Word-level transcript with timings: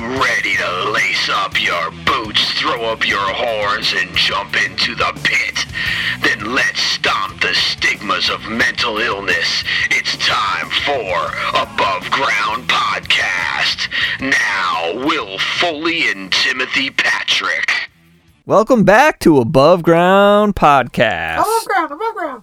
ready 0.00 0.56
to 0.56 0.90
lace 0.90 1.28
up 1.30 1.60
your 1.60 1.90
boots, 2.06 2.52
throw 2.58 2.84
up 2.84 3.06
your 3.06 3.18
horns, 3.20 3.92
and 3.94 4.14
jump 4.16 4.56
into 4.64 4.94
the 4.94 5.12
pit? 5.22 5.66
Then 6.22 6.54
let's 6.54 6.80
stomp 6.80 7.40
the 7.40 7.54
stigmas 7.54 8.30
of 8.30 8.48
mental 8.48 8.98
illness. 8.98 9.62
It's 9.90 10.16
time 10.16 10.70
for 10.84 11.30
Above 11.60 12.10
Ground 12.10 12.68
Podcast. 12.68 13.88
Now, 14.20 15.06
Will 15.06 15.38
Foley 15.38 16.10
and 16.10 16.32
Timothy 16.32 16.90
Patrick. 16.90 17.90
Welcome 18.46 18.84
back 18.84 19.18
to 19.20 19.38
Above 19.38 19.82
Ground 19.82 20.56
Podcast. 20.56 21.40
Above 21.40 21.64
ground, 21.66 21.90
above 21.92 22.14
ground. 22.14 22.42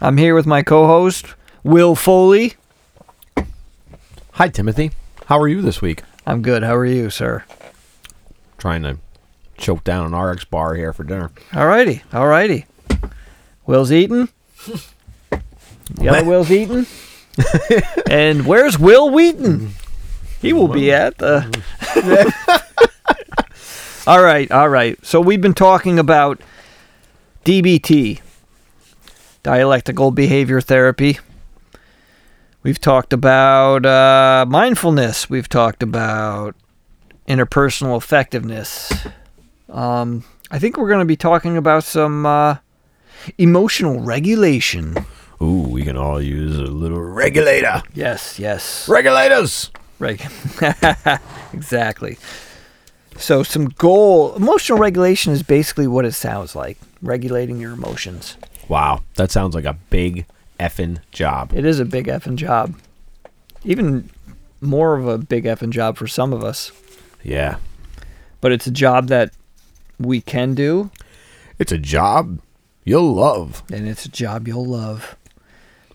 I'm 0.00 0.16
here 0.16 0.34
with 0.34 0.46
my 0.46 0.62
co-host 0.62 1.34
Will 1.62 1.94
Foley. 1.94 2.54
Hi, 4.32 4.48
Timothy. 4.48 4.92
How 5.26 5.38
are 5.38 5.48
you 5.48 5.60
this 5.60 5.82
week? 5.82 6.02
I'm 6.26 6.42
good. 6.42 6.62
How 6.62 6.76
are 6.76 6.86
you, 6.86 7.10
sir? 7.10 7.44
Trying 8.58 8.82
to 8.82 8.98
choke 9.58 9.84
down 9.84 10.12
an 10.12 10.18
RX 10.18 10.44
bar 10.44 10.74
here 10.74 10.92
for 10.92 11.04
dinner. 11.04 11.30
Alrighty, 11.50 12.02
alrighty. 12.10 12.66
Will's 13.66 13.92
eating. 13.92 14.28
The 15.94 16.08
other 16.08 16.24
Will's 16.24 16.50
eating. 16.50 16.86
and 18.10 18.46
where's 18.46 18.78
Wil 18.78 19.10
Wheaton? 19.10 19.72
He 20.40 20.52
will 20.52 20.68
be 20.68 20.92
at 20.92 21.18
the. 21.18 21.46
all 24.06 24.22
right, 24.22 24.50
all 24.50 24.68
right. 24.68 25.04
So 25.04 25.20
we've 25.20 25.40
been 25.40 25.54
talking 25.54 25.98
about 25.98 26.40
DBT, 27.44 28.20
dialectical 29.42 30.10
behavior 30.10 30.60
therapy. 30.60 31.18
We've 32.62 32.80
talked 32.80 33.12
about 33.12 33.84
uh, 33.84 34.46
mindfulness. 34.48 35.28
We've 35.28 35.48
talked 35.48 35.82
about 35.82 36.54
interpersonal 37.26 37.96
effectiveness. 37.96 38.92
Um, 39.68 40.24
I 40.50 40.60
think 40.60 40.76
we're 40.76 40.88
going 40.88 41.00
to 41.00 41.04
be 41.04 41.16
talking 41.16 41.56
about 41.56 41.82
some 41.82 42.24
uh, 42.24 42.56
emotional 43.36 44.00
regulation. 44.00 44.96
Ooh, 45.40 45.66
we 45.68 45.82
can 45.82 45.96
all 45.96 46.22
use 46.22 46.56
a 46.56 46.62
little 46.62 47.00
regulator. 47.02 47.82
Yes, 47.94 48.38
yes. 48.38 48.88
Regulators. 48.88 49.72
Reg- 49.98 50.30
exactly. 51.52 52.16
So, 53.16 53.42
some 53.42 53.66
goal 53.70 54.34
emotional 54.36 54.78
regulation 54.78 55.32
is 55.32 55.42
basically 55.42 55.88
what 55.88 56.04
it 56.04 56.12
sounds 56.12 56.54
like 56.54 56.78
regulating 57.02 57.58
your 57.60 57.72
emotions. 57.72 58.36
Wow, 58.68 59.02
that 59.16 59.30
sounds 59.32 59.54
like 59.54 59.64
a 59.64 59.74
big 59.90 60.26
effing 60.62 60.98
job. 61.10 61.52
It 61.54 61.64
is 61.64 61.80
a 61.80 61.84
big 61.84 62.06
effing 62.06 62.36
job. 62.36 62.74
Even 63.64 64.08
more 64.60 64.96
of 64.96 65.06
a 65.08 65.18
big 65.18 65.44
effing 65.44 65.70
job 65.70 65.96
for 65.96 66.06
some 66.06 66.32
of 66.32 66.42
us. 66.44 66.70
Yeah. 67.22 67.56
But 68.40 68.52
it's 68.52 68.66
a 68.66 68.70
job 68.72 69.08
that 69.08 69.32
we 69.98 70.20
can 70.20 70.54
do, 70.54 70.90
It's 71.58 71.70
a 71.72 71.78
job 71.78 72.40
you'll 72.84 73.14
love. 73.14 73.62
and 73.72 73.86
it's 73.88 74.04
a 74.04 74.08
job 74.08 74.48
you'll 74.48 74.66
love. 74.66 75.16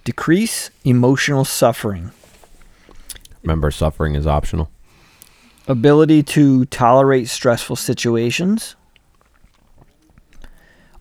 Decrease 0.05 0.69
emotional 0.85 1.43
suffering. 1.43 2.11
Remember, 3.43 3.69
suffering 3.71 4.15
is 4.15 4.25
optional. 4.25 4.69
ability 5.67 6.23
to 6.23 6.63
tolerate 6.65 7.27
stressful 7.27 7.75
situations, 7.75 8.76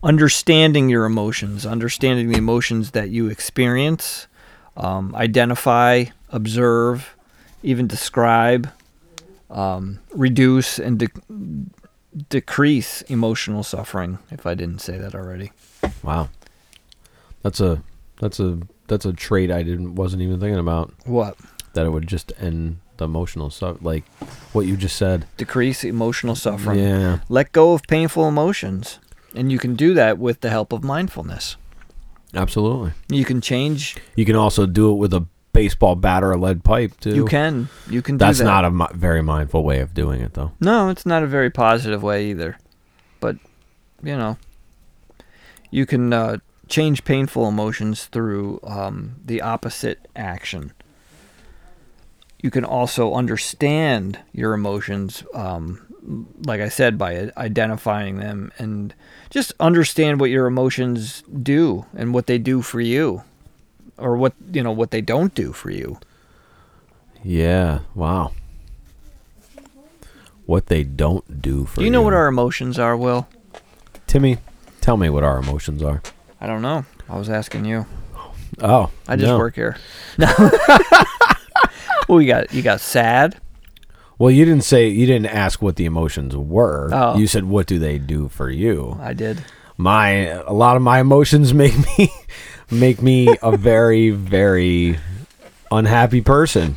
understanding 0.07 0.89
your 0.89 1.05
emotions, 1.05 1.67
understanding 1.67 2.29
the 2.29 2.39
emotions 2.39 2.93
that 2.93 3.11
you 3.11 3.29
experience, 3.29 4.29
um, 4.77 5.13
identify, 5.17 6.05
observe, 6.31 7.17
even 7.65 7.89
describe, 7.89 8.71
um, 9.51 9.99
reduce, 10.15 10.79
and 10.79 11.01
de- 11.01 11.09
decrease 12.29 13.03
emotional 13.03 13.65
suffering. 13.65 14.19
If 14.31 14.47
I 14.47 14.55
didn't 14.55 14.79
say 14.81 14.97
that 14.99 15.15
already, 15.15 15.51
Wow. 16.03 16.29
That's 17.43 17.61
a 17.61 17.83
that's 18.21 18.41
a 18.41 18.59
that's 18.89 19.05
a 19.07 19.13
trait 19.13 19.51
I 19.51 19.63
didn't 19.63 19.95
wasn't 19.97 20.23
even 20.23 20.41
thinking 20.41 20.59
about. 20.59 20.93
what 21.05 21.37
That 21.75 21.87
it 21.87 21.91
would 21.91 22.07
just 22.07 22.33
end 22.41 22.79
the 22.97 23.05
emotional 23.05 23.51
stuff 23.51 23.77
like 23.83 24.05
what 24.53 24.67
you 24.67 24.77
just 24.77 24.97
said. 24.97 25.27
decrease 25.37 25.85
emotional 25.85 26.35
suffering? 26.35 26.79
Yeah. 26.79 27.19
Let 27.29 27.53
go 27.53 27.73
of 27.73 27.83
painful 27.85 28.27
emotions, 28.27 28.99
and 29.37 29.53
you 29.53 29.59
can 29.59 29.75
do 29.75 29.95
that 29.95 30.19
with 30.19 30.41
the 30.41 30.51
help 30.51 30.73
of 30.73 30.83
mindfulness. 30.83 31.57
Absolutely. 32.35 32.93
You 33.09 33.25
can 33.25 33.41
change 33.41 33.97
You 34.15 34.25
can 34.25 34.37
also 34.37 34.67
do 34.67 34.91
it 34.91 34.97
with 34.97 35.15
a 35.15 35.27
baseball 35.53 35.95
bat 35.95 36.23
or 36.23 36.33
a 36.33 36.37
lead 36.37 36.63
pipe 36.65 36.93
too. 37.01 37.15
You 37.15 37.25
can. 37.25 37.69
You 37.89 38.03
can 38.03 38.17
do 38.17 38.25
That's 38.25 38.39
that. 38.39 38.45
not 38.45 38.65
a 38.65 38.71
mi- 38.71 38.87
very 38.95 39.23
mindful 39.23 39.63
way 39.65 39.81
of 39.81 39.95
doing 39.95 40.21
it, 40.21 40.35
though. 40.35 40.53
No, 40.61 40.91
it's 40.91 41.07
not 41.07 41.23
a 41.23 41.27
very 41.27 41.51
positive 41.51 42.03
way 42.03 42.27
either. 42.27 42.59
But, 43.21 43.37
you 44.03 44.17
know, 44.17 44.37
you 45.71 45.87
can 45.87 46.13
uh, 46.13 46.39
change 46.69 47.05
painful 47.05 47.49
emotions 47.49 48.05
through 48.07 48.61
um, 48.65 49.17
the 49.25 49.41
opposite 49.41 50.07
action. 50.15 50.73
You 52.43 52.51
can 52.51 52.65
also 52.65 53.15
understand 53.15 54.19
your 54.33 54.53
emotions, 54.53 55.25
um, 55.33 55.87
like 56.45 56.61
I 56.61 56.69
said, 56.69 56.99
by 56.99 57.31
identifying 57.37 58.19
them 58.19 58.53
and 58.59 58.95
just 59.37 59.53
understand 59.61 60.19
what 60.19 60.31
your 60.31 60.47
emotions 60.47 61.23
do 61.43 61.85
and 61.95 62.15
what 62.15 62.27
they 62.27 62.39
do 62.39 62.63
for 62.63 62.81
you, 62.81 63.23
or 63.99 64.17
what 64.17 64.33
you 64.51 64.63
know 64.63 64.73
what 64.73 64.93
they 64.93 65.03
don't 65.03 65.35
do 65.35 65.53
for 65.53 65.71
you. 65.71 66.01
Yeah. 67.23 67.81
Wow. 67.95 68.33
What 70.47 70.69
they 70.69 70.85
don't 70.85 71.43
do 71.43 71.67
for 71.67 71.81
you. 71.81 71.83
Do 71.83 71.85
you 71.85 71.91
know 71.91 72.01
what 72.01 72.15
our 72.15 72.29
emotions 72.29 72.79
are, 72.79 72.97
Will? 72.97 73.29
Timmy? 74.07 74.39
Tell 74.81 74.97
me 74.97 75.11
what 75.11 75.23
our 75.23 75.39
emotions 75.39 75.83
are. 75.83 76.01
I 76.41 76.47
don't 76.47 76.63
know. 76.63 76.87
I 77.07 77.19
was 77.19 77.29
asking 77.29 77.67
you. 77.67 77.85
Oh, 78.61 78.91
I 79.07 79.17
just 79.17 79.27
no. 79.29 79.37
work 79.39 79.55
here. 79.55 79.77
No. 80.19 80.33
well, 82.09 82.23
you 82.23 82.27
got 82.29 82.55
you 82.55 82.63
got 82.63 82.81
sad. 82.81 83.37
Well, 84.19 84.31
you 84.31 84.45
didn't 84.45 84.65
say 84.65 84.89
you 84.89 85.07
didn't 85.07 85.27
ask 85.27 85.61
what 85.61 85.77
the 85.77 85.85
emotions 85.85 86.37
were. 86.37 86.91
Oh. 86.93 87.17
You 87.17 87.27
said 87.27 87.45
what 87.45 87.67
do 87.67 87.79
they 87.79 87.99
do 87.99 88.29
for 88.29 88.51
you? 88.51 88.99
I 89.01 89.13
did. 89.13 89.45
My 89.77 90.09
a 90.09 90.53
lot 90.53 90.77
of 90.77 90.83
my 90.83 91.01
emotions 91.01 91.53
make 91.63 91.75
me 91.99 92.13
make 92.71 93.03
me 93.03 93.37
a 93.43 93.57
very 93.57 94.11
very 94.11 94.99
unhappy 95.71 96.21
person. 96.21 96.77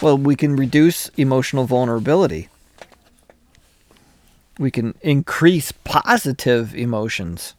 Well, 0.00 0.18
we 0.18 0.34
can 0.34 0.56
reduce 0.56 1.08
emotional 1.10 1.64
vulnerability. 1.64 2.48
We 4.58 4.72
can 4.72 4.96
increase 5.00 5.70
positive 5.70 6.74
emotions. 6.74 7.54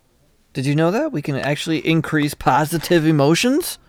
Did 0.51 0.65
you 0.65 0.75
know 0.75 0.91
that? 0.91 1.11
We 1.11 1.21
can 1.21 1.35
actually 1.35 1.79
increase 1.79 2.33
positive 2.33 3.07
emotions? 3.07 3.79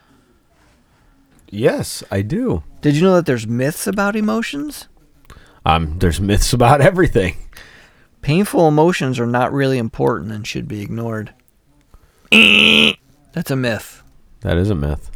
Yes, 1.51 2.03
I 2.11 2.23
do. 2.23 2.63
Did 2.81 2.95
you 2.95 3.03
know 3.03 3.17
that 3.17 3.27
there's 3.27 3.47
myths 3.47 3.87
about 3.87 4.17
emotions? 4.17 4.89
Um, 5.65 5.99
there's 5.99 6.21
myths 6.21 6.53
about 6.53 6.81
everything. 6.83 7.37
Painful 8.23 8.69
emotions 8.69 9.19
are 9.21 9.27
not 9.27 9.53
really 9.53 9.79
important 9.79 10.33
and 10.33 10.47
should 10.47 10.67
be 10.67 10.81
ignored. 10.81 11.35
That's 12.31 13.51
a 13.51 13.57
myth. 13.57 14.03
That 14.41 14.57
is 14.57 14.71
a 14.71 14.75
myth. 14.75 15.11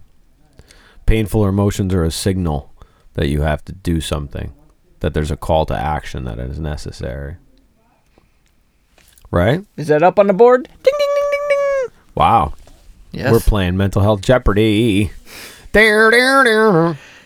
Painful 1.07 1.47
emotions 1.47 1.95
are 1.95 2.05
a 2.05 2.11
signal 2.11 2.73
that 3.15 3.29
you 3.29 3.43
have 3.43 3.65
to 3.65 3.73
do 3.73 4.01
something, 4.01 4.53
that 5.01 5.15
there's 5.15 5.31
a 5.31 5.37
call 5.37 5.67
to 5.67 5.75
action 5.75 6.25
that 6.25 6.39
is 6.39 6.61
necessary. 6.61 7.37
Right? 9.31 9.65
Is 9.77 9.89
that 9.89 10.03
up 10.03 10.19
on 10.19 10.27
the 10.27 10.33
board? 10.33 10.65
Ding 10.65 10.75
ding 10.85 11.09
ding 11.15 11.31
ding 11.31 11.49
ding. 11.49 11.93
Wow. 12.15 12.55
Yes. 13.13 13.33
We're 13.33 13.41
playing 13.41 13.77
mental 13.77 14.03
health 14.03 14.21
Jeopardy. 14.21 15.11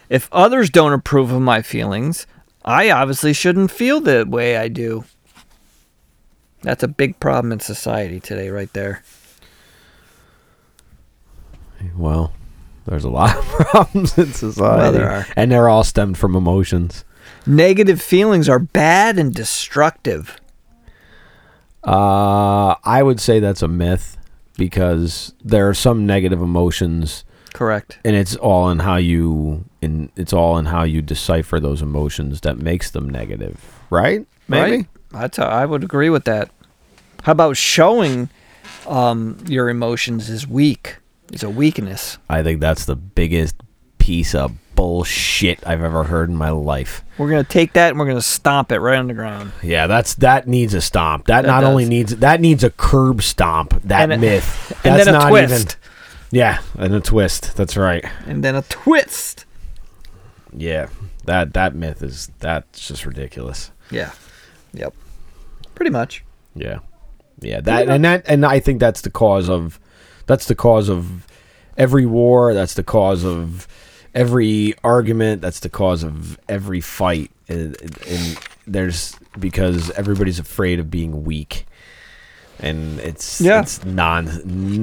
If 0.08 0.28
others 0.32 0.70
don't 0.70 0.92
approve 0.92 1.32
of 1.32 1.40
my 1.40 1.62
feelings, 1.62 2.26
I 2.64 2.90
obviously 2.90 3.32
shouldn't 3.32 3.70
feel 3.70 4.00
the 4.00 4.24
way 4.28 4.56
I 4.56 4.68
do. 4.68 5.04
That's 6.62 6.82
a 6.82 6.88
big 6.88 7.18
problem 7.18 7.52
in 7.52 7.60
society 7.60 8.20
today, 8.20 8.48
right 8.48 8.72
there. 8.72 9.02
Well, 11.96 12.32
there's 12.86 13.04
a 13.04 13.10
lot 13.10 13.36
of 13.36 13.44
problems 13.44 14.16
in 14.16 14.32
society. 14.32 14.82
Well, 14.82 14.92
there 14.92 15.10
are. 15.10 15.26
And 15.36 15.50
they're 15.50 15.68
all 15.68 15.84
stemmed 15.84 16.18
from 16.18 16.36
emotions. 16.36 17.04
Negative 17.46 18.00
feelings 18.00 18.48
are 18.48 18.60
bad 18.60 19.18
and 19.18 19.34
destructive. 19.34 20.40
Uh, 21.84 22.76
I 22.84 23.02
would 23.02 23.18
say 23.18 23.40
that's 23.40 23.62
a 23.62 23.68
myth 23.68 24.16
because 24.56 25.34
there 25.42 25.68
are 25.68 25.74
some 25.74 26.06
negative 26.06 26.40
emotions 26.40 27.24
Correct. 27.52 27.98
and 28.04 28.16
it's 28.16 28.34
all 28.36 28.70
in 28.70 28.78
how 28.80 28.96
you 28.96 29.64
in 29.80 30.10
it's 30.16 30.32
all 30.32 30.58
in 30.58 30.66
how 30.66 30.82
you 30.84 31.02
decipher 31.02 31.60
those 31.60 31.82
emotions 31.82 32.40
that 32.42 32.58
makes 32.58 32.90
them 32.90 33.08
negative, 33.08 33.80
right? 33.90 34.26
Maybe. 34.48 34.86
Right? 35.12 35.38
I 35.38 35.66
would 35.66 35.84
agree 35.84 36.08
with 36.10 36.24
that. 36.24 36.50
How 37.22 37.32
about 37.32 37.56
showing 37.56 38.30
um, 38.86 39.38
your 39.46 39.68
emotions 39.68 40.28
is 40.30 40.46
weak? 40.48 40.96
Is 41.32 41.42
a 41.42 41.50
weakness. 41.50 42.18
I 42.28 42.42
think 42.42 42.60
that's 42.60 42.84
the 42.84 42.96
biggest 42.96 43.54
piece 43.98 44.34
of 44.34 44.52
bullshit 44.74 45.64
I've 45.66 45.82
ever 45.82 46.04
heard 46.04 46.28
in 46.28 46.34
my 46.36 46.50
life. 46.50 47.04
We're 47.18 47.28
gonna 47.30 47.44
take 47.44 47.74
that 47.74 47.90
and 47.90 47.98
we're 47.98 48.06
gonna 48.06 48.20
stomp 48.22 48.72
it 48.72 48.80
right 48.80 48.98
on 48.98 49.06
the 49.06 49.14
ground. 49.14 49.52
Yeah, 49.62 49.86
that's 49.86 50.14
that 50.16 50.48
needs 50.48 50.74
a 50.74 50.80
stomp. 50.80 51.26
That, 51.26 51.42
That 51.42 51.48
not 51.48 51.60
does. 51.60 51.68
only 51.70 51.84
needs 51.84 52.16
that 52.16 52.40
needs 52.40 52.64
a 52.64 52.70
curb 52.70 53.22
stomp. 53.22 53.80
That 53.84 54.10
And 54.10 54.20
myth. 54.20 54.72
and 54.84 54.94
That's 54.94 55.04
then 55.06 55.14
a 55.14 55.18
not 55.18 55.28
twist. 55.28 55.54
even. 55.54 55.81
Yeah, 56.32 56.62
and 56.78 56.94
a 56.94 57.00
twist. 57.00 57.56
That's 57.56 57.76
right. 57.76 58.04
And 58.26 58.42
then 58.42 58.56
a 58.56 58.62
twist. 58.62 59.44
Yeah, 60.56 60.88
that 61.26 61.52
that 61.54 61.74
myth 61.74 62.02
is 62.02 62.30
that's 62.40 62.88
just 62.88 63.06
ridiculous. 63.06 63.70
Yeah. 63.90 64.12
Yep. 64.72 64.94
Pretty 65.74 65.90
much. 65.90 66.24
Yeah, 66.54 66.78
yeah. 67.40 67.60
That 67.60 67.88
and 67.88 68.04
that 68.04 68.24
and 68.26 68.44
I 68.44 68.60
think 68.60 68.80
that's 68.80 69.02
the 69.02 69.10
cause 69.10 69.48
of 69.48 69.78
that's 70.26 70.46
the 70.46 70.54
cause 70.54 70.88
of 70.88 71.26
every 71.76 72.06
war. 72.06 72.54
That's 72.54 72.74
the 72.74 72.82
cause 72.82 73.24
of 73.24 73.68
every 74.14 74.74
argument. 74.82 75.42
That's 75.42 75.60
the 75.60 75.68
cause 75.68 76.02
of 76.02 76.38
every 76.48 76.80
fight. 76.80 77.30
And, 77.48 77.76
and 78.08 78.38
there's 78.66 79.16
because 79.38 79.90
everybody's 79.90 80.38
afraid 80.38 80.78
of 80.78 80.90
being 80.90 81.24
weak, 81.24 81.66
and 82.62 83.00
it's 83.00 83.40
Yeah. 83.40 83.60
it's 83.60 83.84
non 83.84 84.30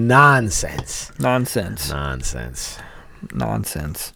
nonsense 0.08 1.12
Nonsense. 1.20 1.90
nonsense. 1.90 2.78
Nonsense. 3.34 4.14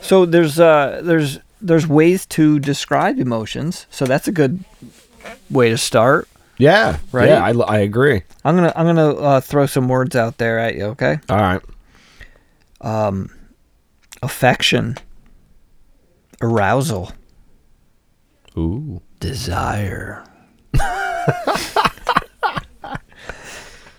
So 0.00 0.24
there's 0.26 0.58
uh 0.60 1.00
there's 1.04 1.40
there's 1.60 1.86
ways 1.86 2.24
to 2.26 2.58
describe 2.60 3.18
emotions. 3.18 3.86
So 3.90 4.04
that's 4.06 4.28
a 4.28 4.32
good 4.32 4.64
way 5.50 5.70
to 5.70 5.76
start. 5.78 6.28
Yeah, 6.60 6.98
Right? 7.12 7.28
Yeah, 7.28 7.44
I, 7.44 7.52
I 7.52 7.78
agree. 7.78 8.22
I'm 8.44 8.56
gonna 8.56 8.72
I'm 8.74 8.86
gonna 8.86 9.10
uh, 9.14 9.40
throw 9.40 9.66
some 9.66 9.88
words 9.88 10.16
out 10.16 10.38
there 10.38 10.58
at 10.58 10.74
you. 10.76 10.84
Okay. 10.86 11.18
All 11.28 11.36
right. 11.36 11.62
Affection. 14.22 14.96
Arousal. 16.40 17.12
Ooh. 18.56 19.00
Desire. 19.20 20.24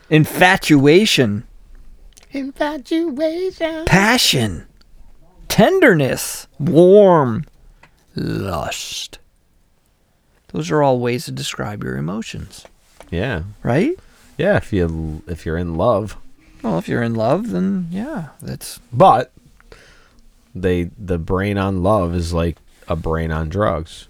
Infatuation. 0.10 1.46
Infatuation. 2.32 3.86
Passion. 3.86 4.66
Tenderness. 5.48 6.48
Warm. 6.60 7.46
Lust. 8.16 9.20
Those 10.50 10.72
are 10.72 10.82
all 10.82 11.00
ways 11.00 11.26
to 11.26 11.32
describe 11.32 11.84
your 11.84 11.96
emotions, 11.96 12.66
Yeah. 13.12 13.44
right? 13.62 13.98
Yeah, 14.38 14.58
if 14.58 14.74
you 14.74 15.22
if 15.28 15.46
you're 15.46 15.58
in 15.58 15.76
love. 15.76 16.18
Well, 16.64 16.78
if 16.80 16.88
you're 16.88 17.04
in 17.04 17.14
love, 17.16 17.52
then 17.52 17.88
yeah, 17.92 18.30
that's 18.42 18.80
But 18.92 19.32
they 20.56 20.90
the 20.98 21.18
brain 21.20 21.58
on 21.58 21.84
love 21.84 22.16
is 22.16 22.34
like 22.34 22.58
a 22.88 22.96
brain 22.96 23.32
on 23.32 23.50
drugs. 23.50 24.08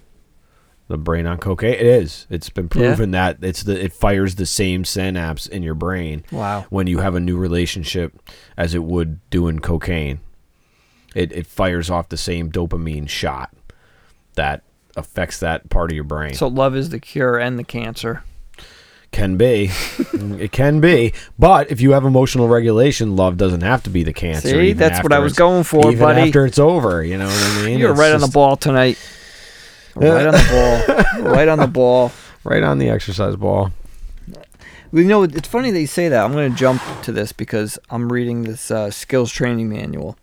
The 0.90 0.98
brain 0.98 1.24
on 1.24 1.38
cocaine. 1.38 1.74
It 1.74 1.82
is. 1.82 2.26
It's 2.30 2.50
been 2.50 2.64
Yeah. 2.64 2.80
proven 2.80 3.12
that 3.12 3.38
it's 3.42 3.62
the 3.62 3.80
it 3.80 3.92
fires 3.92 4.34
the 4.34 4.44
same 4.44 4.84
synapse 4.84 5.46
in 5.46 5.62
your 5.62 5.76
brain 5.76 6.24
wow. 6.32 6.64
when 6.68 6.88
you 6.88 6.98
have 6.98 7.14
a 7.14 7.20
new 7.20 7.36
relationship 7.36 8.18
as 8.56 8.74
it 8.74 8.82
would 8.82 9.20
doing 9.30 9.60
cocaine. 9.60 10.18
It 11.14 11.30
it 11.30 11.46
fires 11.46 11.90
off 11.90 12.08
the 12.08 12.16
same 12.16 12.50
dopamine 12.50 13.08
shot 13.08 13.54
that 14.34 14.64
affects 14.96 15.38
that 15.38 15.70
part 15.70 15.92
of 15.92 15.94
your 15.94 16.02
brain. 16.02 16.34
So 16.34 16.48
love 16.48 16.74
is 16.74 16.88
the 16.88 16.98
cure 16.98 17.38
and 17.38 17.56
the 17.56 17.62
cancer. 17.62 18.24
Can 19.12 19.36
be. 19.36 19.70
it 20.12 20.50
can 20.50 20.80
be. 20.80 21.12
But 21.38 21.70
if 21.70 21.80
you 21.80 21.92
have 21.92 22.04
emotional 22.04 22.48
regulation, 22.48 23.14
love 23.14 23.36
doesn't 23.36 23.60
have 23.60 23.84
to 23.84 23.90
be 23.90 24.02
the 24.02 24.12
cancer. 24.12 24.48
See, 24.48 24.72
that's 24.72 25.04
what 25.04 25.12
I 25.12 25.20
was 25.20 25.34
going 25.34 25.62
for, 25.62 25.86
even 25.92 26.00
buddy. 26.00 26.22
after 26.22 26.46
it's 26.46 26.58
over, 26.58 27.04
you 27.04 27.16
know 27.16 27.26
what 27.26 27.58
I 27.58 27.66
mean? 27.66 27.78
You're 27.78 27.92
It's 27.92 28.00
right 28.00 28.12
on 28.12 28.20
the 28.20 28.26
ball 28.26 28.56
tonight. 28.56 28.98
Right 30.00 30.26
on 30.26 30.32
the 30.32 31.04
ball. 31.14 31.22
right 31.32 31.48
on 31.48 31.58
the 31.58 31.66
ball. 31.66 32.12
Right 32.44 32.62
on 32.62 32.78
the 32.78 32.88
exercise 32.88 33.36
ball. 33.36 33.70
You 34.92 35.04
know, 35.04 35.22
it's 35.22 35.48
funny 35.48 35.70
that 35.70 35.80
you 35.80 35.86
say 35.86 36.08
that. 36.08 36.24
I'm 36.24 36.32
going 36.32 36.50
to 36.50 36.56
jump 36.56 36.82
to 37.02 37.12
this 37.12 37.32
because 37.32 37.78
I'm 37.90 38.12
reading 38.12 38.42
this 38.42 38.70
uh, 38.70 38.90
skills 38.90 39.30
training 39.30 39.68
manual. 39.68 40.16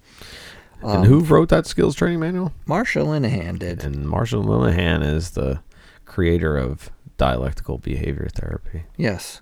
Um, 0.83 0.97
and 0.97 1.06
who 1.06 1.21
wrote 1.21 1.50
that 1.50 1.65
skills 1.65 1.95
training 1.95 2.19
manual? 2.19 2.53
Marsha 2.68 3.06
Linehan 3.06 3.59
did. 3.59 3.83
And 3.83 4.07
Marshall 4.07 4.44
Linehan 4.44 5.03
is 5.03 5.31
the 5.31 5.62
creator 6.06 6.57
of 6.57 6.89
dialectical 7.18 7.77
behavior 7.77 8.27
therapy. 8.33 8.83
Yes. 8.97 9.41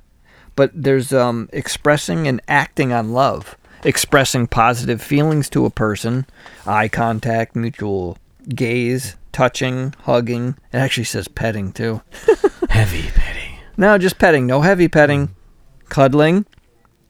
But 0.56 0.72
there's 0.74 1.12
um, 1.12 1.50
expressing 1.52 2.28
and 2.28 2.42
acting 2.48 2.94
on 2.94 3.12
love, 3.12 3.58
expressing 3.84 4.48
positive 4.48 5.02
feelings 5.02 5.50
to 5.50 5.66
a 5.66 5.70
person, 5.70 6.26
eye 6.66 6.88
contact, 6.88 7.56
mutual 7.56 8.18
gaze, 8.50 9.16
touching, 9.36 9.94
hugging. 10.04 10.56
It 10.72 10.78
actually 10.78 11.04
says 11.04 11.28
petting 11.28 11.74
too. 11.74 12.02
Heavy 12.70 13.10
petting. 13.14 13.58
No, 13.76 13.98
just 13.98 14.18
petting. 14.18 14.48
No 14.48 14.62
heavy 14.62 14.88
petting. 14.88 15.36
Cuddling. 15.90 16.46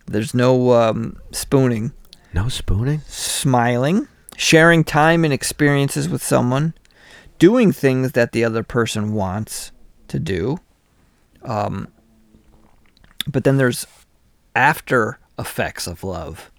There's 0.07 0.33
no 0.33 0.71
um, 0.73 1.21
spooning. 1.31 1.93
No 2.33 2.49
spooning? 2.49 3.01
Smiling. 3.05 4.07
Sharing 4.35 4.83
time 4.83 5.23
and 5.23 5.31
experiences 5.31 6.09
with 6.09 6.23
someone. 6.23 6.73
Doing 7.37 7.71
things 7.71 8.13
that 8.13 8.31
the 8.31 8.43
other 8.43 8.63
person 8.63 9.13
wants 9.13 9.71
to 10.07 10.17
do. 10.17 10.57
Um, 11.43 11.89
but 13.27 13.43
then 13.43 13.57
there's 13.57 13.85
after 14.55 15.19
effects 15.37 15.85
of 15.85 16.03
love. 16.03 16.49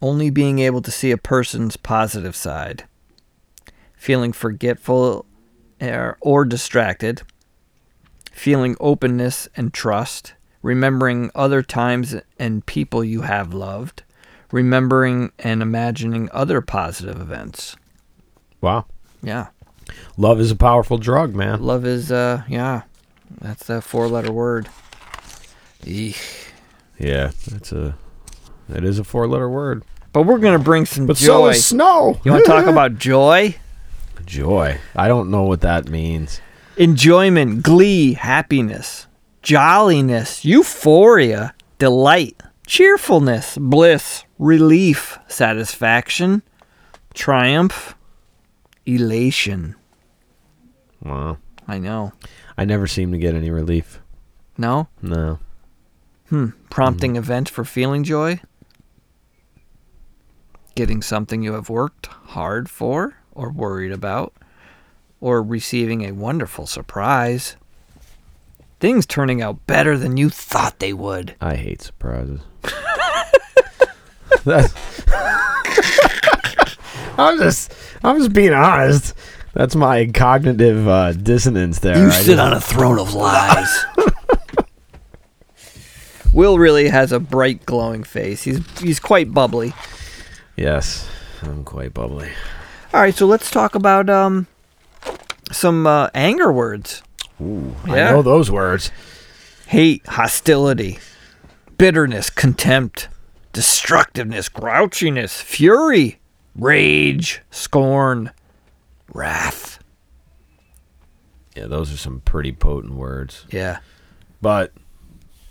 Only 0.00 0.30
being 0.30 0.60
able 0.60 0.80
to 0.80 0.90
see 0.90 1.10
a 1.10 1.18
person's 1.18 1.76
positive 1.76 2.34
side. 2.34 2.84
Feeling 4.02 4.32
forgetful 4.32 5.24
or, 5.80 6.18
or 6.20 6.44
distracted. 6.44 7.22
Feeling 8.32 8.74
openness 8.80 9.46
and 9.54 9.72
trust. 9.72 10.34
Remembering 10.60 11.30
other 11.36 11.62
times 11.62 12.16
and 12.36 12.66
people 12.66 13.04
you 13.04 13.20
have 13.20 13.54
loved. 13.54 14.02
Remembering 14.50 15.30
and 15.38 15.62
imagining 15.62 16.28
other 16.32 16.60
positive 16.60 17.20
events. 17.20 17.76
Wow. 18.60 18.86
Yeah. 19.22 19.50
Love 20.16 20.40
is 20.40 20.50
a 20.50 20.56
powerful 20.56 20.98
drug, 20.98 21.36
man. 21.36 21.62
Love 21.62 21.86
is, 21.86 22.10
uh, 22.10 22.42
yeah. 22.48 22.82
That's 23.40 23.70
a 23.70 23.80
four 23.80 24.08
letter 24.08 24.32
word. 24.32 24.68
Eek. 25.86 26.18
Yeah, 26.98 27.30
that's 27.46 27.70
a 27.70 27.96
it 28.68 28.82
is 28.82 28.98
a 28.98 29.04
four 29.04 29.28
letter 29.28 29.48
word. 29.48 29.84
But 30.12 30.22
we're 30.22 30.38
going 30.40 30.58
to 30.58 30.64
bring 30.64 30.86
some 30.86 31.06
But 31.06 31.18
joy. 31.18 31.26
so 31.26 31.46
is 31.50 31.66
snow. 31.66 32.20
you 32.24 32.32
want 32.32 32.44
to 32.44 32.50
talk 32.50 32.66
about 32.66 32.98
joy? 32.98 33.54
Joy. 34.26 34.78
I 34.94 35.08
don't 35.08 35.30
know 35.30 35.42
what 35.42 35.60
that 35.62 35.88
means. 35.88 36.40
Enjoyment, 36.76 37.62
glee, 37.62 38.14
happiness, 38.14 39.06
jolliness, 39.42 40.44
euphoria, 40.44 41.54
delight, 41.78 42.42
cheerfulness, 42.66 43.58
bliss, 43.58 44.24
relief, 44.38 45.18
satisfaction, 45.28 46.42
triumph, 47.14 47.94
elation. 48.86 49.76
Wow. 51.04 51.38
I 51.68 51.78
know. 51.78 52.12
I 52.56 52.64
never 52.64 52.86
seem 52.86 53.12
to 53.12 53.18
get 53.18 53.34
any 53.34 53.50
relief. 53.50 54.00
No? 54.56 54.88
No. 55.00 55.38
Hmm. 56.28 56.50
Prompting 56.70 57.16
event 57.16 57.48
for 57.48 57.64
feeling 57.64 58.04
joy? 58.04 58.40
Getting 60.74 61.02
something 61.02 61.42
you 61.42 61.52
have 61.52 61.68
worked 61.68 62.06
hard 62.06 62.70
for 62.70 63.21
or 63.34 63.50
worried 63.50 63.92
about? 63.92 64.32
Or 65.20 65.42
receiving 65.42 66.02
a 66.04 66.12
wonderful 66.12 66.66
surprise? 66.66 67.56
Things 68.80 69.06
turning 69.06 69.40
out 69.40 69.64
better 69.66 69.96
than 69.96 70.16
you 70.16 70.28
thought 70.30 70.80
they 70.80 70.92
would. 70.92 71.36
I 71.40 71.54
hate 71.56 71.82
surprises. 71.82 72.40
That's, 74.44 74.74
I'm 77.16 77.38
just 77.38 77.72
I'm 78.02 78.18
just 78.18 78.32
being 78.32 78.52
honest. 78.52 79.14
That's 79.54 79.76
my 79.76 80.06
cognitive 80.06 80.88
uh, 80.88 81.12
dissonance 81.12 81.78
there. 81.78 81.96
You 81.98 82.06
I 82.06 82.10
sit 82.10 82.26
just- 82.36 82.40
on 82.40 82.52
a 82.52 82.60
throne 82.60 82.98
of 82.98 83.14
lies. 83.14 83.84
Will 86.32 86.58
really 86.58 86.88
has 86.88 87.12
a 87.12 87.20
bright, 87.20 87.64
glowing 87.66 88.02
face. 88.04 88.42
He's 88.42 88.60
he's 88.80 88.98
quite 88.98 89.32
bubbly. 89.32 89.74
Yes, 90.56 91.08
I'm 91.42 91.62
quite 91.62 91.94
bubbly. 91.94 92.30
All 92.94 93.00
right, 93.00 93.14
so 93.14 93.26
let's 93.26 93.50
talk 93.50 93.74
about 93.74 94.10
um 94.10 94.46
some 95.50 95.86
uh, 95.86 96.08
anger 96.14 96.52
words. 96.52 97.02
Ooh, 97.40 97.74
Yeah. 97.86 98.08
I 98.08 98.10
know 98.12 98.22
those 98.22 98.50
words. 98.50 98.90
hate, 99.66 100.06
hostility, 100.06 100.98
bitterness, 101.78 102.28
contempt, 102.30 103.08
destructiveness, 103.52 104.48
grouchiness, 104.48 105.40
fury, 105.42 106.18
rage, 106.54 107.40
scorn, 107.50 108.30
wrath. 109.12 109.78
Yeah, 111.56 111.66
those 111.66 111.92
are 111.92 111.96
some 111.98 112.20
pretty 112.20 112.52
potent 112.52 112.94
words. 112.94 113.46
Yeah. 113.50 113.78
But 114.40 114.72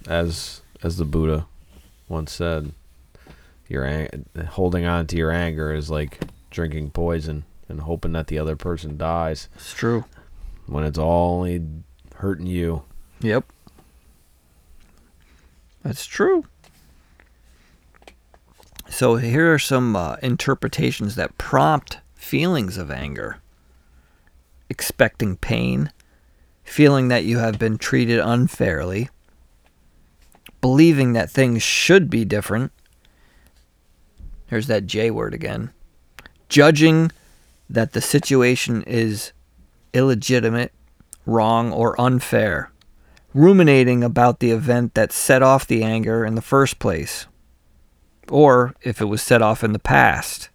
as 0.07 0.61
as 0.83 0.97
the 0.97 1.05
Buddha 1.05 1.45
once 2.07 2.31
said, 2.31 2.71
your 3.67 3.85
ang- 3.85 4.25
holding 4.49 4.85
on 4.85 5.05
to 5.07 5.15
your 5.17 5.31
anger 5.31 5.73
is 5.73 5.89
like 5.91 6.19
drinking 6.51 6.91
poison 6.91 7.45
and 7.67 7.81
hoping 7.81 8.11
that 8.13 8.27
the 8.27 8.37
other 8.37 8.55
person 8.55 8.97
dies 8.97 9.49
It's 9.55 9.73
true. 9.73 10.05
when 10.67 10.83
it's 10.83 10.97
all 10.99 11.37
only 11.37 11.61
hurting 12.17 12.45
you. 12.45 12.83
Yep. 13.21 13.45
That's 15.83 16.05
true. 16.05 16.45
So 18.89 19.15
here 19.15 19.51
are 19.53 19.57
some 19.59 19.95
uh, 19.95 20.17
interpretations 20.21 21.15
that 21.15 21.37
prompt 21.37 21.99
feelings 22.13 22.77
of 22.77 22.91
anger. 22.91 23.37
Expecting 24.69 25.37
pain, 25.37 25.91
feeling 26.63 27.07
that 27.07 27.23
you 27.23 27.39
have 27.39 27.57
been 27.57 27.77
treated 27.77 28.19
unfairly, 28.19 29.09
believing 30.61 31.13
that 31.13 31.29
things 31.31 31.63
should 31.63 32.09
be 32.09 32.23
different. 32.25 32.71
Here's 34.47 34.67
that 34.67 34.85
J 34.85 35.09
word 35.11 35.33
again. 35.33 35.71
Judging 36.51 37.11
that 37.69 37.93
the 37.93 38.01
situation 38.01 38.83
is 38.83 39.31
illegitimate, 39.93 40.73
wrong, 41.25 41.71
or 41.71 41.99
unfair 41.99 42.71
ruminating 43.33 44.03
about 44.03 44.39
the 44.39 44.51
event 44.51 44.93
that 44.93 45.11
set 45.11 45.41
off 45.41 45.67
the 45.67 45.83
anger 45.83 46.25
in 46.25 46.35
the 46.35 46.41
first 46.41 46.79
place, 46.79 47.27
or 48.29 48.75
if 48.81 49.01
it 49.01 49.05
was 49.05 49.21
set 49.21 49.41
off 49.41 49.63
in 49.63 49.73
the 49.73 49.79
past. 49.79 50.49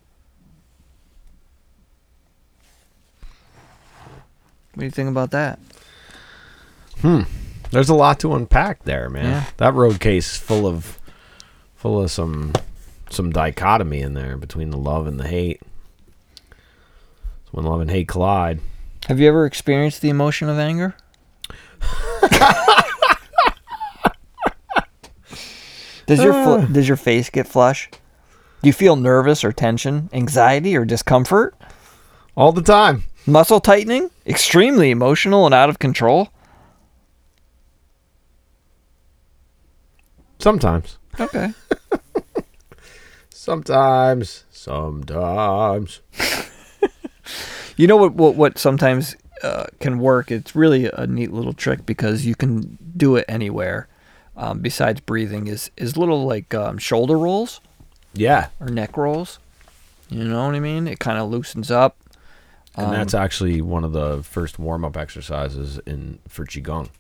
What 4.75 4.81
do 4.81 4.85
you 4.85 4.91
think 4.91 5.09
about 5.09 5.31
that? 5.31 5.59
Hmm. 7.00 7.23
There's 7.71 7.88
a 7.88 7.95
lot 7.95 8.21
to 8.21 8.35
unpack 8.35 8.85
there, 8.85 9.09
man. 9.09 9.25
Yeah. 9.25 9.45
That 9.57 9.75
road 9.75 10.00
case 10.00 10.33
is 10.35 10.38
full 10.38 10.67
of 10.67 10.99
full 11.75 12.03
of 12.03 12.11
some 12.11 12.53
some 13.11 13.31
dichotomy 13.31 14.00
in 14.03 14.15
there 14.15 14.37
between 14.37 14.71
the 14.71 14.76
love 14.76 15.07
and 15.07 15.19
the 15.19 15.26
hate. 15.26 15.61
It's 17.47 17.53
when 17.53 17.65
love 17.65 17.81
and 17.81 17.91
hate 17.91 18.09
collide. 18.09 18.61
Have 19.07 19.21
you 19.21 19.29
ever 19.29 19.47
experienced 19.47 20.00
the 20.03 20.09
emotion 20.11 20.49
of 20.49 20.59
anger? 20.59 20.97
does 26.07 26.23
your 26.23 26.33
fl- 26.33 26.67
does 26.73 26.88
your 26.88 26.97
face 26.97 27.31
get 27.31 27.47
flush? 27.47 27.88
Do 28.62 28.69
you 28.69 28.73
feel 28.73 28.97
nervous 28.97 29.45
or 29.45 29.53
tension, 29.53 30.09
anxiety 30.12 30.76
or 30.76 30.85
discomfort, 30.85 31.55
All 32.37 32.53
the 32.53 32.62
time. 32.62 33.05
muscle 33.26 33.61
tightening, 33.61 34.11
extremely 34.26 34.91
emotional 34.91 35.47
and 35.47 35.55
out 35.55 35.69
of 35.69 35.79
control? 35.79 36.31
Sometimes. 40.38 40.99
Okay. 41.21 41.53
Sometimes. 43.31 44.45
Sometimes. 44.50 46.00
You 47.76 47.87
know 47.87 47.97
what? 47.97 48.14
What, 48.14 48.35
what 48.37 48.59
sometimes 48.59 49.16
uh, 49.42 49.66
can 49.80 49.99
work? 49.99 50.30
It's 50.30 50.54
really 50.56 50.87
a 50.92 51.06
neat 51.06 51.33
little 51.33 51.52
trick 51.52 51.85
because 51.87 52.25
you 52.26 52.35
can 52.35 52.78
do 52.97 53.16
it 53.16 53.25
anywhere. 53.28 53.88
Um, 54.37 54.61
besides 54.61 55.00
breathing, 55.00 55.47
is 55.47 55.71
is 55.76 55.97
little 55.97 56.26
like 56.26 56.54
um, 56.54 56.78
shoulder 56.78 57.18
rolls 57.18 57.61
Yeah. 58.14 58.49
or 58.61 58.68
neck 58.68 58.97
rolls. 58.97 59.38
You 60.11 60.25
know 60.25 60.47
what 60.47 60.54
I 60.54 60.61
mean? 60.61 60.87
It 60.87 60.99
kind 61.00 61.18
of 61.18 61.30
loosens 61.30 61.71
up. 61.71 61.97
And 62.76 62.87
Um, 62.88 62.92
that's 62.92 63.14
actually 63.14 63.62
one 63.62 63.85
of 63.85 63.92
the 63.92 64.23
first 64.23 64.59
warm 64.59 64.85
up 64.85 64.97
exercises 64.97 65.78
in 65.87 66.18
for 66.28 66.45
qigong. 66.45 66.90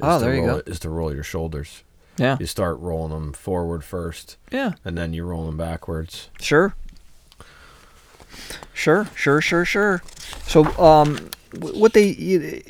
Oh, 0.00 0.18
there 0.18 0.34
you 0.34 0.40
roll 0.42 0.50
go. 0.50 0.56
it- 0.58 0.68
Is 0.68 0.78
to 0.80 0.90
roll 0.90 1.12
your 1.14 1.24
shoulders. 1.24 1.82
Yeah, 2.18 2.36
You 2.40 2.46
start 2.46 2.78
rolling 2.80 3.12
them 3.12 3.32
forward 3.32 3.84
first, 3.84 4.36
yeah, 4.50 4.72
and 4.84 4.98
then 4.98 5.12
you 5.14 5.24
roll 5.24 5.46
them 5.46 5.56
backwards. 5.56 6.30
sure, 6.40 6.74
sure, 8.72 9.08
sure, 9.14 9.40
sure, 9.40 9.64
sure. 9.64 10.02
So, 10.46 10.64
um, 10.78 11.30
what 11.58 11.92
they 11.94 12.62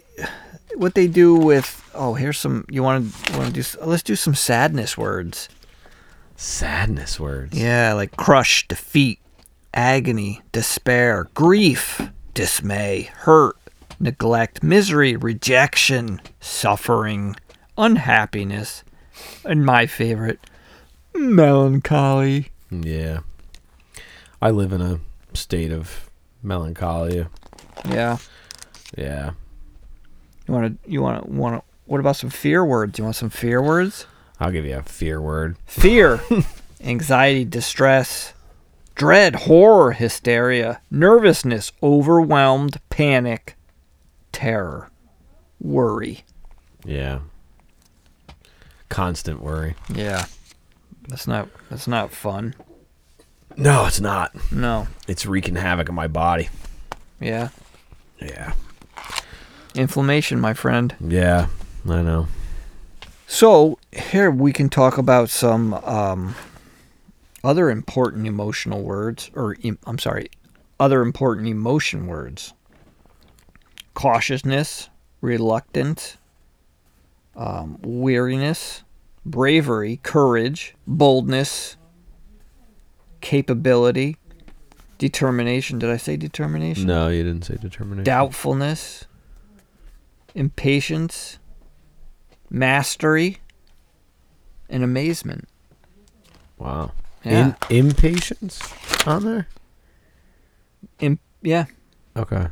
what 0.76 0.94
they 0.94 1.06
do 1.06 1.34
with 1.34 1.78
oh, 1.94 2.14
here's 2.14 2.38
some. 2.38 2.64
You 2.70 2.82
want 2.82 3.12
to 3.12 3.38
want 3.38 3.54
to 3.54 3.62
do? 3.62 3.78
Let's 3.84 4.02
do 4.02 4.16
some 4.16 4.34
sadness 4.34 4.96
words. 4.96 5.48
Sadness 6.36 7.18
words. 7.18 7.58
Yeah, 7.58 7.92
like 7.94 8.16
crush, 8.16 8.66
defeat, 8.68 9.18
agony, 9.74 10.40
despair, 10.52 11.28
grief, 11.34 12.00
dismay, 12.32 13.10
hurt, 13.12 13.56
neglect, 13.98 14.62
misery, 14.62 15.16
rejection, 15.16 16.20
suffering, 16.40 17.34
unhappiness, 17.76 18.84
and 19.44 19.66
my 19.66 19.86
favorite, 19.86 20.38
melancholy. 21.14 22.50
Yeah. 22.70 23.20
I 24.40 24.50
live 24.50 24.72
in 24.72 24.80
a 24.80 25.00
state 25.34 25.72
of 25.72 26.10
melancholy. 26.42 27.26
Yeah. 27.88 28.18
Yeah. 28.96 29.32
You 30.46 30.54
want 30.54 30.82
to 30.82 30.90
you 30.90 31.02
want 31.02 31.24
to 31.24 31.30
want 31.30 31.56
to 31.56 31.62
what 31.86 32.00
about 32.00 32.16
some 32.16 32.30
fear 32.30 32.64
words? 32.64 32.98
You 32.98 33.04
want 33.04 33.16
some 33.16 33.30
fear 33.30 33.62
words? 33.62 34.06
I'll 34.40 34.50
give 34.52 34.64
you 34.64 34.76
a 34.76 34.82
fear 34.82 35.20
word. 35.20 35.56
Fear, 35.66 36.20
anxiety, 36.80 37.44
distress, 37.44 38.34
dread, 38.94 39.34
horror, 39.34 39.92
hysteria, 39.92 40.80
nervousness, 40.90 41.72
overwhelmed, 41.82 42.78
panic, 42.90 43.56
terror, 44.32 44.90
worry. 45.60 46.24
Yeah. 46.84 47.20
Constant 48.88 49.42
worry. 49.42 49.74
Yeah. 49.92 50.26
That's 51.08 51.26
not 51.26 51.48
that's 51.70 51.88
not 51.88 52.10
fun. 52.12 52.54
No, 53.58 53.86
it's 53.86 54.00
not. 54.00 54.32
No. 54.52 54.86
It's 55.08 55.26
wreaking 55.26 55.56
havoc 55.56 55.88
on 55.88 55.94
my 55.96 56.06
body. 56.06 56.48
Yeah. 57.20 57.48
Yeah. 58.20 58.52
Inflammation, 59.74 60.38
my 60.40 60.54
friend. 60.54 60.94
Yeah. 61.00 61.48
I 61.88 62.02
know. 62.02 62.28
So, 63.26 63.78
here 63.92 64.30
we 64.30 64.52
can 64.52 64.68
talk 64.68 64.96
about 64.96 65.28
some 65.28 65.74
um, 65.74 66.34
other 67.42 67.68
important 67.68 68.26
emotional 68.28 68.82
words 68.82 69.30
or 69.34 69.56
em- 69.64 69.78
I'm 69.84 69.98
sorry, 69.98 70.30
other 70.78 71.02
important 71.02 71.48
emotion 71.48 72.06
words. 72.06 72.54
Cautiousness, 73.94 74.88
reluctant, 75.20 76.16
um, 77.36 77.78
weariness, 77.82 78.84
bravery, 79.26 79.98
courage, 80.04 80.74
boldness, 80.86 81.76
capability, 83.20 84.16
determination. 84.98 85.78
Did 85.78 85.90
I 85.90 85.96
say 85.96 86.16
determination? 86.16 86.86
No, 86.86 87.08
you 87.08 87.22
didn't 87.22 87.44
say 87.44 87.56
determination. 87.56 88.04
doubtfulness, 88.04 89.06
impatience, 90.34 91.38
mastery, 92.50 93.38
and 94.68 94.82
amazement. 94.82 95.48
Wow. 96.58 96.92
Yeah. 97.24 97.54
In, 97.70 97.88
impatience 97.88 98.60
on 99.06 99.24
there? 99.24 99.48
Im- 101.00 101.18
yeah, 101.42 101.66
Okay. 102.16 102.48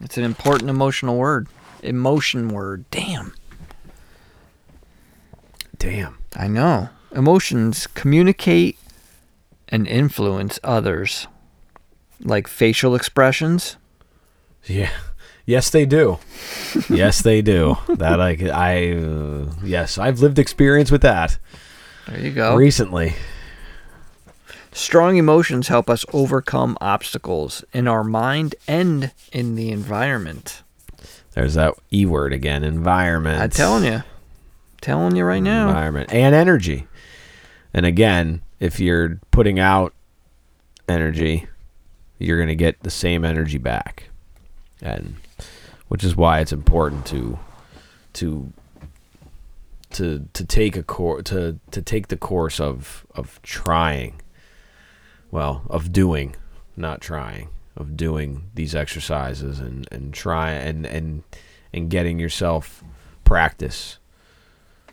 it's 0.00 0.16
an 0.18 0.24
important 0.24 0.70
emotional 0.70 1.16
word. 1.16 1.48
Emotion 1.82 2.48
word. 2.48 2.84
Damn. 2.90 3.34
Damn. 5.78 6.18
I 6.34 6.48
know. 6.48 6.88
Emotions 7.16 7.86
communicate 7.88 8.78
and 9.70 9.86
influence 9.88 10.60
others, 10.62 11.26
like 12.22 12.46
facial 12.46 12.94
expressions. 12.94 13.76
Yeah. 14.66 14.90
Yes, 15.46 15.70
they 15.70 15.86
do. 15.86 16.18
yes, 16.90 17.22
they 17.22 17.40
do. 17.40 17.78
That 17.88 18.20
I, 18.20 18.36
I, 18.52 18.92
uh, 18.98 19.52
yes, 19.64 19.96
I've 19.96 20.20
lived 20.20 20.38
experience 20.38 20.90
with 20.90 21.02
that 21.02 21.38
There 22.06 22.20
you 22.20 22.32
go. 22.32 22.54
recently. 22.54 23.14
Strong 24.72 25.16
emotions 25.16 25.68
help 25.68 25.88
us 25.88 26.04
overcome 26.12 26.76
obstacles 26.82 27.64
in 27.72 27.88
our 27.88 28.04
mind 28.04 28.54
and 28.68 29.12
in 29.32 29.54
the 29.54 29.70
environment. 29.70 30.62
There's 31.32 31.54
that 31.54 31.74
E 31.92 32.04
word 32.04 32.32
again. 32.34 32.62
Environment. 32.62 33.40
I'm 33.40 33.50
telling 33.50 33.84
you. 33.84 34.02
Telling 34.82 35.16
you 35.16 35.24
right 35.24 35.42
now. 35.42 35.68
Environment 35.68 36.12
and 36.12 36.34
energy. 36.34 36.86
And 37.76 37.84
again, 37.84 38.40
if 38.58 38.80
you're 38.80 39.20
putting 39.30 39.60
out 39.60 39.92
energy, 40.88 41.46
you're 42.18 42.38
going 42.38 42.48
to 42.48 42.56
get 42.56 42.82
the 42.82 42.90
same 42.90 43.22
energy 43.22 43.58
back. 43.58 44.08
And 44.80 45.16
which 45.88 46.02
is 46.02 46.16
why 46.16 46.40
it's 46.40 46.52
important 46.52 47.04
to 47.06 47.38
to 48.14 48.50
to 49.90 50.26
to 50.32 50.44
take 50.44 50.74
a 50.74 50.82
course 50.82 51.24
to 51.24 51.60
to 51.70 51.82
take 51.82 52.08
the 52.08 52.16
course 52.16 52.58
of 52.58 53.06
of 53.14 53.40
trying. 53.42 54.22
Well, 55.30 55.62
of 55.68 55.92
doing, 55.92 56.34
not 56.76 57.02
trying, 57.02 57.50
of 57.76 57.94
doing 57.94 58.50
these 58.54 58.74
exercises 58.74 59.60
and 59.60 59.86
and 59.92 60.14
try 60.14 60.52
and 60.52 60.86
and 60.86 61.24
and 61.74 61.90
getting 61.90 62.18
yourself 62.18 62.82
practice 63.24 63.98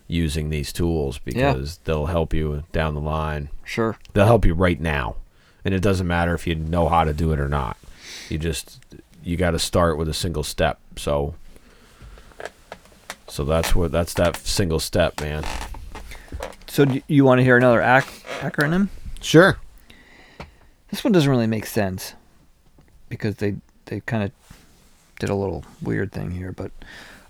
using 0.07 0.49
these 0.49 0.71
tools 0.73 1.19
Yeah. 1.25 1.53
because 1.53 1.77
they'll 1.85 2.07
help 2.07 2.33
you 2.33 2.63
down 2.71 2.93
the 2.93 3.01
line. 3.01 3.49
Sure. 3.63 3.97
They'll 4.13 4.25
help 4.25 4.45
you 4.45 4.53
right 4.53 4.79
now, 4.79 5.15
and 5.65 5.73
it 5.73 5.81
doesn't 5.81 6.07
matter 6.07 6.33
if 6.33 6.45
you 6.47 6.55
know 6.55 6.87
how 6.89 7.03
to 7.03 7.13
do 7.13 7.31
it 7.31 7.39
or 7.39 7.47
not. 7.49 7.77
You 8.29 8.37
just 8.37 8.79
you 9.23 9.37
got 9.37 9.51
to 9.51 9.59
start 9.59 9.97
with 9.97 10.09
a 10.09 10.13
single 10.13 10.43
step. 10.43 10.79
So, 10.97 11.35
so 13.27 13.43
that's 13.43 13.73
what 13.75 13.91
that's 13.91 14.13
that 14.15 14.37
single 14.37 14.79
step, 14.79 15.19
man. 15.21 15.43
So 16.67 16.85
do 16.85 17.01
you 17.07 17.23
want 17.23 17.39
to 17.39 17.43
hear 17.43 17.57
another 17.57 17.81
ac- 17.81 18.23
acronym? 18.39 18.89
Sure. 19.21 19.57
This 20.89 21.03
one 21.03 21.13
doesn't 21.13 21.29
really 21.29 21.47
make 21.47 21.65
sense 21.65 22.13
because 23.09 23.35
they 23.37 23.55
they 23.85 24.01
kind 24.01 24.23
of 24.23 24.31
did 25.19 25.29
a 25.29 25.35
little 25.35 25.63
weird 25.81 26.11
thing 26.11 26.31
here, 26.31 26.51
but 26.51 26.71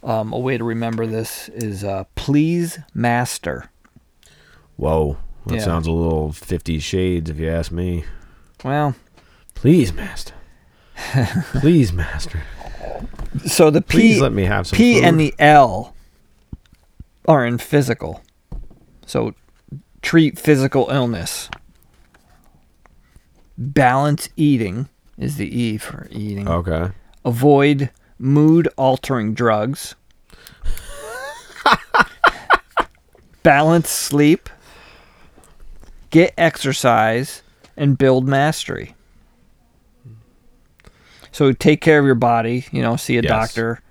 um, 0.04 0.34
a 0.34 0.38
way 0.40 0.58
to 0.58 0.64
remember 0.64 1.06
this 1.08 1.50
is 1.50 1.84
uh, 1.84 2.04
please 2.16 2.80
master. 2.94 3.70
Whoa, 4.76 5.18
that 5.46 5.56
Yeah. 5.56 5.62
sounds 5.64 5.88
a 5.88 5.92
little 5.92 6.32
Fifty 6.32 6.80
Shades, 6.80 7.30
if 7.30 7.38
you 7.40 7.50
ask 7.50 7.72
me. 7.72 8.06
Well, 8.64 8.96
Please, 9.56 9.94
master. 9.94 10.34
Please, 11.60 11.94
master. 11.94 12.42
so 13.46 13.70
the 13.70 13.82
Please 13.82 14.16
P 14.18 14.22
let 14.22 14.34
me 14.34 14.44
have 14.46 14.68
some 14.68 14.76
P 14.78 14.96
food. 14.96 15.04
and 15.06 15.20
the 15.20 15.34
L 15.40 15.96
are 17.28 17.46
in 17.46 17.58
physical. 17.60 18.22
So 19.06 19.34
treat 20.02 20.38
physical 20.38 20.90
illness. 20.90 21.50
Balance 23.58 24.30
eating 24.36 24.90
is 25.18 25.38
the 25.38 25.48
E 25.48 25.78
for 25.78 26.08
eating. 26.12 26.48
Okay. 26.48 26.90
Avoid 27.24 27.90
mood 28.20 28.68
altering 28.78 29.34
drugs. 29.34 29.96
Balance 33.44 33.90
sleep. 33.90 34.50
Get 36.10 36.34
exercise 36.38 37.42
and 37.76 37.98
build 37.98 38.28
mastery. 38.28 38.96
So 41.32 41.52
take 41.52 41.82
care 41.82 41.98
of 42.00 42.06
your 42.06 42.14
body, 42.16 42.66
you 42.72 42.82
know, 42.84 42.96
see 42.96 43.18
a 43.18 43.22
Yes. 43.22 43.28
doctor, 43.30 43.82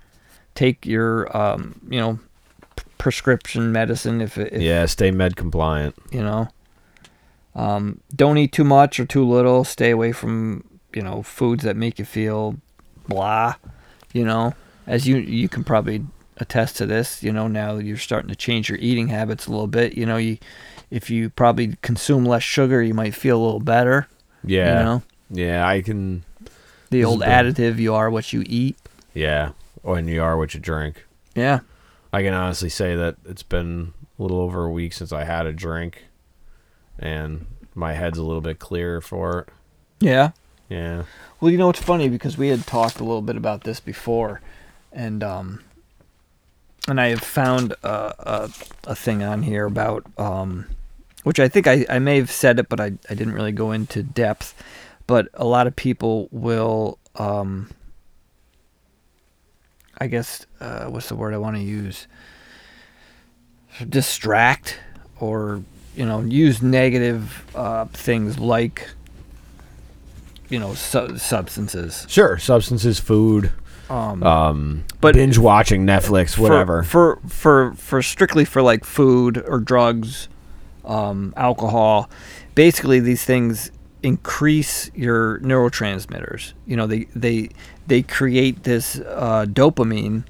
take 0.55 0.85
your 0.85 1.35
um, 1.35 1.81
you 1.89 1.99
know, 1.99 2.19
p- 2.77 2.83
prescription 2.97 3.73
medicine 3.73 4.21
if, 4.21 4.37
it- 4.37 4.53
if 4.53 4.61
Yeah, 4.61 4.85
stay 4.85 5.11
med 5.11 5.35
compliant. 5.35 5.95
you 6.11 6.21
know. 6.23 6.47
Um, 7.55 7.99
don't 8.15 8.37
eat 8.37 8.53
too 8.53 8.63
much 8.63 8.99
or 8.99 9.05
too 9.05 9.27
little. 9.27 9.63
Stay 9.65 9.91
away 9.91 10.11
from 10.13 10.63
you 10.93 11.01
know 11.03 11.21
foods 11.21 11.63
that 11.65 11.75
make 11.75 11.99
you 11.99 12.05
feel 12.05 12.55
blah. 13.09 13.55
You 14.13 14.23
know, 14.25 14.53
as 14.87 15.07
you 15.07 15.17
you 15.17 15.49
can 15.49 15.63
probably 15.63 16.05
attest 16.37 16.77
to 16.77 16.85
this. 16.85 17.21
You 17.23 17.31
know, 17.33 17.47
now 17.47 17.75
you're 17.77 17.97
starting 17.97 18.29
to 18.29 18.35
change 18.35 18.69
your 18.69 18.77
eating 18.79 19.07
habits 19.09 19.47
a 19.47 19.51
little 19.51 19.67
bit. 19.67 19.97
You 19.97 20.05
know, 20.05 20.17
you 20.17 20.37
if 20.91 21.09
you 21.09 21.29
probably 21.29 21.75
consume 21.81 22.25
less 22.25 22.43
sugar, 22.43 22.81
you 22.81 22.93
might 22.93 23.15
feel 23.15 23.41
a 23.41 23.43
little 23.43 23.59
better. 23.59 24.07
Yeah. 24.43 24.79
You 24.79 24.85
know, 24.85 25.03
Yeah, 25.31 25.67
I 25.67 25.81
can. 25.81 26.23
the 26.91 27.03
old 27.03 27.21
additive: 27.21 27.77
you 27.79 27.93
are 27.93 28.09
what 28.09 28.31
you 28.33 28.43
eat. 28.45 28.77
Yeah. 29.13 29.51
When 29.81 30.07
you 30.07 30.21
are 30.23 30.37
what 30.37 30.53
you 30.53 30.59
drink. 30.59 31.05
Yeah. 31.35 31.59
I 32.13 32.21
can 32.21 32.33
honestly 32.33 32.69
say 32.69 32.95
that 32.95 33.15
it's 33.25 33.43
been 33.43 33.93
a 34.17 34.21
little 34.21 34.39
over 34.39 34.63
a 34.65 34.71
week 34.71 34.93
since 34.93 35.11
I 35.11 35.23
had 35.23 35.45
a 35.47 35.51
drink, 35.53 36.03
and 36.99 37.47
my 37.73 37.93
head's 37.93 38.17
a 38.19 38.23
little 38.23 38.41
bit 38.41 38.59
clearer 38.59 39.01
for 39.01 39.39
it. 39.39 39.49
Yeah. 39.99 40.31
Yeah. 40.73 41.03
Well, 41.39 41.51
you 41.51 41.59
know 41.59 41.69
it's 41.69 41.83
funny 41.83 42.09
because 42.09 42.35
we 42.35 42.47
had 42.47 42.65
talked 42.65 42.99
a 42.99 43.03
little 43.03 43.21
bit 43.21 43.35
about 43.35 43.63
this 43.63 43.79
before, 43.79 44.41
and 44.91 45.23
um, 45.23 45.63
and 46.87 46.99
I 46.99 47.09
have 47.09 47.21
found 47.21 47.73
a 47.83 48.15
a, 48.17 48.49
a 48.85 48.95
thing 48.95 49.21
on 49.21 49.43
here 49.43 49.65
about 49.65 50.03
um, 50.17 50.65
which 51.21 51.39
I 51.39 51.47
think 51.47 51.67
I, 51.67 51.85
I 51.87 51.99
may 51.99 52.17
have 52.17 52.31
said 52.31 52.57
it, 52.57 52.69
but 52.69 52.79
I 52.79 52.93
I 53.07 53.13
didn't 53.13 53.33
really 53.33 53.51
go 53.51 53.71
into 53.71 54.01
depth. 54.01 54.55
But 55.05 55.27
a 55.35 55.45
lot 55.45 55.67
of 55.67 55.75
people 55.75 56.27
will 56.31 56.97
um, 57.17 57.69
I 59.99 60.07
guess 60.07 60.47
uh, 60.59 60.85
what's 60.85 61.09
the 61.09 61.15
word 61.15 61.35
I 61.35 61.37
want 61.37 61.55
to 61.55 61.61
use? 61.61 62.07
Distract 63.87 64.79
or 65.19 65.61
you 65.95 66.07
know 66.07 66.21
use 66.21 66.63
negative 66.63 67.45
uh, 67.53 67.85
things 67.85 68.39
like 68.39 68.89
you 70.49 70.59
know 70.59 70.73
su- 70.73 71.17
substances. 71.17 72.05
Sure. 72.09 72.37
Substances, 72.37 72.99
food, 72.99 73.51
Um, 73.89 74.23
um, 74.23 74.83
But- 75.01 75.15
binge 75.15 75.37
watching 75.37 75.85
Netflix, 75.85 76.37
whatever. 76.37 76.83
For, 76.83 77.19
for 77.27 77.73
for 77.75 78.01
strictly 78.01 78.45
for 78.45 78.61
like 78.61 78.85
food 78.85 79.43
or 79.47 79.59
drugs, 79.59 80.27
um, 80.85 81.33
alcohol, 81.37 82.09
basically 82.55 82.99
these 82.99 83.23
things 83.23 83.71
increase 84.01 84.89
your 84.95 85.39
neurotransmitters. 85.39 86.53
You 86.65 86.75
know, 86.77 86.87
they 86.87 87.07
they 87.15 87.49
they 87.87 88.01
create 88.01 88.63
this 88.63 88.99
uh, 88.99 89.45
dopamine, 89.49 90.23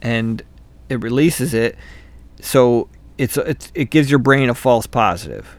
and 0.00 0.42
it 0.88 1.00
releases 1.00 1.54
it, 1.54 1.76
so 2.40 2.88
it's 3.18 3.36
it's 3.36 3.70
it 3.74 3.90
gives 3.90 4.10
your 4.10 4.18
brain 4.18 4.48
a 4.50 4.54
false 4.54 4.86
positive. 4.86 5.58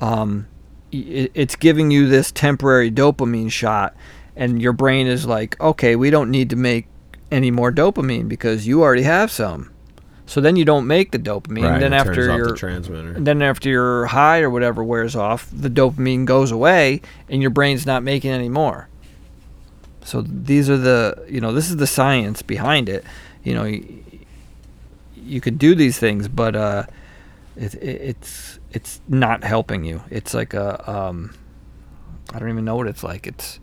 Um, 0.00 0.46
it's 0.90 1.56
giving 1.56 1.90
you 1.90 2.08
this 2.08 2.32
temporary 2.32 2.90
dopamine 2.90 3.50
shot, 3.50 3.96
and 4.36 4.60
your 4.60 4.72
brain 4.72 5.06
is 5.06 5.26
like, 5.26 5.60
okay, 5.60 5.96
we 5.96 6.10
don't 6.10 6.30
need 6.30 6.50
to 6.50 6.56
make 6.56 6.86
any 7.30 7.50
more 7.50 7.70
dopamine 7.70 8.28
because 8.28 8.66
you 8.66 8.82
already 8.82 9.02
have 9.02 9.30
some. 9.30 9.70
So 10.26 10.42
then 10.42 10.56
you 10.56 10.64
don't 10.66 10.86
make 10.86 11.10
the 11.10 11.18
dopamine. 11.18 11.62
right. 11.62 11.72
and 11.74 11.82
then 11.82 11.92
after 11.94 12.24
your 12.24 12.48
the 12.48 12.54
transmitter. 12.54 13.12
and 13.12 13.26
then 13.26 13.40
after 13.40 13.70
your 13.70 14.06
high 14.06 14.40
or 14.40 14.50
whatever 14.50 14.84
wears 14.84 15.16
off, 15.16 15.48
the 15.50 15.70
dopamine 15.70 16.26
goes 16.26 16.50
away 16.50 17.00
and 17.30 17.40
your 17.40 17.50
brain's 17.50 17.86
not 17.86 18.02
making 18.02 18.30
any 18.30 18.50
more. 18.50 18.88
So 20.04 20.22
these 20.22 20.68
are 20.68 20.76
the, 20.76 21.24
you 21.28 21.40
know, 21.40 21.52
this 21.52 21.70
is 21.70 21.76
the 21.76 21.86
science 21.86 22.42
behind 22.42 22.90
it. 22.90 23.04
You 23.42 23.54
know, 23.54 23.64
you, 23.64 24.02
you 25.16 25.40
could 25.40 25.58
do 25.58 25.74
these 25.74 25.98
things, 25.98 26.28
but 26.28 26.54
uh, 26.54 26.84
it, 27.56 27.74
it, 27.74 28.00
it's 28.02 28.57
it's 28.72 29.00
not 29.08 29.44
helping 29.44 29.84
you. 29.84 30.02
It's 30.10 30.34
like 30.34 30.54
a, 30.54 30.90
um, 30.90 31.34
I 32.32 32.38
don't 32.38 32.50
even 32.50 32.64
know 32.64 32.76
what 32.76 32.86
it's 32.86 33.02
like. 33.02 33.26
It's 33.26 33.58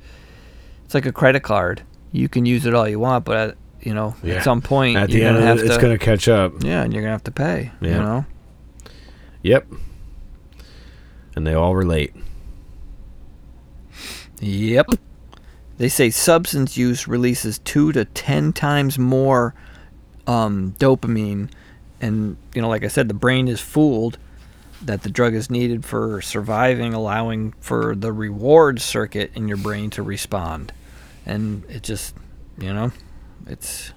it's 0.85 0.93
like 0.93 1.05
a 1.05 1.11
credit 1.11 1.43
card. 1.43 1.83
You 2.11 2.29
can 2.29 2.45
use 2.45 2.65
it 2.65 2.73
all 2.73 2.87
you 2.87 2.99
want, 2.99 3.25
but 3.25 3.37
at, 3.37 3.57
you 3.81 3.93
know, 3.93 4.15
Yeah. 4.23 4.35
at 4.35 4.43
some 4.43 4.61
point 4.61 4.97
At 4.97 5.09
you're 5.09 5.19
the 5.21 5.25
end, 5.27 5.37
gonna 5.37 5.51
of 5.51 5.57
have 5.57 5.65
it, 5.65 5.69
it's 5.71 5.77
going 5.81 5.97
to 5.97 6.03
catch 6.03 6.27
up. 6.27 6.63
yeah, 6.63 6.81
and 6.83 6.93
you're 6.93 7.01
gonna 7.03 7.11
have 7.13 7.23
to 7.25 7.31
pay. 7.31 7.71
You 7.81 7.89
Yeah. 7.89 7.99
know. 7.99 8.25
Yep. 9.43 9.67
And 11.35 11.45
they 11.45 11.53
all 11.53 11.75
relate. 11.75 12.13
Yep. 14.39 14.87
They 15.77 15.89
say 15.89 16.09
substance 16.09 16.77
use 16.77 17.07
releases 17.07 17.59
two 17.59 17.91
to 17.91 18.05
ten 18.05 18.53
times 18.53 18.97
more 18.97 19.53
um, 20.27 20.73
dopamine, 20.79 21.49
and 22.01 22.37
you 22.53 22.61
know, 22.61 22.69
like 22.69 22.83
I 22.83 22.87
said, 22.87 23.07
the 23.07 23.13
brain 23.13 23.47
is 23.47 23.59
fooled 23.59 24.17
that 24.81 25.03
the 25.03 25.09
drug 25.09 25.33
is 25.33 25.49
needed 25.49 25.85
for 25.85 26.21
surviving, 26.21 26.93
allowing 26.93 27.53
for 27.59 27.95
the 27.95 28.11
reward 28.11 28.81
circuit 28.81 29.31
in 29.35 29.47
your 29.47 29.57
brain 29.57 29.89
to 29.91 30.03
respond, 30.03 30.71
and 31.25 31.63
it 31.69 31.83
just, 31.83 32.15
you 32.57 32.73
know, 32.73 32.91
it's 33.47 33.91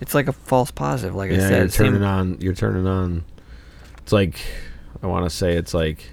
it's 0.00 0.14
like 0.14 0.28
a 0.28 0.32
false 0.32 0.70
positive. 0.70 1.14
Like 1.14 1.30
I 1.30 1.38
said, 1.38 1.58
you're 1.58 1.68
turning 1.68 2.02
on. 2.02 2.40
You're 2.40 2.54
turning 2.54 2.86
on. 2.86 3.24
It's 3.98 4.12
like 4.12 4.40
I 5.02 5.06
want 5.06 5.24
to 5.24 5.30
say 5.30 5.56
it's 5.56 5.74
like 5.74 6.12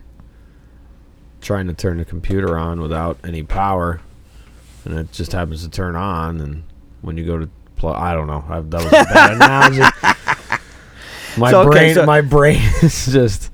trying 1.42 1.68
to 1.68 1.74
turn 1.74 1.98
the 1.98 2.06
computer 2.06 2.58
on 2.58 2.82
without 2.82 3.18
any 3.24 3.44
power, 3.44 4.00
and 4.86 4.94
it 4.98 5.12
just 5.12 5.32
happens 5.32 5.64
to 5.64 5.70
turn 5.70 5.96
on. 5.96 6.40
And 6.40 6.64
when 7.02 7.18
you 7.18 7.26
go 7.26 7.38
to 7.38 7.50
plug, 7.78 7.96
I 7.96 8.14
don't 8.14 8.28
know. 8.28 8.44
I, 8.48 8.60
that 8.62 8.84
was 8.84 8.86
a 8.88 9.14
bad 9.14 9.32
analogy. 9.36 10.16
My 11.38 11.52
So, 11.52 11.62
okay, 11.62 11.70
brain, 11.70 11.94
so- 11.96 12.06
my 12.06 12.22
brain 12.22 12.62
is 12.82 13.06
just 13.08 13.50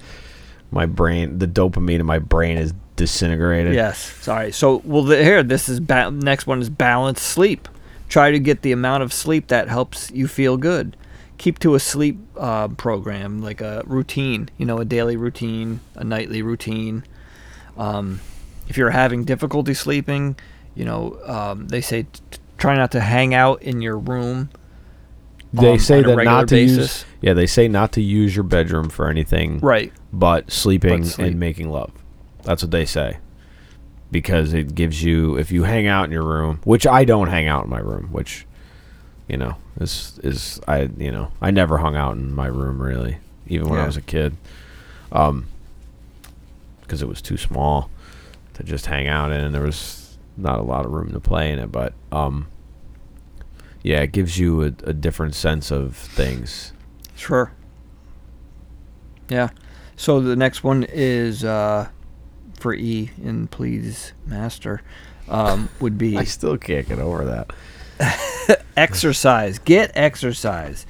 my 0.71 0.85
brain. 0.85 1.39
The 1.39 1.47
dopamine 1.47 1.99
in 1.99 2.05
my 2.05 2.19
brain 2.19 2.57
is 2.57 2.73
disintegrated. 2.95 3.73
Yes. 3.73 3.99
Sorry. 4.21 4.51
So, 4.51 4.81
well, 4.83 5.03
the, 5.03 5.23
here, 5.23 5.43
this 5.43 5.69
is 5.69 5.79
ba- 5.79 6.11
next 6.11 6.47
one 6.47 6.59
is 6.61 6.69
balanced 6.69 7.23
sleep. 7.23 7.67
Try 8.09 8.31
to 8.31 8.39
get 8.39 8.61
the 8.61 8.71
amount 8.71 9.03
of 9.03 9.13
sleep 9.13 9.47
that 9.47 9.67
helps 9.69 10.09
you 10.11 10.27
feel 10.27 10.57
good. 10.57 10.95
Keep 11.37 11.59
to 11.59 11.75
a 11.75 11.79
sleep 11.79 12.17
uh, 12.35 12.69
program, 12.69 13.41
like 13.41 13.61
a 13.61 13.83
routine. 13.85 14.49
You 14.57 14.65
know, 14.65 14.79
a 14.79 14.85
daily 14.85 15.15
routine, 15.15 15.81
a 15.95 16.03
nightly 16.03 16.41
routine. 16.41 17.03
Um, 17.77 18.21
if 18.67 18.77
you're 18.77 18.89
having 18.89 19.23
difficulty 19.23 19.73
sleeping, 19.75 20.35
you 20.75 20.83
know, 20.85 21.19
um, 21.25 21.67
they 21.67 21.81
say 21.81 22.03
t- 22.03 22.19
try 22.57 22.75
not 22.75 22.91
to 22.93 23.01
hang 23.01 23.33
out 23.35 23.61
in 23.61 23.81
your 23.81 23.97
room. 23.97 24.49
They 25.59 25.71
um, 25.73 25.79
say 25.79 26.01
that 26.01 26.23
not 26.23 26.47
to 26.49 26.55
basis. 26.55 26.77
use. 26.77 27.05
Yeah, 27.21 27.33
they 27.33 27.47
say 27.47 27.67
not 27.67 27.91
to 27.93 28.01
use 28.01 28.35
your 28.35 28.43
bedroom 28.43 28.89
for 28.89 29.09
anything. 29.09 29.59
Right. 29.59 29.91
but 30.13 30.51
sleeping 30.51 31.01
But 31.01 31.07
sleep. 31.09 31.27
and 31.27 31.39
making 31.39 31.69
love. 31.69 31.91
That's 32.43 32.61
what 32.63 32.71
they 32.71 32.85
say. 32.85 33.17
Because 34.11 34.53
it 34.53 34.73
gives 34.75 35.03
you, 35.03 35.37
if 35.37 35.51
you 35.51 35.63
hang 35.63 35.85
out 35.87 36.05
in 36.05 36.11
your 36.11 36.23
room, 36.23 36.61
which 36.63 36.87
I 36.87 37.03
don't 37.03 37.27
hang 37.27 37.47
out 37.47 37.65
in 37.65 37.69
my 37.69 37.79
room, 37.79 38.07
which 38.11 38.45
you 39.27 39.35
know, 39.35 39.57
is 39.81 40.17
is 40.23 40.61
I 40.67 40.89
you 40.97 41.11
know 41.11 41.31
I 41.41 41.51
never 41.51 41.79
hung 41.79 41.97
out 41.97 42.15
in 42.15 42.33
my 42.33 42.47
room 42.47 42.81
really, 42.81 43.17
even 43.47 43.67
when 43.67 43.79
I 43.79 43.85
was 43.85 43.97
a 43.97 44.01
kid, 44.01 44.37
um, 45.11 45.47
because 46.81 47.01
it 47.01 47.09
was 47.09 47.21
too 47.21 47.35
small 47.35 47.89
to 48.53 48.63
just 48.63 48.85
hang 48.85 49.07
out 49.07 49.31
in, 49.33 49.41
and 49.41 49.53
there 49.53 49.63
was 49.63 50.17
not 50.37 50.59
a 50.59 50.63
lot 50.63 50.85
of 50.85 50.91
room 50.93 51.11
to 51.11 51.19
play 51.19 51.51
in 51.51 51.59
it. 51.59 51.69
But 51.71 51.91
um, 52.13 52.47
yeah, 53.83 54.01
it 54.01 54.11
gives 54.11 54.37
you 54.37 54.63
a, 54.63 54.67
a 54.83 54.93
different 54.93 55.35
sense 55.35 55.71
of 55.71 55.95
things. 55.95 56.73
Sure. 57.15 57.51
Yeah. 59.29 59.49
So 59.95 60.21
the 60.21 60.35
next 60.35 60.63
one 60.63 60.85
is 60.89 61.43
uh, 61.43 61.89
for 62.59 62.73
E 62.73 63.11
in 63.21 63.47
Please 63.47 64.13
Master 64.25 64.81
um, 65.27 65.69
would 65.79 65.97
be 65.97 66.17
I 66.17 66.23
still 66.23 66.57
can't 66.57 66.87
get 66.87 66.99
over 66.99 67.25
that. 67.25 68.61
exercise. 68.77 69.59
Get 69.59 69.91
exercise. 69.95 70.85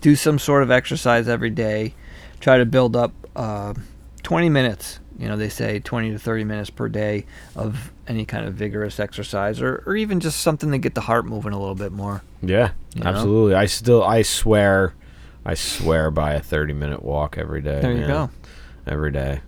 Do 0.00 0.16
some 0.16 0.38
sort 0.38 0.62
of 0.62 0.70
exercise 0.70 1.28
every 1.28 1.50
day. 1.50 1.94
Try 2.40 2.58
to 2.58 2.64
build 2.64 2.96
up 2.96 3.12
uh, 3.36 3.74
20 4.22 4.48
minutes. 4.48 5.00
You 5.22 5.28
know, 5.28 5.36
they 5.36 5.48
say 5.48 5.78
20 5.78 6.10
to 6.10 6.18
30 6.18 6.42
minutes 6.42 6.68
per 6.70 6.88
day 6.88 7.26
of 7.54 7.92
any 8.08 8.24
kind 8.24 8.44
of 8.44 8.54
vigorous 8.54 8.98
exercise 8.98 9.62
or, 9.62 9.84
or 9.86 9.94
even 9.94 10.18
just 10.18 10.40
something 10.40 10.72
to 10.72 10.78
get 10.78 10.96
the 10.96 11.00
heart 11.02 11.24
moving 11.26 11.52
a 11.52 11.58
little 11.60 11.76
bit 11.76 11.92
more. 11.92 12.22
Yeah, 12.42 12.72
You 12.96 13.04
know? 13.04 13.10
absolutely. 13.10 13.54
I 13.54 13.66
still 13.66 14.02
I 14.02 14.22
swear, 14.22 14.94
I 15.46 15.54
swear 15.54 16.10
by 16.10 16.32
a 16.32 16.40
thirty 16.40 16.72
minute 16.72 17.04
walk 17.04 17.38
every 17.38 17.62
day. 17.62 17.80
There 17.80 17.92
you 17.92 17.98
man. 18.00 18.08
go. 18.08 18.30
Every 18.84 19.12
day. 19.12 19.42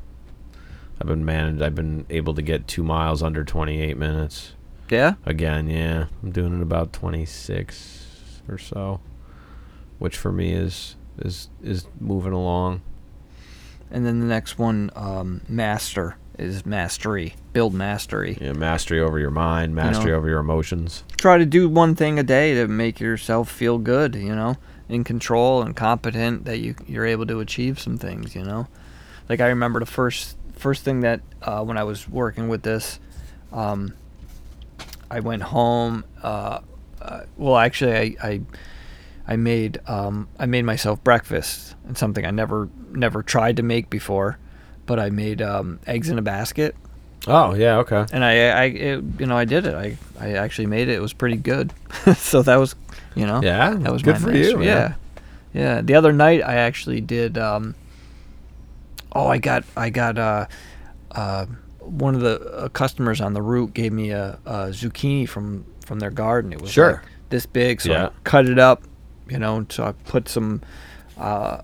I've 1.00 1.08
been 1.08 1.24
managed. 1.24 1.60
I've 1.60 1.74
been 1.74 2.06
able 2.08 2.34
to 2.34 2.42
get 2.42 2.68
two 2.68 2.84
miles 2.84 3.20
under 3.20 3.42
twenty 3.42 3.82
eight 3.82 3.96
minutes. 3.96 4.52
Yeah? 4.88 5.14
Again, 5.26 5.68
yeah, 5.68 6.06
I'm 6.22 6.30
doing 6.30 6.54
it 6.56 6.62
about 6.62 6.92
26 6.92 8.42
or 8.48 8.58
so, 8.58 9.00
which 9.98 10.16
for 10.16 10.30
me 10.30 10.52
is 10.52 10.94
is 11.18 11.48
is 11.64 11.86
moving 11.98 12.32
along. 12.32 12.82
And 13.94 14.04
then 14.04 14.18
the 14.18 14.26
next 14.26 14.58
one, 14.58 14.90
um, 14.96 15.42
master, 15.48 16.16
is 16.36 16.66
mastery. 16.66 17.36
Build 17.52 17.74
mastery. 17.74 18.36
Yeah, 18.40 18.52
mastery 18.52 18.98
over 18.98 19.20
your 19.20 19.30
mind, 19.30 19.72
mastery 19.72 20.12
over 20.12 20.28
your 20.28 20.40
emotions. 20.40 21.04
Try 21.16 21.38
to 21.38 21.46
do 21.46 21.68
one 21.68 21.94
thing 21.94 22.18
a 22.18 22.24
day 22.24 22.54
to 22.54 22.66
make 22.66 22.98
yourself 22.98 23.48
feel 23.48 23.78
good, 23.78 24.16
you 24.16 24.34
know, 24.34 24.56
in 24.88 25.04
control 25.04 25.62
and 25.62 25.76
competent 25.76 26.44
that 26.44 26.58
you 26.58 26.74
you're 26.88 27.06
able 27.06 27.24
to 27.26 27.38
achieve 27.38 27.78
some 27.78 27.96
things, 27.96 28.34
you 28.34 28.42
know. 28.42 28.66
Like 29.28 29.40
I 29.40 29.46
remember 29.46 29.78
the 29.78 29.86
first 29.86 30.36
first 30.56 30.82
thing 30.82 31.00
that 31.00 31.20
uh, 31.42 31.62
when 31.62 31.78
I 31.78 31.84
was 31.84 32.08
working 32.08 32.48
with 32.48 32.64
this, 32.64 32.98
um, 33.52 33.94
I 35.08 35.20
went 35.20 35.42
home. 35.42 36.04
Uh, 36.20 36.62
uh, 37.00 37.20
well, 37.36 37.58
actually, 37.58 38.18
I, 38.20 38.26
I 38.28 38.40
I 39.26 39.36
made 39.36 39.80
um, 39.88 40.28
I 40.38 40.46
made 40.46 40.62
myself 40.64 41.02
breakfast 41.04 41.74
and 41.86 41.96
something 41.96 42.24
I 42.26 42.30
never 42.30 42.68
never 42.92 43.22
tried 43.22 43.56
to 43.56 43.62
make 43.62 43.88
before, 43.90 44.38
but 44.86 44.98
I 44.98 45.10
made 45.10 45.40
um, 45.42 45.80
eggs 45.86 46.08
in 46.10 46.18
a 46.18 46.22
basket 46.22 46.76
Oh 47.26 47.54
yeah, 47.54 47.78
okay. 47.78 48.04
and 48.12 48.22
I, 48.22 48.48
I 48.50 48.64
it, 48.64 49.04
you 49.18 49.24
know, 49.26 49.34
I 49.36 49.46
did 49.46 49.64
it. 49.66 49.74
I, 49.74 49.96
I 50.20 50.32
actually 50.34 50.66
made 50.66 50.88
it. 50.88 50.94
It 50.96 51.00
was 51.00 51.14
pretty 51.14 51.38
good. 51.38 51.72
so 52.18 52.42
that 52.42 52.56
was, 52.56 52.74
you 53.14 53.24
know, 53.26 53.40
Yeah, 53.42 53.70
that 53.70 53.90
was 53.90 54.02
good 54.02 54.18
for 54.18 54.26
master- 54.28 54.50
you. 54.50 54.56
man. 54.58 54.66
Yeah, 54.66 54.94
yeah. 55.54 55.80
The 55.80 55.94
other 55.94 56.12
night 56.12 56.42
I 56.42 56.56
actually 56.56 57.00
did. 57.00 57.38
Um, 57.38 57.76
oh, 59.12 59.26
I 59.26 59.38
got 59.38 59.64
I 59.74 59.88
got 59.88 60.18
uh, 60.18 60.46
uh, 61.12 61.46
one 61.80 62.14
of 62.14 62.20
the 62.20 62.40
uh, 62.40 62.68
customers 62.68 63.22
on 63.22 63.32
the 63.32 63.40
route 63.40 63.72
gave 63.72 63.92
me 63.92 64.10
a, 64.10 64.38
a 64.44 64.52
zucchini 64.68 65.26
from 65.26 65.64
from 65.86 66.00
their 66.00 66.10
garden. 66.10 66.52
It 66.52 66.60
was 66.60 66.72
Sure. 66.72 66.92
like 66.94 67.02
this 67.30 67.46
big, 67.46 67.80
so 67.80 67.90
Yeah. 67.90 68.06
I 68.08 68.10
cut 68.24 68.46
it 68.46 68.58
up. 68.58 68.82
You 69.28 69.38
know, 69.38 69.66
so 69.68 69.84
I 69.84 69.92
put 69.92 70.28
some. 70.28 70.62
Uh, 71.18 71.62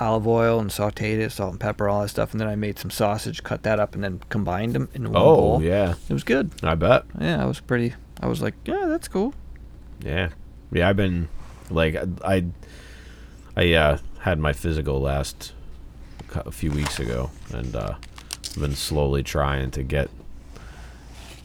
Olive 0.00 0.28
oil 0.28 0.60
and 0.60 0.70
sauteed 0.70 1.18
it, 1.18 1.32
salt 1.32 1.50
and 1.50 1.58
pepper, 1.60 1.88
all 1.88 2.02
that 2.02 2.08
stuff, 2.08 2.30
and 2.30 2.40
then 2.40 2.46
I 2.46 2.54
made 2.54 2.78
some 2.78 2.88
sausage, 2.88 3.42
cut 3.42 3.64
that 3.64 3.80
up, 3.80 3.96
and 3.96 4.04
then 4.04 4.20
combined 4.28 4.72
them 4.74 4.88
in 4.94 5.10
one 5.10 5.16
Oh 5.20 5.34
bowl. 5.34 5.62
yeah, 5.62 5.94
It 6.08 6.12
was 6.12 6.22
good. 6.22 6.52
I 6.62 6.76
bet. 6.76 7.02
Yeah, 7.20 7.42
I 7.42 7.46
was 7.46 7.58
pretty. 7.58 7.94
I 8.20 8.28
was 8.28 8.40
like, 8.40 8.54
yeah, 8.64 8.84
that's 8.86 9.08
cool. 9.08 9.34
Yeah, 10.00 10.28
yeah. 10.70 10.88
I've 10.88 10.96
been 10.96 11.26
like 11.68 11.96
I, 12.24 12.44
I 13.56 13.72
uh, 13.74 13.98
had 14.20 14.38
my 14.38 14.52
physical 14.52 15.00
last 15.00 15.52
a 16.32 16.52
few 16.52 16.70
weeks 16.70 17.00
ago, 17.00 17.30
and 17.52 17.74
uh, 17.74 17.94
I've 18.54 18.60
been 18.60 18.76
slowly 18.76 19.24
trying 19.24 19.72
to 19.72 19.82
get 19.82 20.10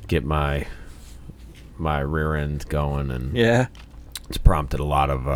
get 0.08 0.23
my 0.23 0.67
my 1.80 2.02
rear 2.02 2.36
end 2.36 2.69
going, 2.69 3.10
and 3.10 3.36
Yeah. 3.36 3.67
It's 4.34 4.39
prompted 4.39 4.80
a 4.80 4.84
lot 4.84 5.12
of 5.12 5.28
uh, 5.28 5.32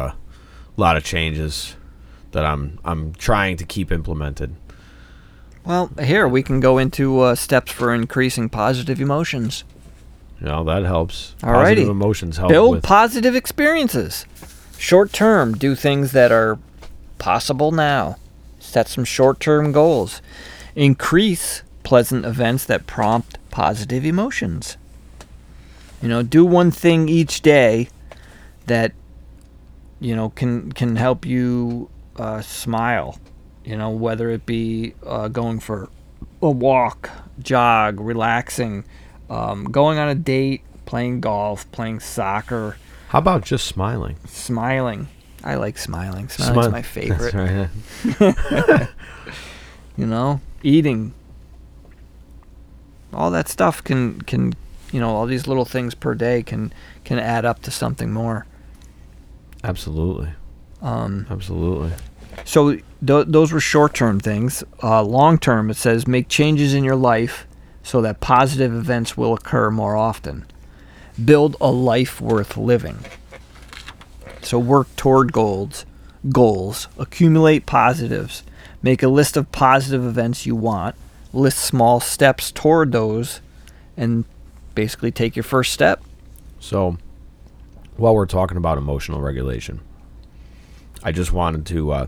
a 0.76 0.82
lot 0.82 0.98
of 0.98 1.04
changes 1.04 1.76
that 2.32 2.44
I'm 2.44 2.80
I'm 2.84 3.14
trying 3.14 3.56
to 3.58 3.64
keep 3.64 3.92
implemented. 3.92 4.56
Well, 5.64 5.92
here 6.02 6.28
we 6.28 6.42
can 6.42 6.60
go 6.60 6.80
into 6.80 7.20
uh, 7.20 7.36
steps 7.36 7.72
for 7.72 7.94
increasing 7.94 8.50
positive 8.50 9.00
emotions. 9.00 9.66
You 10.42 10.48
know 10.48 10.64
that 10.64 10.84
helps. 10.84 11.36
All 11.44 11.52
righty. 11.52 11.84
emotions 11.84 12.38
help 12.38 12.50
Build 12.50 12.72
with 12.78 12.84
positive 12.84 13.36
experiences. 13.36 14.26
Short 14.80 15.14
term, 15.14 15.56
do 15.56 15.76
things 15.76 16.12
that 16.14 16.32
are 16.32 16.58
possible 17.20 17.72
now. 17.72 18.18
Set 18.60 18.88
some 18.88 19.06
short 19.06 19.40
term 19.40 19.72
goals. 19.72 20.24
Increase 20.76 21.62
pleasant 21.84 22.26
events 22.26 22.66
that 22.66 22.88
prompt 22.88 23.38
positive 23.52 24.06
emotions. 24.06 24.76
You 26.02 26.10
know, 26.10 26.24
do 26.24 26.44
one 26.44 26.72
thing 26.72 27.08
each 27.10 27.42
day 27.42 27.90
that 28.68 28.94
you 30.00 30.16
know 30.16 30.30
can 30.30 30.72
can 30.72 30.96
help 30.96 31.26
you 31.26 31.90
uh, 32.18 32.42
smile. 32.42 33.18
You 33.66 33.76
know, 33.76 33.90
whether 33.90 34.30
it 34.30 34.46
be 34.46 34.94
uh, 35.06 35.28
going 35.28 35.60
for 35.60 35.90
a 36.42 36.50
walk, 36.50 37.10
jog, 37.44 38.00
relaxing, 38.00 38.86
um, 39.30 39.66
going 39.66 39.98
on 40.00 40.08
a 40.08 40.16
date, 40.16 40.62
playing 40.86 41.20
golf, 41.20 41.70
playing 41.74 42.00
soccer, 42.00 42.78
How 43.10 43.20
about 43.20 43.44
just 43.44 43.66
smiling? 43.68 44.16
smiling. 44.26 45.10
I 45.44 45.56
like 45.56 45.78
smiling. 45.78 46.30
Smiling's 46.30 46.54
Smile- 46.56 46.72
my 46.72 46.82
favorite. 46.82 47.34
That's 48.04 48.22
right. 48.22 48.88
You 49.98 50.06
know, 50.06 50.42
eating. 50.62 51.14
All 53.14 53.32
that 53.32 53.48
stuff 53.50 53.84
can 53.84 54.22
can 54.22 54.54
you 54.92 55.00
know 55.00 55.10
all 55.10 55.26
these 55.26 55.48
little 55.48 55.66
things 55.66 55.96
per 55.96 56.14
day 56.14 56.44
can 56.44 56.72
can 57.04 57.18
add 57.20 57.46
up 57.46 57.62
to 57.64 57.72
something 57.72 58.12
more. 58.14 58.46
Absolutely. 59.68 60.30
Um, 60.82 61.28
Absolutely. 61.30 61.92
so 62.46 62.76
th- 63.06 63.26
those 63.28 63.52
were 63.52 63.60
short 63.60 63.94
term 63.94 64.20
things. 64.20 64.64
Uh, 64.82 65.04
Long 65.04 65.38
term, 65.38 65.70
it 65.70 65.76
says 65.76 66.08
make 66.08 66.30
changes 66.30 66.74
in 66.74 66.84
your 66.84 66.96
life 66.96 67.46
so 67.84 68.02
that 68.02 68.20
positive 68.22 68.74
events 68.74 69.18
will 69.18 69.34
occur 69.34 69.70
more 69.70 69.96
often. 69.96 70.46
Build 71.24 71.58
a 71.60 71.72
life 71.72 72.22
worth 72.22 72.56
living. 72.58 73.00
So 74.42 74.58
work 74.58 74.88
toward 74.96 75.34
goals. 75.34 75.86
Goals. 76.32 76.88
Accumulate 76.98 77.66
positives. 77.66 78.44
Make 78.82 79.04
a 79.04 79.08
list 79.10 79.36
of 79.36 79.52
positive 79.52 80.06
events 80.06 80.46
you 80.46 80.56
want. 80.56 80.96
List 81.34 81.60
small 81.60 82.00
steps 82.00 82.52
toward 82.52 82.92
those, 82.94 83.42
and 83.98 84.24
basically 84.76 85.12
take 85.12 85.36
your 85.36 85.44
first 85.44 85.74
step. 85.74 86.02
So, 86.60 86.98
while 87.98 88.16
we're 88.16 88.26
talking 88.26 88.58
about 88.58 88.78
emotional 88.78 89.22
regulation, 89.22 89.82
I 91.04 91.12
just 91.12 91.32
wanted 91.32 91.66
to. 91.68 91.92
Uh, 91.92 92.06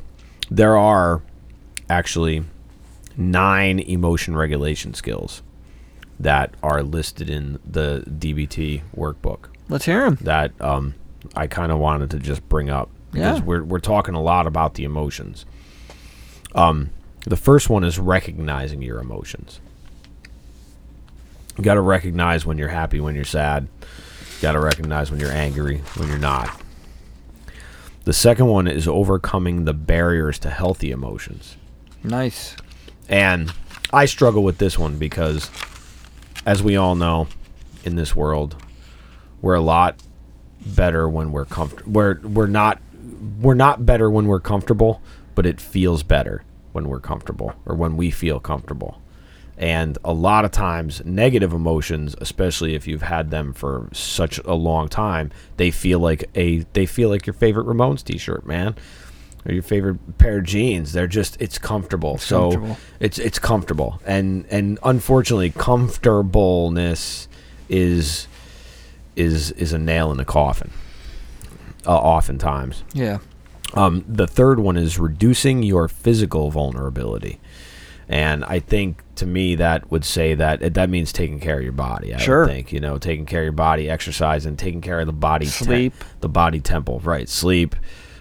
there 0.49 0.78
are 0.78 1.21
actually 1.89 2.43
nine 3.17 3.80
emotion 3.80 4.36
regulation 4.36 4.93
skills 4.93 5.41
that 6.19 6.54
are 6.63 6.84
listed 6.84 7.30
in 7.30 7.60
the 7.65 8.04
DBT 8.08 8.82
workbook 8.95 9.45
Let's 9.69 9.86
hear 9.86 10.02
them. 10.06 10.17
that 10.21 10.52
um, 10.62 10.95
I 11.36 11.47
kind 11.47 11.71
of 11.71 11.80
wanted 11.80 12.10
to 12.12 12.19
just 12.19 12.47
bring 12.49 12.69
up 12.69 12.89
because 13.12 13.39
Yeah. 13.39 13.43
we're 13.45 13.63
we're 13.63 13.80
talking 13.80 14.15
a 14.15 14.21
lot 14.21 14.47
about 14.47 14.73
the 14.75 14.84
emotions. 14.84 15.45
Um, 16.56 16.89
the 17.25 17.38
first 17.38 17.69
one 17.69 17.84
is 17.84 17.99
recognizing 17.99 18.82
your 18.82 18.99
emotions. 18.99 19.60
You 21.58 21.63
got 21.63 21.73
to 21.75 21.82
recognize 21.82 22.45
when 22.45 22.58
you're 22.58 22.69
happy, 22.69 22.99
when 22.99 23.15
you're 23.15 23.25
sad. 23.25 23.67
Got 24.41 24.54
to 24.54 24.60
recognize 24.60 25.12
when 25.12 25.19
you're 25.19 25.32
angry, 25.32 25.78
when 25.95 26.08
you're 26.08 26.17
not. 26.17 26.62
The 28.06 28.13
second 28.13 28.47
one 28.47 28.67
is 28.67 28.88
overcoming 28.88 29.65
the 29.65 29.73
barriers 29.73 30.39
to 30.39 30.49
healthy 30.49 30.91
emotions. 30.91 31.58
Nice. 32.04 32.56
And 33.10 33.54
I 33.91 34.06
struggle 34.06 34.43
with 34.43 34.58
this 34.58 34.80
one 34.80 34.97
because, 34.97 35.49
as 36.45 36.63
we 36.63 36.75
all 36.78 36.95
know, 36.95 37.28
in 37.84 37.95
this 37.95 38.15
world, 38.15 38.56
we're 39.41 39.56
a 39.56 39.62
lot 39.62 40.02
better 40.65 41.08
when 41.08 41.32
we're 41.32 41.45
comfortable. 41.45 41.91
We're 41.91 42.19
we're 42.21 42.47
not 42.47 42.82
we're 43.39 43.54
not 43.54 43.86
better 43.86 44.10
when 44.10 44.28
we're 44.28 44.39
comfortable, 44.39 45.02
but 45.36 45.45
it 45.45 45.60
feels 45.60 46.04
better 46.04 46.43
when 46.71 46.88
we're 46.88 46.99
comfortable 46.99 47.54
or 47.65 47.75
when 47.75 47.97
we 47.97 48.12
feel 48.12 48.39
comfortable. 48.39 49.02
And 49.60 49.98
a 50.06 50.13
lot 50.13 50.45
of 50.45 50.52
times, 50.52 51.02
negative 51.04 51.52
emotions, 51.52 52.15
especially 52.22 52.76
if 52.76 52.88
you've 52.88 53.02
had 53.02 53.30
them 53.30 53.52
for 53.52 53.89
such 53.91 54.39
a 54.45 54.54
long 54.54 54.88
time, 54.88 55.32
they 55.58 55.69
feel 55.69 56.00
like 56.00 56.30
a 56.34 56.60
they 56.72 56.86
feel 56.86 57.10
like 57.10 57.28
your 57.28 57.34
favorite 57.34 57.67
Ramones 57.67 58.02
T-shirt, 58.02 58.45
man, 58.45 58.76
or 59.45 59.52
your 59.52 59.62
favorite 59.62 60.17
pair 60.17 60.38
of 60.38 60.45
jeans. 60.45 60.93
They're 60.93 61.08
just 61.08 61.41
it's 61.41 61.58
comfortable. 61.58 62.17
so 62.17 62.52
comfortable. 62.52 62.78
it's 63.02 63.19
it's 63.19 63.38
comfortable, 63.38 64.02
and 64.06 64.45
and 64.50 64.80
unfortunately, 64.82 65.50
comfortableness 65.50 67.28
is 67.67 68.28
is 69.17 69.52
is 69.52 69.74
a 69.74 69.78
nail 69.78 70.10
in 70.12 70.17
the 70.17 70.26
coffin. 70.26 70.72
Uh, 71.86 71.98
oftentimes, 71.98 72.84
Yeah. 72.93 73.19
um, 73.74 74.04
the 74.08 74.28
third 74.28 74.60
one 74.60 74.78
is 74.78 74.98
reducing 75.00 75.63
your 75.63 75.88
physical 75.88 76.52
vulnerability. 76.52 77.39
And 78.08 78.43
I 78.45 78.60
think 78.60 79.02
to 79.19 79.25
me 79.25 79.55
that 79.55 79.89
would 79.91 80.03
say 80.03 80.34
that 80.36 80.73
that 80.73 80.89
means 80.89 81.13
taking 81.13 81.39
care 81.39 81.58
of 81.58 81.63
your 81.63 81.71
body. 81.71 82.13
I 82.13 82.17
Sure. 82.17 82.45
think 82.47 82.73
you 82.73 82.79
know 82.79 82.97
taking 82.97 83.25
care 83.25 83.41
of 83.41 83.45
your 83.45 83.51
body, 83.53 83.89
exercise, 83.89 84.45
and 84.45 84.58
taking 84.58 84.82
care 84.82 84.99
of 84.99 85.05
the 85.08 85.13
body, 85.13 85.45
te- 85.45 85.51
Sleep. 85.51 85.93
the 86.21 86.29
body 86.29 86.60
temple, 86.60 86.99
right? 87.03 87.29
Sleep, 87.29 87.75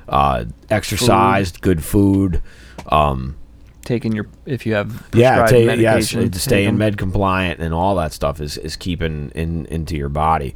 uh, 0.09 0.45
exercise, 0.71 1.53
good 1.53 1.83
food. 1.83 2.41
Um, 2.87 3.37
Taking 3.85 4.13
your 4.13 4.27
if 4.45 4.67
you 4.67 4.75
have 4.75 5.09
yeah, 5.15 5.39
prescribed 5.39 5.67
ta- 5.69 5.73
yes, 5.81 6.13
medication, 6.13 6.31
to 6.31 6.39
stay 6.39 6.65
in 6.67 6.77
med 6.77 6.99
compliant 6.99 7.61
and 7.61 7.73
all 7.73 7.95
that 7.97 8.13
stuff 8.13 8.39
is 8.41 8.59
is 8.59 8.77
keeping 8.77 9.33
in 9.35 9.65
into 9.67 9.97
your 9.97 10.11
body. 10.11 10.55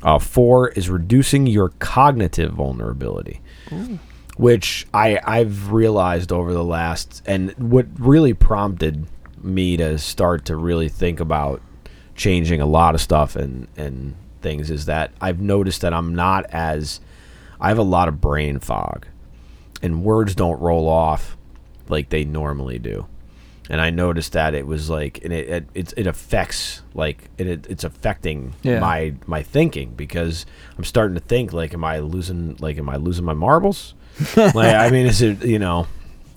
Uh, 0.00 0.20
four 0.20 0.68
is 0.68 0.88
reducing 0.88 1.48
your 1.48 1.70
cognitive 1.80 2.52
vulnerability, 2.52 3.40
which 4.36 4.86
I 4.94 5.18
I've 5.24 5.72
realized 5.72 6.30
over 6.30 6.52
the 6.52 6.62
last 6.62 7.20
and 7.26 7.50
what 7.58 7.86
really 7.98 8.32
prompted 8.32 9.06
me 9.44 9.76
to 9.76 9.98
start 9.98 10.44
to 10.46 10.56
really 10.56 10.88
think 10.88 11.20
about 11.20 11.60
changing 12.14 12.60
a 12.60 12.66
lot 12.66 12.94
of 12.94 13.00
stuff 13.00 13.36
and 13.36 13.68
and 13.76 14.14
things 14.40 14.70
is 14.70 14.86
that 14.86 15.10
I've 15.20 15.40
noticed 15.40 15.80
that 15.82 15.92
I'm 15.92 16.14
not 16.14 16.46
as 16.50 17.00
I 17.60 17.68
have 17.68 17.78
a 17.78 17.82
lot 17.82 18.08
of 18.08 18.20
brain 18.20 18.58
fog 18.60 19.06
and 19.82 20.02
words 20.04 20.34
don't 20.34 20.60
roll 20.60 20.88
off 20.88 21.36
like 21.88 22.08
they 22.10 22.24
normally 22.24 22.78
do 22.78 23.06
and 23.70 23.80
I 23.80 23.90
noticed 23.90 24.32
that 24.32 24.54
it 24.54 24.66
was 24.66 24.88
like, 24.88 25.22
and 25.22 25.32
it 25.32 25.66
it, 25.74 25.92
it, 25.96 26.06
affects 26.06 26.80
like 26.94 27.28
it, 27.36 27.46
it 27.46 27.66
it's 27.68 27.84
affecting 27.84 28.54
Yeah. 28.62 28.80
my 28.80 29.14
my 29.26 29.42
thinking 29.42 29.90
because 29.94 30.46
I'm 30.78 30.84
starting 30.84 31.14
to 31.16 31.20
think 31.20 31.52
like, 31.52 31.74
am 31.74 31.84
I 31.84 31.98
losing 31.98 32.56
like, 32.60 32.78
am 32.78 32.88
I 32.88 32.96
losing 32.96 33.26
my 33.26 33.34
marbles? 33.34 33.92
like, 34.36 34.56
I 34.74 34.88
mean, 34.90 35.06
is 35.06 35.20
it 35.20 35.44
you 35.44 35.58
know, 35.58 35.86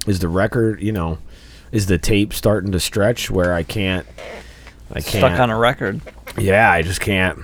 is 0.07 0.19
the 0.19 0.27
record 0.27 0.81
you 0.81 0.91
know, 0.91 1.19
is 1.71 1.85
the 1.87 1.97
tape 1.97 2.33
starting 2.33 2.71
to 2.73 2.79
stretch 2.79 3.29
where 3.31 3.53
I 3.53 3.63
can't, 3.63 4.05
I 4.91 4.95
can't, 5.01 5.05
stuck 5.05 5.39
on 5.39 5.49
a 5.49 5.57
record. 5.57 6.01
yeah, 6.37 6.71
I 6.71 6.81
just 6.81 7.01
can't, 7.01 7.39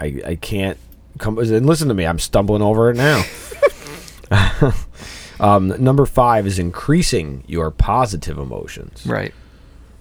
I 0.00 0.20
I 0.26 0.34
can't 0.36 0.78
come 1.18 1.38
and 1.38 1.66
listen 1.66 1.88
to 1.88 1.94
me. 1.94 2.04
I'm 2.06 2.18
stumbling 2.18 2.62
over 2.62 2.90
it 2.90 2.96
now. 2.96 3.24
um, 5.40 5.68
number 5.82 6.06
five 6.06 6.46
is 6.46 6.58
increasing 6.58 7.44
your 7.46 7.70
positive 7.70 8.38
emotions 8.38 9.06
Right. 9.06 9.32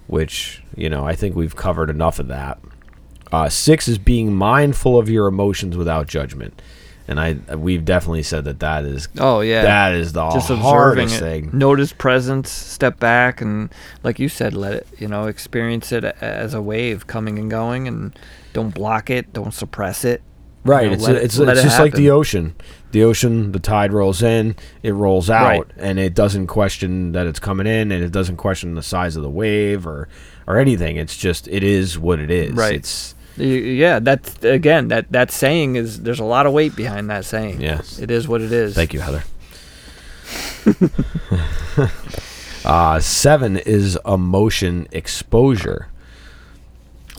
which 0.07 0.61
you 0.75 0.89
know 0.89 1.05
I 1.05 1.15
think 1.15 1.35
we've 1.35 1.55
covered 1.55 1.89
enough 1.89 2.19
of 2.19 2.27
that. 2.27 2.59
Uh, 3.31 3.49
six 3.49 3.87
is 3.87 3.97
being 3.97 4.33
mindful 4.33 4.97
of 4.97 5.09
your 5.09 5.27
emotions 5.27 5.75
without 5.75 6.07
judgment, 6.07 6.61
and 7.07 7.19
I 7.19 7.33
we've 7.55 7.85
definitely 7.85 8.23
said 8.23 8.45
that 8.45 8.59
that 8.59 8.83
is 8.85 9.07
Oh 9.17 9.39
yeah. 9.41 9.61
that 9.63 9.93
is 9.95 10.13
the 10.13 10.29
just 10.31 10.49
observing 10.49 10.61
hardest 10.63 11.15
it. 11.15 11.19
thing. 11.19 11.49
Notice 11.53 11.93
presence, 11.93 12.49
step 12.49 12.99
back, 12.99 13.41
and 13.41 13.69
like 14.03 14.19
you 14.19 14.29
said, 14.29 14.53
let 14.53 14.73
it. 14.73 14.87
You 14.97 15.07
know, 15.07 15.27
experience 15.27 15.91
it 15.91 16.03
as 16.03 16.53
a 16.53 16.61
wave 16.61 17.07
coming 17.07 17.39
and 17.39 17.49
going, 17.49 17.87
and 17.87 18.17
don't 18.53 18.73
block 18.73 19.09
it. 19.09 19.31
Don't 19.33 19.53
suppress 19.53 20.03
it. 20.03 20.21
Right, 20.63 20.83
You 20.83 20.87
know, 20.89 20.93
it's 20.95 21.07
it- 21.07 21.15
it's, 21.15 21.37
it's 21.39 21.59
it 21.59 21.63
just 21.63 21.79
like 21.79 21.93
the 21.93 22.09
ocean. 22.09 22.53
The 22.91 23.03
ocean, 23.03 23.51
the 23.53 23.59
tide 23.59 23.93
rolls 23.93 24.21
in, 24.21 24.55
it 24.83 24.91
rolls 24.93 25.29
out, 25.29 25.47
Right. 25.47 25.65
and 25.77 25.97
it 25.99 26.13
doesn't 26.13 26.47
question 26.47 27.11
that 27.13 27.25
it's 27.27 27.39
coming 27.39 27.67
in, 27.67 27.91
and 27.91 28.03
it 28.03 28.11
doesn't 28.11 28.35
question 28.37 28.75
the 28.75 28.83
size 28.83 29.15
of 29.15 29.23
the 29.23 29.29
wave 29.29 29.87
or 29.87 30.09
or 30.45 30.57
anything. 30.57 30.97
It's 30.97 31.15
just 31.15 31.47
it 31.47 31.63
is 31.63 31.97
what 31.97 32.19
it 32.19 32.29
is. 32.31 32.51
Right. 32.53 32.75
It's 32.75 33.15
Yeah, 33.37 33.99
that's 33.99 34.43
again 34.43 34.87
that 34.87 35.11
that 35.11 35.31
saying 35.31 35.75
is 35.75 36.01
there's 36.01 36.19
a 36.19 36.25
lot 36.25 36.45
of 36.45 36.53
weight 36.53 36.75
behind 36.75 37.09
that 37.09 37.25
saying. 37.25 37.61
Yes. 37.61 37.99
it 37.99 38.09
is 38.11 38.27
what 38.27 38.41
it 38.41 38.51
is. 38.51 38.73
Thank 38.75 38.93
you, 38.93 38.99
Heather. 38.99 39.23
uh, 42.65 42.99
seven 42.99 43.57
is 43.57 43.97
emotion 44.05 44.87
exposure. 44.91 45.87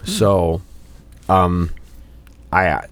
So, 0.05 0.63
um, 1.29 1.71
I 2.53 2.87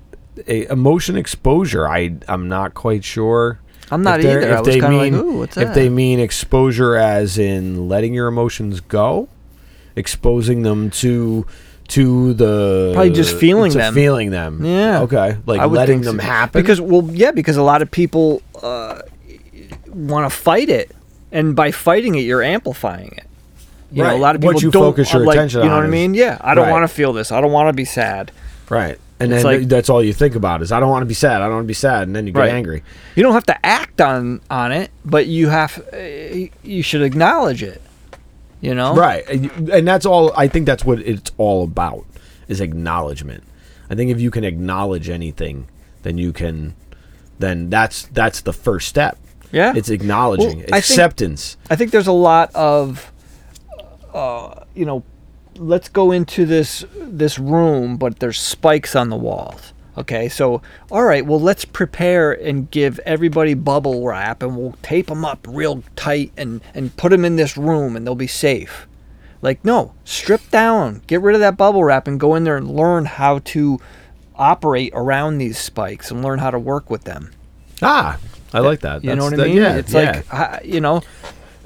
a, 0.47 0.71
emotion 0.71 1.17
exposure. 1.17 1.89
I 1.89 2.17
I'm 2.29 2.49
not 2.49 2.75
quite 2.75 3.05
sure. 3.05 3.59
I'm 3.91 4.03
not 4.03 4.21
if 4.21 4.27
either. 4.27 4.41
I 4.41 4.55
If 4.55 4.59
was 4.61 4.69
they 4.69 4.81
like, 4.81 5.13
mean 5.13 5.39
what's 5.39 5.57
if 5.57 5.75
they 5.75 5.89
mean 5.89 6.21
exposure 6.21 6.97
as 6.97 7.39
in 7.39 7.89
letting 7.89 8.15
your 8.15 8.29
emotions 8.29 8.81
go, 8.81 9.29
exposing 9.95 10.63
them 10.63 10.91
to 10.91 11.47
to 11.89 12.35
the 12.35 12.91
Probably 12.95 13.13
just 13.13 13.37
feeling 13.37 13.73
to 13.73 13.79
them. 13.79 13.95
feeling 13.95 14.31
them. 14.31 14.65
Yeah. 14.65 15.01
Okay. 15.03 15.37
Like 15.47 15.61
I 15.61 15.67
would 15.67 15.77
letting 15.77 16.01
them 16.03 16.17
so. 16.19 16.23
happen. 16.27 16.61
Because 16.63 16.81
well, 16.81 17.09
yeah, 17.13 17.31
because 17.31 17.57
a 17.57 17.63
lot 17.63 17.83
of 17.83 17.91
people 17.91 18.43
uh, 18.63 19.01
want 19.89 20.31
to 20.31 20.37
fight 20.37 20.69
it, 20.69 20.91
and 21.33 21.55
by 21.57 21.71
fighting 21.71 22.15
it, 22.15 22.21
you're 22.21 22.43
amplifying 22.43 23.13
it. 23.17 23.25
You 23.93 24.03
know, 24.03 24.09
Right. 24.11 24.19
a 24.19 24.23
lot 24.23 24.35
of 24.35 24.43
What 24.43 24.57
people 24.57 24.63
you 24.63 24.71
don't 24.73 24.83
focus 24.83 25.13
your 25.13 25.25
like, 25.25 25.37
attention 25.37 25.63
You 25.63 25.69
know 25.69 25.77
what 25.77 25.85
I 25.85 25.89
mean? 25.89 26.13
Yeah, 26.15 26.39
I 26.41 26.55
don't 26.55 26.65
Right. 26.67 26.73
want 26.73 26.83
to 26.83 26.95
feel 26.95 27.13
this. 27.13 27.31
I 27.31 27.41
don't 27.41 27.53
want 27.53 27.69
to 27.69 27.73
be 27.73 27.85
sad. 27.85 28.33
Right. 28.69 28.99
And 29.21 29.33
It's 29.33 29.45
then 29.45 29.61
like- 29.61 29.69
that's 29.69 29.89
all 29.89 30.03
you 30.03 30.13
think 30.13 30.35
about 30.35 30.61
is 30.61 30.73
I 30.73 30.81
don't 30.81 30.91
want 30.91 31.03
to 31.03 31.07
be 31.07 31.15
sad. 31.15 31.41
I 31.41 31.45
don't 31.47 31.55
want 31.55 31.65
to 31.65 31.69
be 31.69 31.73
sad, 31.75 32.03
and 32.09 32.15
then 32.15 32.27
you 32.27 32.33
get 32.33 32.41
Right. 32.41 32.53
angry. 32.53 32.83
You 33.15 33.23
don't 33.23 33.33
have 33.33 33.47
to 33.47 33.65
act 33.67 34.01
on 34.01 34.41
on 34.51 34.73
it, 34.73 34.91
but 35.05 35.27
you 35.27 35.49
have 35.49 35.81
uh, 35.93 35.97
you 36.65 36.83
should 36.83 37.01
acknowledge 37.03 37.63
it. 37.63 37.81
You 38.61 38.75
know, 38.75 38.95
Right. 38.95 39.25
And 39.29 39.87
that's 39.87 40.07
all 40.07 40.33
I 40.37 40.49
think 40.49 40.67
that's 40.67 40.85
what 40.85 40.99
it's 41.01 41.31
all 41.37 41.63
about 41.65 42.05
is 42.49 42.61
acknowledgement. 42.61 43.45
I 43.91 43.95
think 43.95 44.11
if 44.11 44.21
you 44.21 44.31
can 44.31 44.45
acknowledge 44.45 45.09
anything, 45.09 45.69
then 46.03 46.17
you 46.19 46.33
can 46.33 46.75
then 47.39 47.69
that's 47.71 48.05
that's 48.13 48.41
the 48.41 48.53
first 48.53 48.89
step. 48.89 49.19
Yeah, 49.53 49.75
It's 49.77 49.91
acknowledging 49.91 50.47
Well, 50.59 50.59
I 50.59 50.63
think- 50.63 50.77
acceptance. 50.79 51.57
I 51.71 51.77
think 51.77 51.93
there's 51.93 52.09
a 52.09 52.13
lot 52.13 52.53
of, 52.55 53.13
uh, 54.13 54.65
you 54.75 54.85
know, 54.85 55.05
let's 55.57 55.89
go 55.89 56.11
into 56.13 56.45
this 56.47 56.85
this 56.97 57.39
room, 57.39 57.97
but 57.97 58.19
there's 58.19 58.39
spikes 58.41 58.97
on 58.97 59.09
the 59.11 59.17
walls. 59.17 59.73
Okay, 59.99 60.29
so 60.29 60.61
all 60.91 61.05
right, 61.05 61.25
well 61.25 61.41
let's 61.41 61.65
prepare 61.65 62.33
and 62.33 62.71
give 62.71 62.99
everybody 63.01 63.55
bubble 63.55 64.05
wrap, 64.07 64.43
and 64.43 64.57
we'll 64.57 64.77
tape 64.83 65.07
them 65.07 65.25
up 65.25 65.47
real 65.49 65.83
tight 65.97 66.33
and 66.37 66.61
and 66.75 66.95
put 66.97 67.11
them 67.11 67.25
in 67.25 67.37
this 67.37 67.57
room, 67.57 67.97
and 67.97 68.07
they'll 68.07 68.15
be 68.15 68.27
safe. 68.27 68.87
Like 69.43 69.65
no, 69.65 69.95
strip 70.05 70.51
down, 70.51 71.03
get 71.07 71.23
rid 71.23 71.35
of 71.35 71.41
that 71.41 71.57
bubble 71.57 71.83
wrap, 71.85 72.07
and 72.09 72.21
go 72.21 72.35
in 72.35 72.45
there 72.45 72.57
and 72.57 72.71
learn 72.71 73.05
how 73.07 73.39
to 73.41 73.79
operate 74.35 74.93
around 74.95 75.39
these 75.39 75.59
spikes 75.59 76.11
and 76.11 76.23
learn 76.23 76.39
how 76.41 76.51
to 76.51 76.59
work 76.59 76.91
with 76.91 77.05
them. 77.05 77.33
Ah, 77.81 78.19
I 78.53 78.61
like 78.61 78.81
that. 78.81 79.03
You 79.03 79.15
know 79.17 79.31
That's 79.31 79.39
what 79.39 79.41
I 79.41 79.43
the- 79.45 79.49
mean? 79.49 79.63
Yeah, 79.63 79.77
it's 79.77 79.93
yeah. 79.95 80.23
like 80.33 80.65
you 80.67 80.81
know, 80.81 81.01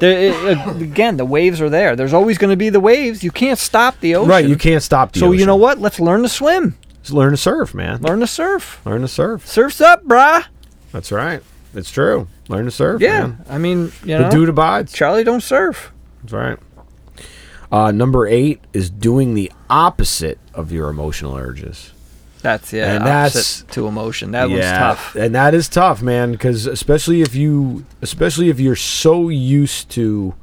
uh, 0.02 0.74
again 0.80 1.16
the 1.16 1.24
waves 1.24 1.60
are 1.60 1.68
there. 1.70 1.96
There's 1.96 2.12
always 2.14 2.38
going 2.38 2.50
to 2.50 2.56
be 2.56 2.70
the 2.70 2.80
waves. 2.80 3.24
You 3.24 3.30
can't 3.32 3.58
stop 3.58 3.98
the 4.00 4.14
ocean. 4.14 4.30
right. 4.30 4.44
You 4.46 4.56
can't 4.56 4.82
stop 4.82 5.12
the 5.12 5.18
ocean. 5.20 5.28
So 5.28 5.32
you 5.32 5.46
know 5.46 5.56
what? 5.56 5.78
Let's 5.78 5.98
learn 5.98 6.22
to 6.22 6.28
swim. 6.28 6.76
Just 7.02 7.12
learn 7.12 7.30
to 7.30 7.36
surf, 7.36 7.74
man. 7.74 8.00
Learn 8.02 8.20
to 8.20 8.26
surf. 8.26 8.80
Learn 8.84 9.00
to 9.02 9.08
surf. 9.08 9.46
Surf's 9.46 9.80
up, 9.80 10.04
brah. 10.04 10.44
That's 10.92 11.10
right. 11.12 11.42
It's 11.74 11.90
true. 11.90 12.26
Learn 12.48 12.64
to 12.66 12.70
surf. 12.70 13.00
Yeah. 13.00 13.20
man. 13.28 13.44
I 13.48 13.58
mean, 13.58 13.92
you 14.04 14.16
The 14.16 14.18
know, 14.20 14.30
dude 14.30 14.48
abides. 14.48 14.92
Charlie 14.92 15.24
don't 15.24 15.40
surf. 15.42 15.92
That's 16.22 16.32
right. 16.32 16.58
Uh, 17.72 17.92
number 17.92 18.26
eight 18.26 18.60
is 18.72 18.90
doing 18.90 19.34
the 19.34 19.50
opposite 19.70 20.38
of 20.54 20.72
your 20.72 20.88
emotional 20.90 21.36
urges. 21.36 21.92
That's 22.42 22.72
yeah. 22.72 22.94
And 22.94 23.04
opposite 23.04 23.06
that's- 23.66 23.74
to 23.74 23.86
emotion. 23.86 24.32
That 24.32 24.50
one's 24.50 24.64
tough. 24.64 25.14
and 25.14 25.34
that 25.34 25.54
is 25.54 25.68
tough, 25.68 26.02
man. 26.02 26.32
Because 26.32 26.66
especially 26.66 27.22
if 27.22 27.34
you, 27.34 27.84
especially 28.02 28.48
if 28.48 28.58
you're 28.58 28.74
so 28.76 29.28
used 29.28 29.90
to 29.90 30.34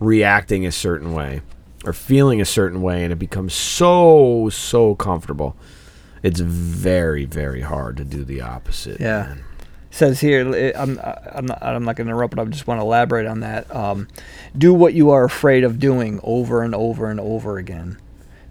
reacting 0.00 0.64
a 0.66 0.72
certain 0.72 1.12
way 1.12 1.42
or 1.84 1.92
feeling 1.92 2.40
a 2.40 2.44
certain 2.44 2.80
way, 2.80 3.02
and 3.04 3.12
it 3.12 3.18
becomes 3.18 3.52
so 3.54 4.48
so 4.50 4.94
comfortable, 4.94 5.56
it's 6.22 6.40
very 6.40 7.24
very 7.24 7.62
hard 7.62 7.96
to 7.96 8.04
do 8.04 8.24
the 8.24 8.40
opposite. 8.40 9.00
Yeah. 9.00 9.26
man. 9.26 9.44
says 9.90 10.20
here 10.20 10.72
I'm 10.76 10.98
I'm 11.00 11.46
not 11.46 11.62
I'm 11.62 11.84
not 11.84 11.96
going 11.96 12.06
to 12.06 12.12
interrupt, 12.12 12.34
but 12.34 12.42
I 12.42 12.44
just 12.46 12.66
want 12.66 12.78
to 12.80 12.84
elaborate 12.84 13.26
on 13.26 13.40
that. 13.40 13.74
Um, 13.74 14.08
do 14.56 14.72
what 14.72 14.94
you 14.94 15.10
are 15.10 15.24
afraid 15.24 15.64
of 15.64 15.78
doing 15.78 16.20
over 16.22 16.62
and 16.62 16.74
over 16.74 17.10
and 17.10 17.20
over 17.20 17.58
again. 17.58 17.98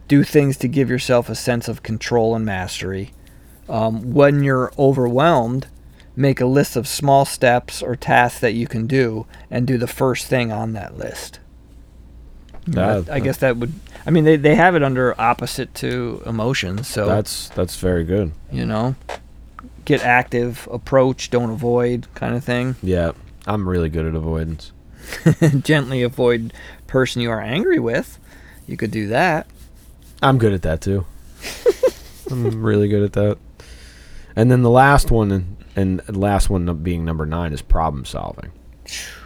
Do 0.08 0.24
things 0.24 0.58
to 0.58 0.68
give 0.68 0.90
yourself 0.90 1.30
a 1.30 1.36
sense 1.36 1.68
of 1.68 1.84
control 1.84 2.36
and 2.36 2.46
mastery. 2.46 3.14
Um, 3.70 4.12
when 4.14 4.44
you're 4.44 4.74
overwhelmed, 4.78 5.68
make 6.16 6.42
a 6.42 6.46
list 6.46 6.76
of 6.76 6.88
small 6.88 7.24
steps 7.24 7.82
or 7.82 7.96
tasks 7.96 8.42
that 8.42 8.54
you 8.54 8.68
can 8.68 8.88
do, 8.88 9.26
and 9.50 9.66
do 9.66 9.78
the 9.78 9.88
first 9.88 10.28
thing 10.28 10.52
on 10.52 10.74
that 10.74 10.98
list. 10.98 11.40
That- 12.68 13.10
I 13.10 13.20
guess 13.22 13.38
that 13.38 13.58
would. 13.58 13.72
I 14.06 14.10
mean, 14.12 14.24
they, 14.24 14.36
they 14.36 14.56
have 14.56 14.76
it 14.76 14.84
under 14.84 15.20
opposite 15.20 15.74
to 15.76 16.22
emotions. 16.26 16.88
So 16.88 17.06
That's 17.06 17.50
that's 17.50 17.78
very 17.78 18.04
good. 18.04 18.32
you 18.52 18.66
know, 18.66 18.96
get 19.86 20.02
active, 20.02 20.68
approach, 20.72 21.30
don't 21.30 21.52
avoid, 21.52 22.08
kind 22.16 22.36
of 22.36 22.44
thing. 22.44 22.76
Yeah, 22.82 23.12
I'm 23.46 23.68
really 23.68 23.90
good 23.90 24.06
at 24.06 24.16
avoidance. 24.16 24.72
Gently 25.62 26.04
avoid 26.04 26.54
person 26.88 27.22
you 27.22 27.32
are 27.32 27.42
angry 27.42 27.80
with. 27.80 28.20
You 28.68 28.78
could 28.78 28.92
do 28.92 29.08
that. 29.08 29.48
I'm 30.22 30.38
good 30.38 30.54
at 30.54 30.62
that 30.64 30.82
too. 30.82 31.06
I'm 32.30 32.64
really 32.64 32.88
good 32.88 33.04
at 33.04 33.14
that. 33.14 33.38
And 34.36 34.50
then 34.50 34.62
the 34.62 34.70
last 34.70 35.12
one, 35.12 35.32
and, 35.32 35.58
and 36.08 36.18
last 36.18 36.50
one 36.50 36.72
being 36.78 37.04
number 37.04 37.26
nine, 37.26 37.52
is 37.54 37.62
problem 37.62 38.06
solving. 38.06 38.52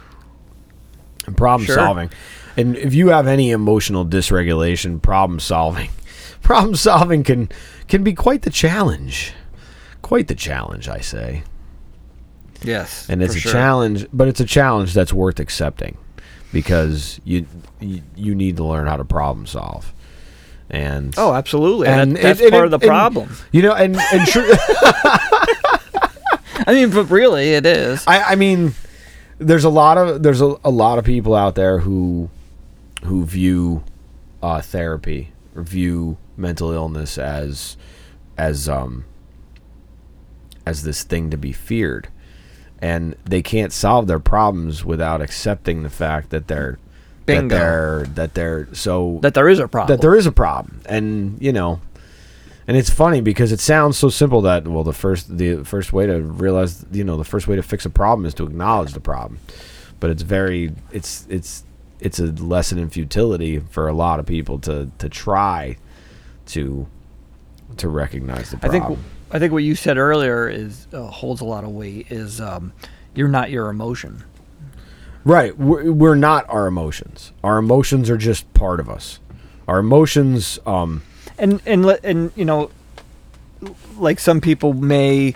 And 1.26 1.36
problem 1.36 1.66
Sure. 1.66 1.74
solving. 1.76 2.10
And 2.56 2.76
if 2.76 2.94
you 2.94 3.08
have 3.08 3.26
any 3.26 3.50
emotional 3.50 4.06
dysregulation, 4.06 5.00
problem 5.02 5.40
solving, 5.40 5.90
problem 6.42 6.74
solving 6.74 7.22
can 7.24 7.48
can 7.88 8.02
be 8.02 8.14
quite 8.14 8.42
the 8.42 8.50
challenge. 8.50 9.32
Quite 10.02 10.28
the 10.28 10.34
challenge, 10.34 10.88
I 10.88 11.00
say. 11.00 11.42
Yes, 12.62 13.08
and 13.10 13.22
it's 13.22 13.34
a 13.36 13.40
sure. 13.40 13.52
challenge 13.52 14.06
but 14.12 14.28
it's 14.28 14.40
a 14.40 14.44
challenge 14.46 14.94
that's 14.94 15.12
worth 15.12 15.38
accepting 15.40 15.98
because 16.52 17.20
you 17.24 17.46
you, 17.80 18.00
you 18.16 18.34
need 18.34 18.56
to 18.56 18.64
learn 18.64 18.86
how 18.86 18.96
to 18.96 19.04
problem 19.04 19.44
solve 19.46 19.92
and 20.70 21.14
Oh, 21.18 21.34
absolutely. 21.34 21.86
And 21.88 22.16
that, 22.16 22.22
that's 22.22 22.40
it- 22.40 22.46
it- 22.46 22.50
part 22.52 22.64
of 22.64 22.70
the 22.70 22.78
and- 22.78 22.86
problem. 22.88 23.36
you 23.52 23.60
know 23.62 23.74
and 23.74 23.96
and 24.12 24.26
sure, 24.26 24.42
I 26.68 26.72
mean, 26.72 26.90
but 26.90 27.04
really, 27.10 27.50
it 27.52 27.66
is. 27.66 28.02
I, 28.06 28.22
I 28.32 28.34
mean 28.36 28.74
there's 29.38 29.64
a 29.64 29.70
lot 29.70 29.98
of 29.98 30.22
there's 30.22 30.40
a, 30.40 30.56
a 30.64 30.70
lot 30.70 30.98
of 30.98 31.04
people 31.04 31.34
out 31.34 31.54
there 31.54 31.78
who 31.80 32.30
who 33.04 33.24
view 33.24 33.84
uh, 34.42 34.60
therapy 34.60 35.32
or 35.54 35.62
view 35.62 36.16
mental 36.36 36.70
illness 36.70 37.18
as 37.18 37.76
as 38.36 38.68
um 38.68 39.04
as 40.66 40.82
this 40.82 41.02
thing 41.02 41.30
to 41.30 41.36
be 41.36 41.52
feared 41.52 42.08
and 42.80 43.16
they 43.24 43.42
can't 43.42 43.72
solve 43.72 44.06
their 44.06 44.18
problems 44.18 44.84
without 44.84 45.22
accepting 45.22 45.82
the 45.82 45.90
fact 45.90 46.30
that 46.30 46.48
they're 46.48 46.78
Bingo. 47.24 47.48
that 47.48 47.58
they're 47.58 48.06
that 48.14 48.34
they're 48.34 48.74
so 48.74 49.18
that 49.22 49.34
there 49.34 49.48
is 49.48 49.58
a 49.58 49.66
problem. 49.68 49.96
that 49.96 50.02
there 50.02 50.14
is 50.14 50.26
a 50.26 50.32
problem 50.32 50.80
and 50.86 51.40
you 51.40 51.52
know 51.52 51.80
and 52.68 52.76
it's 52.76 52.90
funny 52.90 53.20
because 53.20 53.52
it 53.52 53.60
sounds 53.60 53.96
so 53.96 54.08
simple 54.08 54.40
that 54.42 54.66
well 54.66 54.84
the 54.84 54.92
first 54.92 55.36
the 55.38 55.64
first 55.64 55.92
way 55.92 56.06
to 56.06 56.20
realize 56.20 56.84
you 56.92 57.04
know 57.04 57.16
the 57.16 57.24
first 57.24 57.48
way 57.48 57.56
to 57.56 57.62
fix 57.62 57.84
a 57.84 57.90
problem 57.90 58.26
is 58.26 58.34
to 58.34 58.44
acknowledge 58.44 58.92
the 58.92 59.00
problem 59.00 59.38
but 60.00 60.10
it's 60.10 60.22
very 60.22 60.72
it's 60.92 61.26
it's 61.28 61.64
it's 62.00 62.18
a 62.18 62.26
lesson 62.26 62.78
in 62.78 62.90
futility 62.90 63.58
for 63.58 63.88
a 63.88 63.92
lot 63.92 64.20
of 64.20 64.26
people 64.26 64.58
to 64.58 64.90
to 64.98 65.08
try 65.08 65.76
to 66.46 66.86
to 67.76 67.88
recognize 67.88 68.50
the 68.50 68.56
problem. 68.58 68.82
I 68.82 68.86
think 68.86 68.98
I 69.32 69.38
think 69.38 69.52
what 69.52 69.64
you 69.64 69.74
said 69.74 69.98
earlier 69.98 70.48
is 70.48 70.86
uh, 70.92 71.06
holds 71.06 71.40
a 71.40 71.44
lot 71.44 71.64
of 71.64 71.70
weight. 71.70 72.10
Is 72.10 72.40
um, 72.40 72.72
you're 73.14 73.28
not 73.28 73.50
your 73.50 73.68
emotion. 73.68 74.24
Right. 75.24 75.58
We're, 75.58 75.90
we're 75.90 76.14
not 76.14 76.48
our 76.48 76.68
emotions. 76.68 77.32
Our 77.42 77.58
emotions 77.58 78.08
are 78.08 78.16
just 78.16 78.52
part 78.54 78.78
of 78.78 78.88
us. 78.88 79.18
Our 79.66 79.80
emotions, 79.80 80.60
um, 80.64 81.02
and 81.38 81.60
and 81.66 81.84
and 82.02 82.32
you 82.34 82.44
know 82.44 82.70
like 83.98 84.18
some 84.18 84.40
people 84.40 84.72
may 84.72 85.34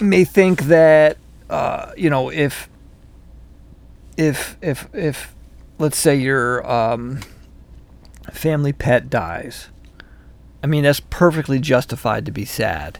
may 0.00 0.24
think 0.24 0.62
that 0.62 1.18
uh, 1.50 1.92
you 1.96 2.10
know 2.10 2.30
if 2.30 2.68
if 4.16 4.56
if 4.62 4.88
if 4.94 5.34
let's 5.78 5.98
say 5.98 6.16
your 6.16 6.68
um, 6.70 7.20
family 8.32 8.72
pet 8.72 9.10
dies 9.10 9.68
i 10.62 10.66
mean 10.66 10.84
that's 10.84 11.00
perfectly 11.00 11.58
justified 11.58 12.24
to 12.26 12.32
be 12.32 12.44
sad. 12.44 12.98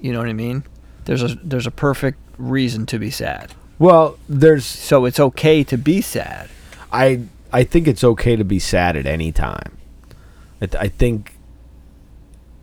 You 0.00 0.12
know 0.12 0.18
what 0.18 0.28
i 0.28 0.32
mean? 0.32 0.64
There's 1.04 1.22
a 1.22 1.36
there's 1.42 1.66
a 1.66 1.70
perfect 1.70 2.18
reason 2.38 2.86
to 2.86 2.98
be 2.98 3.10
sad. 3.10 3.52
Well, 3.78 4.18
there's, 4.28 4.64
so 4.64 5.04
it's 5.04 5.20
okay 5.20 5.62
to 5.64 5.76
be 5.76 6.00
sad. 6.00 6.48
I, 6.90 7.22
I 7.52 7.64
think 7.64 7.86
it's 7.86 8.02
okay 8.02 8.36
to 8.36 8.44
be 8.44 8.58
sad 8.58 8.96
at 8.96 9.06
any 9.06 9.32
time. 9.32 9.75
I, 10.60 10.66
th- 10.66 10.82
I 10.82 10.88
think 10.88 11.34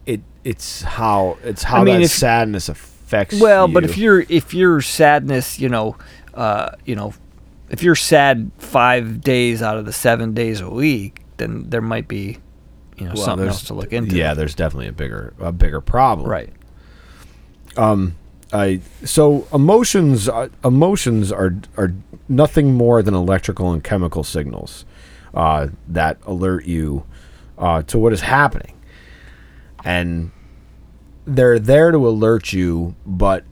it, 0.06 0.22
it's 0.44 0.82
how, 0.82 1.38
it's 1.44 1.64
how 1.64 1.82
I 1.82 1.84
mean, 1.84 1.96
that 1.96 2.04
if- 2.04 2.12
sadness 2.12 2.70
affects 2.70 3.40
Well, 3.40 3.68
but 3.68 3.84
if 3.84 3.98
you're 3.98 4.22
if 4.30 4.54
your 4.54 4.82
sadness, 4.82 5.60
you 5.60 5.70
know, 5.70 5.96
uh, 6.34 6.72
you 6.86 6.96
know, 6.96 7.14
if 7.70 7.84
you're 7.84 7.96
sad 7.96 8.52
five 8.58 9.22
days 9.22 9.62
out 9.62 9.78
of 9.78 9.86
the 9.86 9.94
seven 9.94 10.34
days 10.34 10.62
a 10.62 10.70
week, 10.70 11.22
then 11.38 11.70
there 11.70 11.82
might 11.82 12.08
be, 12.08 12.38
you 12.98 13.06
know, 13.06 13.14
Well, 13.16 13.24
something 13.26 13.48
else 13.48 13.64
to 13.66 13.74
look 13.74 13.94
into. 13.94 14.16
yeah, 14.16 14.34
there's 14.34 14.56
definitely 14.56 14.88
a 14.88 14.92
bigger, 14.94 15.34
a 15.40 15.52
bigger 15.52 15.82
problem. 15.82 16.30
right. 16.30 16.50
Um. 17.78 18.16
I 18.52 18.82
so 19.04 19.48
emotions 19.52 20.30
uh, 20.30 20.48
emotions 20.64 21.32
are 21.32 21.56
are 21.76 21.92
nothing 22.30 22.76
more 22.76 23.02
than 23.02 23.16
electrical 23.16 23.72
and 23.72 23.84
chemical 23.84 24.24
signals 24.24 24.86
uh, 25.34 25.70
that 25.88 26.20
alert 26.28 26.66
you 26.66 27.04
uh, 27.58 27.84
to 27.84 27.98
what 27.98 28.14
is 28.14 28.22
happening, 28.22 28.78
and 29.84 30.32
they're 31.26 31.60
there 31.60 31.92
to 31.92 32.08
alert 32.08 32.54
you. 32.54 32.96
But 33.06 33.46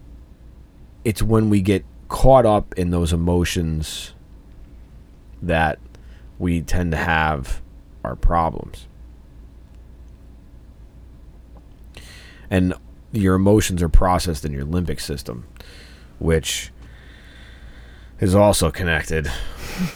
it's 1.03 1.21
when 1.21 1.49
we 1.49 1.61
get 1.61 1.85
caught 2.07 2.45
up 2.45 2.73
in 2.77 2.91
those 2.91 3.13
emotions 3.13 4.13
that 5.41 5.79
we 6.37 6.61
tend 6.61 6.91
to 6.91 6.97
have 6.97 7.61
our 8.03 8.15
problems. 8.15 8.87
and 12.51 12.73
your 13.13 13.35
emotions 13.35 13.81
are 13.81 13.89
processed 13.89 14.45
in 14.45 14.51
your 14.51 14.65
limbic 14.65 14.99
system, 14.99 15.47
which 16.19 16.71
is 18.21 18.34
also 18.36 18.71
connected 18.71 19.25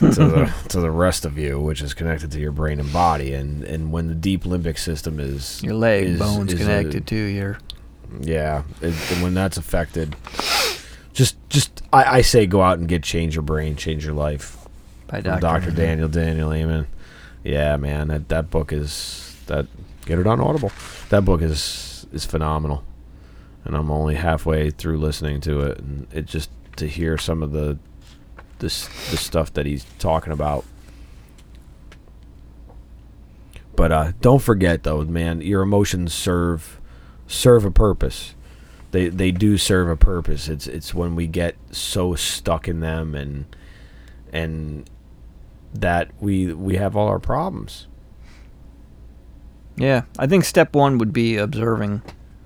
to 0.00 0.08
the 0.10 0.54
to 0.68 0.80
the 0.80 0.90
rest 0.90 1.24
of 1.24 1.38
you, 1.38 1.58
which 1.60 1.80
is 1.80 1.94
connected 1.94 2.30
to 2.32 2.40
your 2.40 2.52
brain 2.52 2.78
and 2.80 2.92
body. 2.92 3.32
And 3.32 3.62
and 3.64 3.90
when 3.92 4.08
the 4.08 4.14
deep 4.14 4.44
limbic 4.44 4.78
system 4.78 5.18
is 5.18 5.62
Your 5.62 5.74
leg 5.74 6.04
is- 6.06 6.18
bones 6.18 6.52
is 6.52 6.60
a- 6.60 6.62
connected 6.64 7.06
to 7.06 7.16
your. 7.16 7.58
yeah, 8.20 8.62
it, 8.82 8.94
and 9.12 9.22
when 9.22 9.32
that's 9.34 9.56
affected, 9.56 10.14
just 11.12 11.36
just 11.48 11.82
I, 11.92 12.18
I 12.18 12.20
say 12.22 12.46
go 12.46 12.62
out 12.62 12.78
and 12.78 12.86
get 12.88 13.02
change 13.02 13.34
your 13.34 13.42
brain, 13.42 13.76
change 13.76 14.04
your 14.04 14.14
life. 14.14 14.56
By 15.06 15.20
Dr. 15.20 15.40
Dr. 15.40 15.70
Daniel 15.70 16.08
Daniel 16.08 16.52
Amen. 16.52 16.88
Yeah, 17.44 17.76
man, 17.76 18.08
that 18.08 18.28
that 18.28 18.50
book 18.50 18.72
is 18.72 19.36
that 19.46 19.66
get 20.04 20.18
it 20.18 20.26
on 20.26 20.40
Audible. 20.40 20.72
That 21.10 21.24
book 21.24 21.42
is 21.42 22.06
is 22.12 22.24
phenomenal, 22.24 22.82
and 23.64 23.76
I'm 23.76 23.88
only 23.90 24.16
halfway 24.16 24.70
through 24.70 24.98
listening 24.98 25.40
to 25.42 25.60
it, 25.60 25.78
and 25.78 26.08
it 26.12 26.26
just 26.26 26.50
to 26.76 26.88
hear 26.88 27.16
some 27.18 27.42
of 27.44 27.52
the 27.52 27.78
this 28.58 28.88
the 29.10 29.16
stuff 29.16 29.52
that 29.54 29.66
he's 29.66 29.84
talking 29.98 30.32
about. 30.32 30.64
But 33.74 33.92
uh, 33.92 34.12
don't 34.20 34.42
forget 34.42 34.82
though, 34.82 35.04
man, 35.04 35.40
your 35.42 35.62
emotions 35.62 36.14
serve 36.14 36.80
serve 37.26 37.64
a 37.64 37.70
purpose. 37.70 38.34
They 38.90 39.08
they 39.08 39.30
do 39.30 39.58
serve 39.58 39.88
a 39.88 39.96
purpose. 39.96 40.48
It's 40.48 40.66
it's 40.66 40.94
when 40.94 41.14
we 41.14 41.26
get 41.26 41.56
so 41.70 42.14
stuck 42.14 42.68
in 42.68 42.80
them 42.80 43.14
and 43.14 43.44
and 44.32 44.88
that 45.74 46.10
we 46.20 46.52
we 46.52 46.76
have 46.76 46.96
all 46.96 47.08
our 47.08 47.18
problems. 47.18 47.86
Yeah, 49.76 50.02
I 50.18 50.26
think 50.26 50.44
step 50.44 50.74
one 50.74 50.96
would 50.98 51.12
be 51.12 51.36
observing 51.36 52.00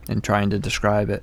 and 0.09 0.25
trying 0.25 0.51
to 0.51 0.59
describe 0.59 1.11
it, 1.11 1.23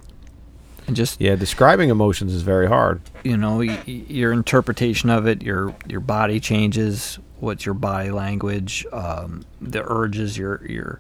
and 0.88 0.96
just 0.96 1.20
Yeah, 1.22 1.36
describing 1.36 1.90
emotions 1.90 2.34
is 2.34 2.42
very 2.42 2.68
hard. 2.68 3.02
you 3.24 3.38
know 3.38 3.58
y- 3.58 3.80
your 3.86 4.32
interpretation 4.32 5.10
of 5.10 5.28
it 5.28 5.42
your 5.42 5.76
your 5.88 6.00
body 6.00 6.40
changes 6.40 7.20
what's 7.40 7.66
your 7.66 7.76
body 7.76 8.10
language 8.10 8.86
um, 8.92 9.44
the 9.62 9.84
urges 9.86 10.38
your 10.38 10.66
your 10.66 11.00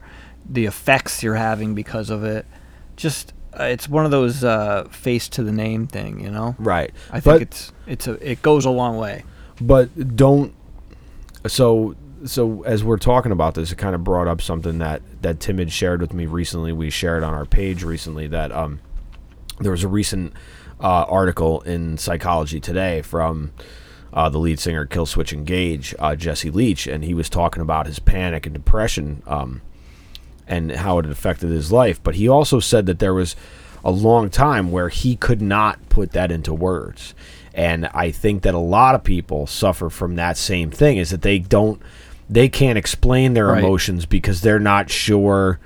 the 0.49 0.65
effects 0.65 1.23
you're 1.23 1.35
having 1.35 1.73
because 1.73 2.09
of 2.09 2.23
it 2.23 2.45
just 2.95 3.33
uh, 3.59 3.63
it's 3.63 3.89
one 3.89 4.05
of 4.05 4.11
those 4.11 4.43
uh, 4.43 4.83
face 4.91 5.27
to 5.29 5.41
the 5.43 5.51
name 5.51 5.87
thing 5.87 6.19
you 6.19 6.29
know 6.29 6.55
Right. 6.59 6.91
i 7.09 7.19
think 7.19 7.23
but, 7.23 7.41
it's 7.41 7.71
it's 7.87 8.07
a 8.07 8.31
it 8.31 8.41
goes 8.41 8.65
a 8.65 8.69
long 8.69 8.97
way 8.97 9.23
but 9.59 10.15
don't 10.15 10.53
so 11.47 11.95
so 12.25 12.63
as 12.63 12.83
we're 12.83 12.97
talking 12.97 13.31
about 13.31 13.53
this 13.55 13.71
it 13.71 13.77
kind 13.77 13.95
of 13.95 14.03
brought 14.03 14.27
up 14.27 14.41
something 14.41 14.79
that 14.79 15.01
that 15.21 15.39
Tim 15.39 15.57
had 15.59 15.71
shared 15.71 16.01
with 16.01 16.13
me 16.13 16.25
recently 16.25 16.71
we 16.73 16.89
shared 16.89 17.23
on 17.23 17.33
our 17.33 17.45
page 17.45 17.83
recently 17.83 18.27
that 18.27 18.51
um 18.51 18.79
there 19.59 19.71
was 19.71 19.83
a 19.83 19.87
recent 19.87 20.33
uh, 20.79 21.05
article 21.07 21.61
in 21.61 21.97
Psychology 21.97 22.59
Today 22.59 23.01
from 23.01 23.51
uh, 24.13 24.29
the 24.29 24.37
lead 24.37 24.59
singer 24.59 24.85
Killswitch 24.85 25.33
Engage, 25.33 25.93
uh, 25.99 26.15
Jesse 26.15 26.51
Leach, 26.51 26.87
and 26.87 27.03
he 27.03 27.13
was 27.13 27.29
talking 27.29 27.61
about 27.61 27.87
his 27.87 27.99
panic 27.99 28.45
and 28.45 28.53
depression 28.53 29.21
um, 29.27 29.61
and 30.47 30.71
how 30.71 30.99
it 30.99 31.05
had 31.05 31.11
affected 31.11 31.49
his 31.49 31.71
life. 31.71 32.01
But 32.01 32.15
he 32.15 32.27
also 32.27 32.59
said 32.59 32.85
that 32.85 32.99
there 32.99 33.13
was 33.13 33.35
a 33.83 33.91
long 33.91 34.29
time 34.29 34.71
where 34.71 34.89
he 34.89 35.15
could 35.15 35.41
not 35.41 35.89
put 35.89 36.11
that 36.11 36.31
into 36.31 36.53
words. 36.53 37.13
And 37.53 37.87
I 37.93 38.11
think 38.11 38.43
that 38.43 38.53
a 38.53 38.59
lot 38.59 38.95
of 38.95 39.03
people 39.03 39.47
suffer 39.47 39.89
from 39.89 40.15
that 40.15 40.37
same 40.37 40.69
thing 40.71 40.97
is 40.97 41.09
that 41.09 41.21
they 41.21 41.39
don't 41.39 41.81
they 42.29 42.49
can't 42.49 42.77
explain 42.77 43.33
their 43.33 43.47
Right. 43.47 43.63
emotions 43.63 44.05
because 44.05 44.41
they're 44.41 44.59
not 44.59 44.89
sure 44.89 45.59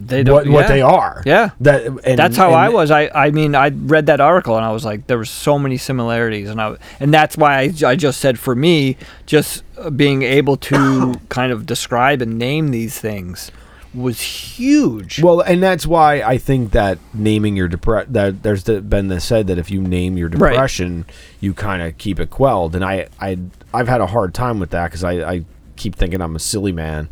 They 0.00 0.24
what, 0.24 0.48
what 0.48 0.62
yeah. 0.62 0.68
they 0.68 0.80
are. 0.82 1.22
Yeah. 1.26 1.50
That 1.60 1.84
and, 1.84 2.18
that's 2.18 2.36
how 2.36 2.48
and- 2.48 2.56
I 2.56 2.68
was. 2.70 2.90
I, 2.90 3.10
I 3.14 3.30
mean, 3.30 3.54
I 3.54 3.68
read 3.68 4.06
that 4.06 4.20
article 4.20 4.56
and 4.56 4.64
I 4.64 4.72
was 4.72 4.84
like, 4.84 5.06
there 5.06 5.18
were 5.18 5.26
so 5.26 5.58
many 5.58 5.76
similarities, 5.76 6.48
and 6.48 6.60
I 6.60 6.76
and 6.98 7.12
that's 7.12 7.36
why 7.36 7.60
I, 7.60 7.72
I 7.86 7.96
just 7.96 8.20
said 8.20 8.38
for 8.38 8.54
me, 8.54 8.96
just 9.26 9.62
uh, 9.76 9.90
being 9.90 10.22
able 10.22 10.56
to 10.56 11.14
kind 11.28 11.52
of 11.52 11.66
describe 11.66 12.22
and 12.22 12.38
name 12.38 12.68
these 12.70 12.98
things 12.98 13.50
was 13.92 14.20
huge. 14.20 15.20
Well, 15.20 15.40
and 15.40 15.62
that's 15.62 15.86
why 15.86 16.22
I 16.22 16.38
think 16.38 16.70
that 16.72 16.98
naming 17.12 17.56
your 17.56 17.68
depression 17.68 18.12
that 18.12 18.42
there's 18.42 18.64
the, 18.64 18.80
been 18.80 19.08
the 19.08 19.20
said 19.20 19.48
that 19.48 19.58
if 19.58 19.70
you 19.70 19.82
name 19.82 20.16
your 20.16 20.28
Right. 20.28 20.52
depression, 20.52 21.04
you 21.40 21.52
kind 21.52 21.82
of 21.82 21.98
keep 21.98 22.20
it 22.20 22.30
quelled. 22.30 22.74
And 22.74 22.84
I 22.84 23.08
I 23.20 23.38
I've 23.74 23.88
had 23.88 24.00
a 24.00 24.06
hard 24.06 24.32
time 24.32 24.60
with 24.60 24.70
that 24.70 24.86
because 24.86 25.04
I 25.04 25.12
I 25.30 25.44
keep 25.76 25.94
thinking 25.96 26.20
I'm 26.22 26.36
a 26.36 26.40
silly 26.40 26.72
man 26.72 27.08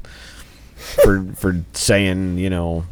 for 0.78 1.24
for 1.34 1.64
saying 1.72 2.38
you 2.38 2.50
know 2.50 2.84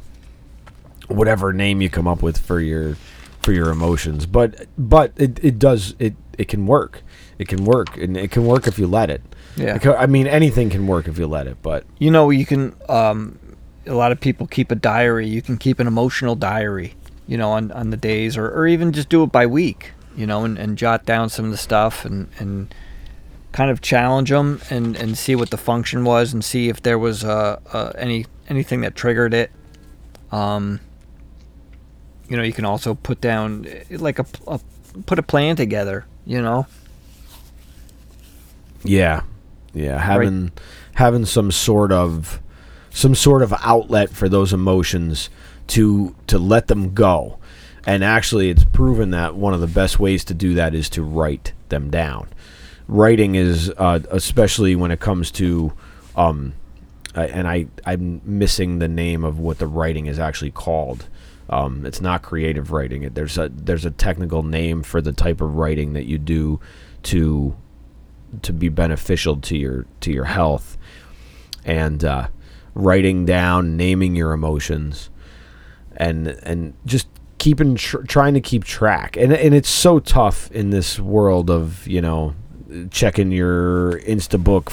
whatever 1.09 1.53
name 1.53 1.81
you 1.81 1.89
come 1.89 2.09
up 2.09 2.23
with 2.23 2.39
for 2.39 2.61
your 2.61 2.97
for 3.43 3.53
your 3.53 3.71
emotions. 3.71 4.27
But 4.27 4.67
but 4.77 5.13
it, 5.17 5.43
it 5.43 5.59
does 5.59 5.95
it 5.99 6.15
it 6.37 6.49
can 6.49 6.67
work. 6.67 7.03
It 7.39 7.49
can 7.49 7.65
work 7.65 7.97
and 7.97 8.17
it 8.17 8.31
can 8.31 8.45
work 8.45 8.67
if 8.67 8.79
you 8.79 8.87
let 8.87 9.11
it. 9.11 9.23
Yeah. 9.57 9.77
It 9.77 9.83
ca- 9.83 9.95
I 9.97 10.07
mean 10.07 10.27
anything 10.27 10.69
can 10.71 10.87
work 10.87 11.09
if 11.09 11.19
you 11.19 11.27
let 11.27 11.47
it. 11.47 11.59
But 11.63 11.85
you 11.99 12.11
know, 12.11 12.31
you 12.31 12.45
can. 12.45 12.75
Um, 12.89 13.39
a 13.87 13.95
lot 13.95 14.11
of 14.11 14.19
people 14.19 14.49
keep 14.49 14.73
a 14.73 14.75
diary. 14.75 15.29
You 15.29 15.41
can 15.41 15.57
keep 15.59 15.79
an 15.79 15.87
emotional 15.87 16.35
diary. 16.35 16.95
You 17.29 17.39
know, 17.39 17.51
on 17.53 17.71
on 17.73 17.91
the 17.91 17.97
days, 17.97 18.37
or 18.37 18.49
or 18.51 18.67
even 18.67 18.93
just 18.93 19.09
do 19.09 19.23
it 19.23 19.33
by 19.33 19.47
week. 19.47 19.93
You 20.17 20.27
know, 20.27 20.45
and, 20.45 20.59
and 20.59 20.79
jot 20.79 21.05
down 21.05 21.29
some 21.29 21.45
of 21.45 21.51
the 21.51 21.57
stuff 21.57 22.05
and 22.05 22.29
and 22.39 22.75
kind 23.57 23.71
of 23.71 23.81
challenge 23.81 24.29
them 24.29 24.61
and 24.69 24.97
and 24.97 25.17
see 25.17 25.35
what 25.35 25.49
the 25.49 25.57
function 25.57 26.05
was 26.05 26.35
and 26.35 26.45
see 26.45 26.69
if 26.69 26.83
there 26.83 26.99
was 26.99 27.25
uh, 27.25 27.59
uh 27.73 27.91
any 27.97 28.27
anything 28.49 28.83
that 28.83 28.95
triggered 28.95 29.35
it. 29.35 29.51
Um. 30.31 30.81
You 32.29 32.37
know, 32.37 32.43
you 32.43 32.53
can 32.53 32.65
also 32.65 32.95
put 32.95 33.21
down 33.21 33.67
eh, 33.67 33.85
like 33.91 34.19
a, 34.19 34.27
a 34.47 34.61
put 35.07 35.19
a 35.19 35.23
plan 35.23 35.57
together. 35.57 36.05
You 36.27 36.43
know. 36.43 36.67
Yeah, 38.83 39.23
yeah, 39.73 39.99
having 39.99 40.53
having 40.95 41.25
some 41.25 41.51
sort 41.51 41.93
of 41.93 42.41
some 42.91 43.15
sort 43.15 43.43
of 43.43 43.55
outlet 43.63 44.11
for 44.11 44.29
those 44.29 44.53
emotions 44.53 45.31
to 45.69 46.15
to 46.27 46.39
let 46.39 46.67
them 46.67 46.93
go. 46.93 47.39
And 47.87 48.05
actually, 48.05 48.51
it's 48.51 48.65
proven 48.65 49.13
that 49.13 49.35
one 49.35 49.55
of 49.55 49.61
the 49.61 49.67
best 49.67 49.99
ways 49.99 50.25
to 50.25 50.35
do 50.35 50.53
that 50.55 50.75
is 50.75 50.91
to 50.91 51.03
write 51.03 51.53
them 51.69 51.89
down. 51.89 52.29
Writing 52.89 53.35
is, 53.35 53.71
uh, 53.77 54.01
especially 54.11 54.77
when 54.77 54.91
it 54.91 55.01
comes 55.01 55.31
to, 55.33 55.73
um, 56.15 56.55
and 57.15 57.49
I 57.49 57.67
I'm 57.85 58.21
missing 58.25 58.79
the 58.79 58.89
name 58.89 59.25
of 59.25 59.39
what 59.39 59.59
the 59.59 59.67
writing 59.67 60.07
is 60.07 60.19
actually 60.19 60.53
called. 60.53 61.09
Um, 61.49 61.87
it's 61.87 62.01
not 62.01 62.23
creative 62.23 62.71
writing. 62.71 63.03
It, 63.03 63.15
there's 63.15 63.39
a 63.39 63.49
there's 63.49 63.85
a 63.85 63.91
technical 63.91 64.43
name 64.43 64.83
for 64.83 65.01
the 65.01 65.13
type 65.13 65.41
of 65.41 65.57
writing 65.57 65.95
that 65.95 66.05
you 66.05 66.19
do 66.19 66.61
to 67.05 67.57
to 68.43 68.53
be 68.53 68.69
beneficial 68.69 69.37
to 69.37 69.57
your 69.57 69.87
to 70.01 70.13
your 70.13 70.25
health 70.25 70.77
and 71.65 72.05
uh, 72.05 72.29
writing 72.75 73.25
down 73.25 73.77
naming 73.77 74.15
your 74.15 74.33
emotions 74.33 75.11
and 75.97 76.29
and 76.29 76.75
just 76.85 77.09
keeping 77.39 77.75
tr- 77.75 78.03
trying 78.03 78.35
to 78.35 78.41
keep 78.41 78.65
track 78.65 79.17
and 79.17 79.33
and 79.33 79.55
it's 79.55 79.69
so 79.69 79.99
tough 79.99 80.51
in 80.51 80.71
this 80.71 80.99
world 80.99 81.51
of 81.51 81.87
you 81.87 82.01
know 82.01 82.35
checking 82.91 83.31
your 83.33 84.01
instabook 84.01 84.67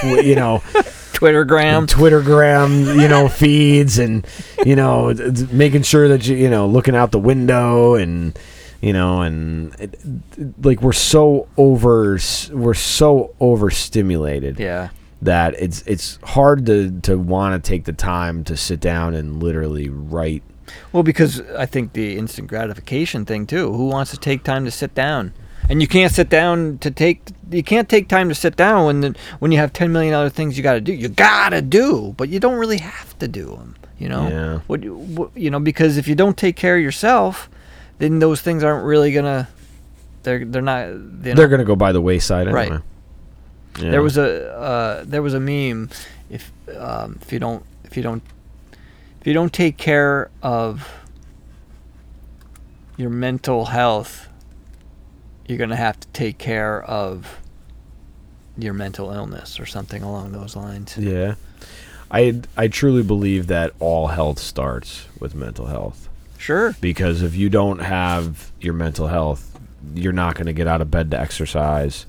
tw- 0.00 0.24
you 0.24 0.34
know 0.34 0.58
Twittergram. 1.18 1.86
twittergram 1.88 3.00
you 3.00 3.08
know 3.08 3.28
feeds 3.28 3.98
and 3.98 4.24
you 4.64 4.76
know 4.76 5.12
making 5.50 5.82
sure 5.82 6.08
that 6.08 6.26
you 6.26 6.36
you 6.36 6.48
know 6.48 6.66
looking 6.66 6.94
out 6.94 7.10
the 7.10 7.18
window 7.18 7.94
and 7.94 8.38
you 8.80 8.92
know 8.92 9.22
and 9.22 9.74
it, 9.80 9.98
it- 10.36 10.64
like 10.64 10.80
we're 10.80 10.92
so 10.92 11.48
over 11.56 12.18
we're 12.52 12.74
so 12.74 13.34
overstimulated 13.40 14.60
Yeah. 14.60 14.90
that 15.22 15.54
it's 15.58 15.82
it's 15.86 16.18
hard 16.22 16.66
to 16.66 17.00
to 17.02 17.18
want 17.18 17.60
to 17.62 17.68
take 17.68 17.84
the 17.84 17.92
time 17.92 18.44
to 18.44 18.56
sit 18.56 18.78
down 18.78 19.14
and 19.14 19.42
literally 19.42 19.88
write 19.88 20.44
Well, 20.92 21.02
because 21.02 21.40
I 21.58 21.66
think 21.66 21.94
the 21.94 22.16
instant 22.16 22.46
gratification 22.46 23.24
thing 23.24 23.44
too. 23.46 23.72
Who 23.72 23.86
wants 23.88 24.12
to 24.12 24.16
take 24.18 24.44
time 24.44 24.64
to 24.66 24.70
sit 24.70 24.94
down? 24.94 25.32
And 25.68 25.82
you 25.82 25.88
can't 25.88 26.12
sit 26.12 26.28
down 26.30 26.78
to 26.78 26.90
take. 26.90 27.20
You 27.50 27.62
can't 27.62 27.88
take 27.88 28.08
time 28.08 28.28
to 28.30 28.34
sit 28.34 28.56
down 28.56 28.86
when 28.86 29.00
the, 29.00 29.16
when 29.38 29.52
you 29.52 29.58
have 29.58 29.72
ten 29.72 29.92
million 29.92 30.14
other 30.14 30.30
things 30.30 30.56
you 30.56 30.62
got 30.62 30.74
to 30.74 30.80
do. 30.80 30.92
You 30.92 31.08
gotta 31.08 31.60
do, 31.60 32.14
but 32.16 32.28
you 32.30 32.40
don't 32.40 32.58
really 32.58 32.78
have 32.78 33.18
to 33.18 33.28
do 33.28 33.46
them. 33.46 33.74
You 33.98 34.08
know. 34.08 34.28
Yeah. 34.28 34.58
What, 34.66 34.82
you- 34.82 34.94
what 34.96 35.30
you 35.36 35.50
know 35.50 35.60
because 35.60 35.96
if 35.98 36.08
you 36.08 36.14
don't 36.14 36.36
take 36.36 36.56
care 36.56 36.76
of 36.76 36.82
yourself, 36.82 37.50
then 37.98 38.18
those 38.18 38.40
things 38.40 38.64
aren't 38.64 38.84
really 38.86 39.12
gonna. 39.12 39.48
They're 40.22 40.44
they're 40.44 40.62
not. 40.62 40.88
Know, 40.88 41.34
they're 41.34 41.48
gonna 41.48 41.64
go 41.64 41.76
by 41.76 41.92
the 41.92 42.00
wayside 42.00 42.50
Right. 42.50 42.72
Yeah. 43.78 43.90
There 43.90 44.02
was 44.02 44.16
a 44.16 44.50
uh, 44.52 45.04
there 45.06 45.22
was 45.22 45.34
a 45.34 45.40
meme. 45.40 45.90
If 46.30 46.50
um, 46.76 47.18
if 47.22 47.32
you 47.32 47.38
don't 47.38 47.62
if 47.84 47.96
you 47.96 48.02
don't 48.02 48.22
if 49.20 49.26
you 49.26 49.34
don't 49.34 49.52
take 49.52 49.76
care 49.76 50.30
of 50.42 50.88
your 52.96 53.10
mental 53.10 53.66
health, 53.66 54.27
you're 55.48 55.58
gonna 55.58 55.74
have 55.76 55.98
to 55.98 56.08
take 56.08 56.38
care 56.38 56.82
of 56.82 57.40
your 58.56 58.74
mental 58.74 59.10
illness 59.10 59.58
or 59.58 59.66
something 59.66 60.02
along 60.02 60.32
those 60.32 60.54
lines. 60.56 60.96
Yeah. 60.96 61.34
I 62.10 62.40
I 62.56 62.68
truly 62.68 63.02
believe 63.02 63.48
that 63.48 63.72
all 63.80 64.08
health 64.08 64.38
starts 64.38 65.06
with 65.20 65.34
mental 65.34 65.66
health 65.66 66.08
Sure. 66.38 66.74
because 66.80 67.22
if 67.22 67.34
you 67.34 67.48
don't 67.50 67.80
have 67.80 68.50
your 68.60 68.72
mental 68.74 69.08
health, 69.08 69.58
you're 69.94 70.12
not 70.12 70.34
going 70.34 70.46
to 70.46 70.52
get 70.52 70.66
out 70.66 70.80
of 70.80 70.90
bed 70.90 71.10
to 71.10 71.20
exercise. 71.20 72.06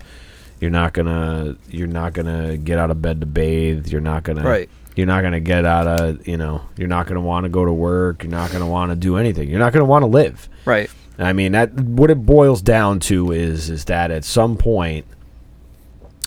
You're 0.60 0.72
not 0.72 0.94
going 0.94 1.08
to 1.08 1.58
you're 1.70 1.88
not 1.88 2.14
going 2.14 2.26
to 2.28 2.58
get 2.58 2.80
out 2.80 2.92
of 2.92 3.02
bed 3.02 3.20
to 3.22 3.26
bathe. 3.26 3.88
You're 3.88 4.02
not 4.02 4.24
going 4.24 4.38
to 4.38 4.44
Right. 4.44 4.70
You're 4.96 5.08
not 5.08 5.22
going 5.22 5.34
to 5.34 5.40
get 5.40 5.64
out 5.66 5.88
of, 5.88 6.28
you 6.28 6.36
know, 6.36 6.62
you're 6.76 6.90
not 6.90 7.06
going 7.06 7.16
to 7.16 7.22
want 7.22 7.46
to 7.46 7.50
go 7.50 7.64
to 7.64 7.72
work, 7.72 8.24
you're 8.24 8.32
not 8.32 8.50
going 8.52 8.64
to 8.64 8.70
want 8.70 8.92
to 8.92 8.96
do 8.98 9.16
anything. 9.18 9.48
You're 9.50 9.60
not 9.60 9.72
going 9.72 9.82
to 9.82 9.86
want 9.86 10.04
to 10.04 10.08
live. 10.08 10.50
Right. 10.66 10.90
I 11.20 11.34
mean, 11.34 11.52
that 11.52 11.74
what 11.74 12.10
it 12.10 12.26
boils 12.26 12.62
down 12.62 13.00
to 13.02 13.32
is 13.32 13.70
is 13.70 13.86
that 13.86 14.10
at 14.10 14.24
some 14.24 14.58
point 14.58 15.06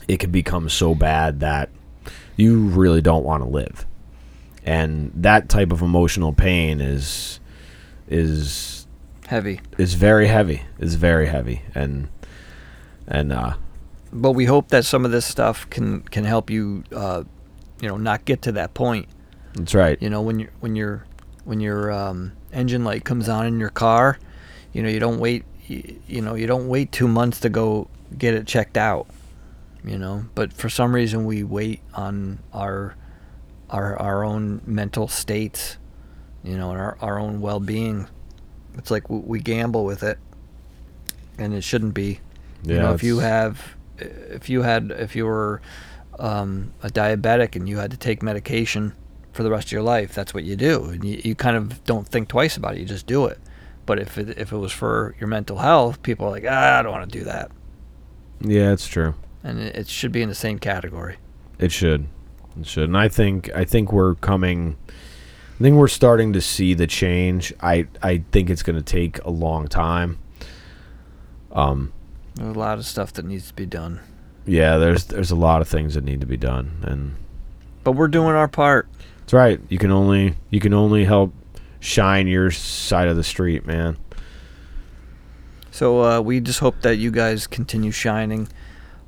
it 0.07 0.19
can 0.21 0.31
become 0.31 0.69
so 0.69 0.95
bad 0.95 1.41
that 1.41 1.71
you 2.37 2.59
really 2.59 3.01
don't 3.01 3.25
want 3.25 3.43
to 3.43 3.49
live. 3.49 3.87
And 4.65 5.11
that 5.15 5.49
type 5.49 5.73
of 5.73 5.83
emotional 5.83 6.33
pain 6.33 6.81
is 6.81 7.41
is 8.09 8.87
Heavy. 9.27 9.61
is 9.79 9.95
very 9.95 10.27
heavy. 10.29 10.63
Is 10.79 10.97
very 10.97 11.27
heavy. 11.27 11.63
And 11.75 12.09
and 13.07 13.33
uh 13.33 13.55
But 14.13 14.33
we 14.33 14.45
hope 14.45 14.69
that 14.69 14.85
some 14.85 15.05
of 15.07 15.11
this 15.11 15.25
stuff 15.25 15.69
can 15.71 16.03
can 16.03 16.25
help 16.25 16.51
you, 16.51 16.85
uh, 16.95 17.25
you 17.81 17.89
know, 17.89 17.97
not 17.97 18.25
get 18.27 18.43
to 18.43 18.53
that 18.53 18.75
point. 18.75 19.09
that's 19.55 19.75
right. 19.75 19.97
You 20.03 20.11
know, 20.11 20.21
when 20.21 20.39
you 20.39 20.49
when 20.61 20.77
your 20.77 21.07
when 21.45 21.61
your 21.61 21.91
um, 21.91 22.33
engine 22.53 22.85
light 22.85 23.05
comes 23.05 23.29
on 23.29 23.47
in 23.47 23.59
your 23.59 23.71
car, 23.71 24.19
you 24.73 24.83
know, 24.83 24.89
you 24.89 25.01
don't 25.01 25.19
wait. 25.19 25.45
You, 25.67 26.01
you 26.07 26.21
know, 26.21 26.35
you 26.35 26.47
don't 26.47 26.69
wait 26.69 26.93
two 26.93 27.09
months 27.09 27.41
to 27.41 27.49
go 27.49 27.89
get 28.17 28.35
it 28.35 28.47
checked 28.47 28.77
out. 28.77 29.07
You 29.85 29.99
know, 29.99 30.25
but 30.35 30.53
for 30.53 30.69
some 30.69 30.95
reason 30.95 31.25
we 31.25 31.43
wait 31.43 31.81
on 31.95 32.39
our 32.53 32.95
our 33.71 33.99
our 33.99 34.25
own 34.25 34.61
mental 34.67 35.09
states. 35.09 35.77
You 36.45 36.57
know, 36.57 36.71
and 36.73 36.81
our 36.81 36.97
our 37.01 37.19
own 37.19 37.41
well 37.41 37.61
being. 37.61 38.09
It's 38.77 38.91
like 38.91 39.09
we, 39.11 39.19
we 39.19 39.41
gamble 39.41 39.85
with 39.85 40.03
it, 40.03 40.19
and 41.39 41.53
it 41.55 41.63
shouldn't 41.63 41.95
be. 41.95 42.21
you 42.65 42.75
Yeah, 42.77 42.83
know, 42.83 42.95
if 42.95 43.03
you 43.03 43.19
have, 43.19 43.77
if 43.99 44.49
you 44.49 44.63
had, 44.63 44.91
if 44.91 45.15
you 45.15 45.27
were 45.27 45.61
um, 46.19 46.73
a 46.83 46.89
diabetic 46.89 47.55
and 47.57 47.69
you 47.69 47.79
had 47.79 47.91
to 47.91 47.97
take 47.97 48.23
medication 48.23 48.95
for 49.33 49.43
the 49.43 49.51
rest 49.51 49.69
of 49.69 49.73
your 49.73 49.83
life, 49.83 50.15
that's 50.15 50.33
what 50.35 50.45
you 50.45 50.57
do, 50.57 50.85
and 50.87 51.05
you, 51.05 51.21
you 51.25 51.35
kind 51.35 51.57
of 51.57 51.83
don't 51.85 52.07
think 52.09 52.29
twice 52.29 52.57
about 52.57 52.75
it. 52.75 52.81
You 52.81 52.87
just 52.87 53.07
do 53.07 53.27
it. 53.27 53.39
But 53.87 53.99
if 53.99 54.17
it, 54.19 54.39
if 54.39 54.53
it 54.53 54.57
was 54.57 54.73
for 54.73 55.15
your 55.19 55.29
mental 55.29 55.59
health, 55.59 56.03
people 56.03 56.27
are 56.27 56.31
like, 56.31 56.45
ah, 56.49 56.79
I 56.79 56.83
don't 56.83 56.93
want 56.93 57.11
to 57.11 57.19
do 57.19 57.25
that, 57.25 57.51
Yeah, 58.41 58.73
it's 58.73 58.87
true. 58.87 59.15
and 59.43 59.59
it, 59.59 59.75
it 59.77 59.89
should 59.89 60.13
be 60.13 60.23
in 60.23 60.29
the 60.29 60.35
same 60.35 60.59
category. 60.59 61.17
It 61.59 61.73
should. 61.73 62.07
It 62.59 62.67
should. 62.67 62.85
And 62.85 62.97
I 62.99 63.09
think 63.09 63.51
I 63.55 63.65
think 63.65 63.93
we're 63.93 64.15
coming 64.17 64.77
I 64.89 65.63
think 65.63 65.77
we're 65.77 65.89
starting 65.89 66.33
to 66.33 66.41
see 66.41 66.75
the 66.75 66.87
change. 66.87 67.53
I 67.61 67.87
I 68.03 68.25
think 68.33 68.51
it's 68.51 68.63
going 68.63 68.77
to 68.77 68.83
take 68.83 69.23
a 69.25 69.31
long 69.31 69.69
time. 69.69 70.19
Um 71.53 71.93
There's 72.35 72.55
a 72.55 72.59
lot 72.59 72.79
of 72.79 72.87
stuff 72.87 73.13
that 73.15 73.25
needs 73.25 73.49
to 73.49 73.55
be 73.55 73.67
done, 73.67 74.01
yeah, 74.47 74.77
there's 74.79 75.05
there's 75.07 75.31
a 75.31 75.37
lot 75.37 75.61
of 75.63 75.69
things 75.69 75.95
that 75.95 76.05
need 76.05 76.21
to 76.21 76.27
be 76.27 76.37
done 76.37 76.79
and 76.83 77.15
but 77.85 77.93
we're 77.93 78.09
doing 78.09 78.35
our 78.37 78.49
part. 78.49 78.89
that's 79.21 79.33
right. 79.33 79.61
You 79.69 79.79
can 79.79 79.91
only 79.91 80.35
you 80.51 80.61
can 80.61 80.73
only 80.75 81.05
help 81.05 81.33
shine 81.83 82.29
your 82.29 82.51
side 82.53 83.09
of 83.09 83.17
the 83.17 83.25
street, 83.25 83.67
man. 83.67 83.97
So 85.73 86.03
uh, 86.05 86.21
we 86.21 86.39
just 86.41 86.61
hope 86.61 86.81
that 86.83 86.97
you 86.97 87.11
guys 87.11 87.47
continue 87.49 87.91
shining. 87.91 88.47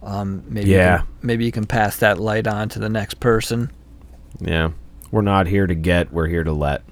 Um, 0.02 0.42
maybe 0.48 0.70
you 0.70 0.76
Yeah. 0.76 0.98
can- 0.98 1.06
maybe 1.22 1.44
you 1.44 1.52
can 1.52 1.66
pass 1.66 1.96
that 1.98 2.18
light 2.18 2.46
on 2.48 2.68
to 2.70 2.78
the 2.80 2.88
next 2.88 3.20
person. 3.20 3.70
Yeah. 4.40 4.70
We're 5.12 5.22
not 5.22 5.46
here 5.46 5.66
to 5.68 5.74
get, 5.74 6.12
we're 6.12 6.26
here 6.26 6.42
to 6.42 6.52
let. 6.52 6.82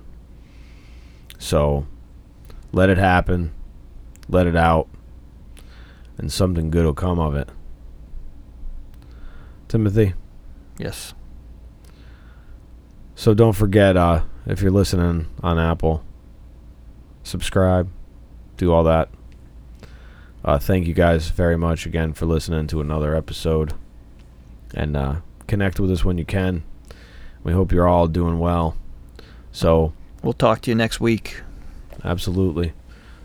So 1.39 1.87
let 2.71 2.89
it 2.89 2.99
happen. 2.99 3.53
Let 4.29 4.47
it 4.47 4.55
out. 4.55 4.89
And 6.17 6.31
something 6.31 6.71
good 6.71 6.85
will 6.85 6.95
come 6.95 7.19
of 7.19 7.35
it. 7.35 7.49
Timothy. 9.67 10.15
Yes. 10.79 11.15
So 13.17 13.35
don't 13.35 13.55
forget, 13.55 13.97
uh, 13.97 14.23
if 14.47 14.61
you're 14.63 14.71
listening 14.71 15.27
on 15.43 15.59
Apple, 15.59 16.03
subscribe, 17.23 17.89
do 18.57 18.73
all 18.73 18.85
that. 18.85 19.09
Uh, 20.45 20.59
thank 20.59 20.87
you 20.87 20.95
guys 20.95 21.29
very 21.29 21.57
much 21.57 21.87
again 21.87 22.13
for 22.13 22.27
listening 22.27 22.67
to 22.69 22.81
another 22.81 23.15
episode. 23.15 23.75
And 24.75 24.97
uh, 24.97 25.17
connect 25.47 25.79
with 25.79 25.91
us 25.93 26.05
when 26.05 26.19
you 26.19 26.25
can. 26.25 26.65
We 27.45 27.53
hope 27.53 27.73
you're 27.73 27.87
all 27.89 28.09
doing 28.09 28.39
well. 28.39 28.77
So, 29.53 29.93
We'll 30.23 30.33
talk 30.33 30.61
to 30.63 30.71
you 30.71 30.75
next 30.77 31.01
week. 31.01 31.41
absolutely. 32.05 32.73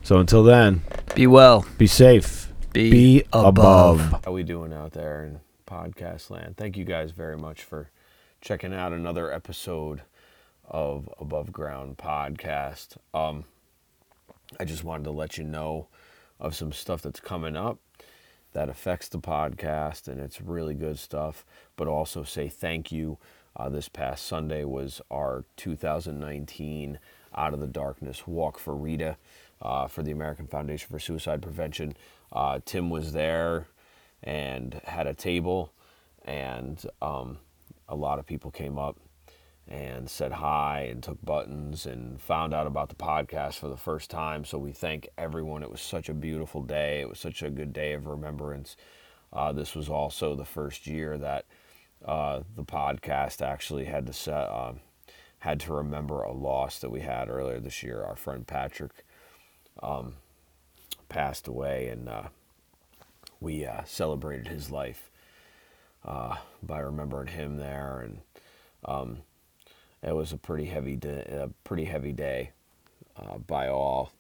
So 0.04 0.18
until 0.20 0.44
then, 0.44 0.82
Be 1.16 1.28
well. 1.28 1.66
be 1.78 1.86
safe. 1.88 2.52
Be, 2.74 2.90
Be 2.92 3.24
above. 3.34 4.00
above. 4.10 4.26
How 4.26 4.32
we 4.32 4.44
doing 4.44 4.72
out 4.74 4.94
there 4.94 5.24
in 5.24 5.40
podcast 5.68 6.30
land? 6.30 6.56
Thank 6.58 6.78
you 6.78 6.86
guys 6.86 7.12
very 7.12 7.38
much 7.38 7.62
for 7.64 7.90
checking 8.42 8.74
out 8.74 8.94
another 8.94 9.32
episode 9.32 10.02
of 10.68 11.10
Above 11.20 11.52
Ground 11.52 11.98
Podcast. 11.98 12.98
Um, 13.14 13.46
I 14.60 14.66
just 14.66 14.84
wanted 14.84 15.06
to 15.06 15.12
let 15.12 15.38
you 15.38 15.44
know 15.44 15.88
of 16.40 16.56
some 16.56 16.72
stuff 16.72 17.02
that's 17.02 17.20
coming 17.20 17.56
up 17.56 17.80
that 18.54 18.70
affects 18.70 19.08
the 19.10 19.20
podcast, 19.20 20.08
and 20.08 20.20
it's 20.20 20.42
really 20.42 20.74
good 20.74 20.98
stuff. 20.98 21.46
But 21.76 21.88
also 21.88 22.24
say 22.24 22.50
thank 22.50 22.92
you. 22.92 23.18
Uh, 23.56 23.70
this 23.70 23.90
past 23.90 24.26
Sunday 24.26 24.64
was 24.64 25.02
our 25.10 25.46
2019 25.58 27.00
Out 27.36 27.54
of 27.54 27.60
the 27.60 27.68
Darkness 27.68 28.28
Walk 28.28 28.60
for 28.60 28.76
Rita 28.76 29.18
uh, 29.62 29.88
for 29.88 30.04
the 30.04 30.12
American 30.12 30.48
Foundation 30.48 30.88
for 30.90 31.00
Suicide 31.00 31.42
Prevention. 31.42 31.96
Uh, 32.32 32.60
Tim 32.66 32.90
was 32.90 33.14
there 33.14 33.68
and 34.24 34.82
had 34.86 35.08
a 35.08 35.14
table, 35.14 35.72
and 36.26 36.86
um, 37.02 37.40
a 37.90 37.96
lot 37.96 38.20
of 38.20 38.26
people 38.26 38.52
came 38.52 38.78
up 38.78 38.98
and 39.70 40.10
said 40.10 40.32
hi 40.32 40.88
and 40.90 41.04
took 41.04 41.24
buttons 41.24 41.86
and 41.86 42.22
found 42.22 42.54
out 42.54 42.68
about 42.68 42.88
the 42.90 42.96
podcast 42.96 43.56
for 43.56 43.68
the 43.68 43.76
first 43.78 44.10
time. 44.10 44.46
So 44.46 44.58
we 44.58 44.72
thank 44.72 45.10
everyone. 45.18 45.62
It 45.62 45.72
was 45.72 45.82
such 45.82 46.08
a 46.08 46.14
beautiful 46.14 46.62
day. 46.64 47.02
It 47.02 47.10
was 47.10 47.20
such 47.20 47.44
a 47.44 47.50
good 47.50 47.74
day 47.74 47.94
of 47.94 48.08
remembrance. 48.08 48.78
Uh, 49.34 49.52
this 49.52 49.76
was 49.76 49.90
also 49.90 50.36
the 50.36 50.46
first 50.46 50.88
year 50.88 51.18
that 51.18 51.46
uh, 52.06 52.42
the 52.56 52.64
podcast 52.64 53.42
actually 53.42 53.86
had 53.86 54.08
to 54.08 54.14
set, 54.14 54.34
uh, 54.34 54.74
had 55.40 55.60
to 55.62 55.74
remember 55.74 56.22
a 56.22 56.32
loss 56.32 56.80
that 56.80 56.90
we 56.90 57.02
had 57.02 57.30
earlier 57.30 57.60
this 57.60 57.84
year. 57.84 58.04
Our 58.04 58.16
friend 58.16 58.48
Patrick 58.48 59.06
um, 59.84 60.14
passed 61.10 61.46
away, 61.46 61.90
and 61.90 62.08
uh, 62.08 62.24
we 63.42 63.66
uh, 63.66 63.84
celebrated 63.84 64.48
his 64.48 64.72
life 64.72 65.12
uh, 66.06 66.38
by 66.64 66.80
remembering 66.80 67.28
him 67.28 67.58
there 67.58 68.00
and. 68.00 68.20
Um, 68.86 69.18
it 70.04 70.16
was 70.16 70.32
a 70.32 70.38
pretty 70.38 70.66
heavy 70.66 70.96
day, 70.96 71.26
a 71.30 71.50
pretty 71.64 71.86
heavy 71.86 72.14
day 72.14 72.52
uh, 73.16 73.38
by 73.38 73.68
all 73.68 74.12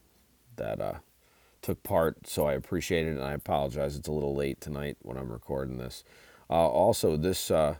that 0.55 0.81
uh, 0.81 0.95
took 1.61 1.81
part. 1.83 2.27
So 2.27 2.47
I 2.47 2.53
appreciate 2.53 3.07
it, 3.07 3.11
and 3.11 3.23
I 3.23 3.33
apologize. 3.33 3.95
It's 3.95 4.07
a 4.07 4.13
little 4.13 4.35
late 4.35 4.59
tonight 4.59 4.97
when 5.01 5.17
I'm 5.17 5.31
recording 5.31 5.77
this. 5.77 6.03
Uh, 6.49 6.67
also, 6.67 7.17
this 7.17 7.51
uh, 7.51 7.75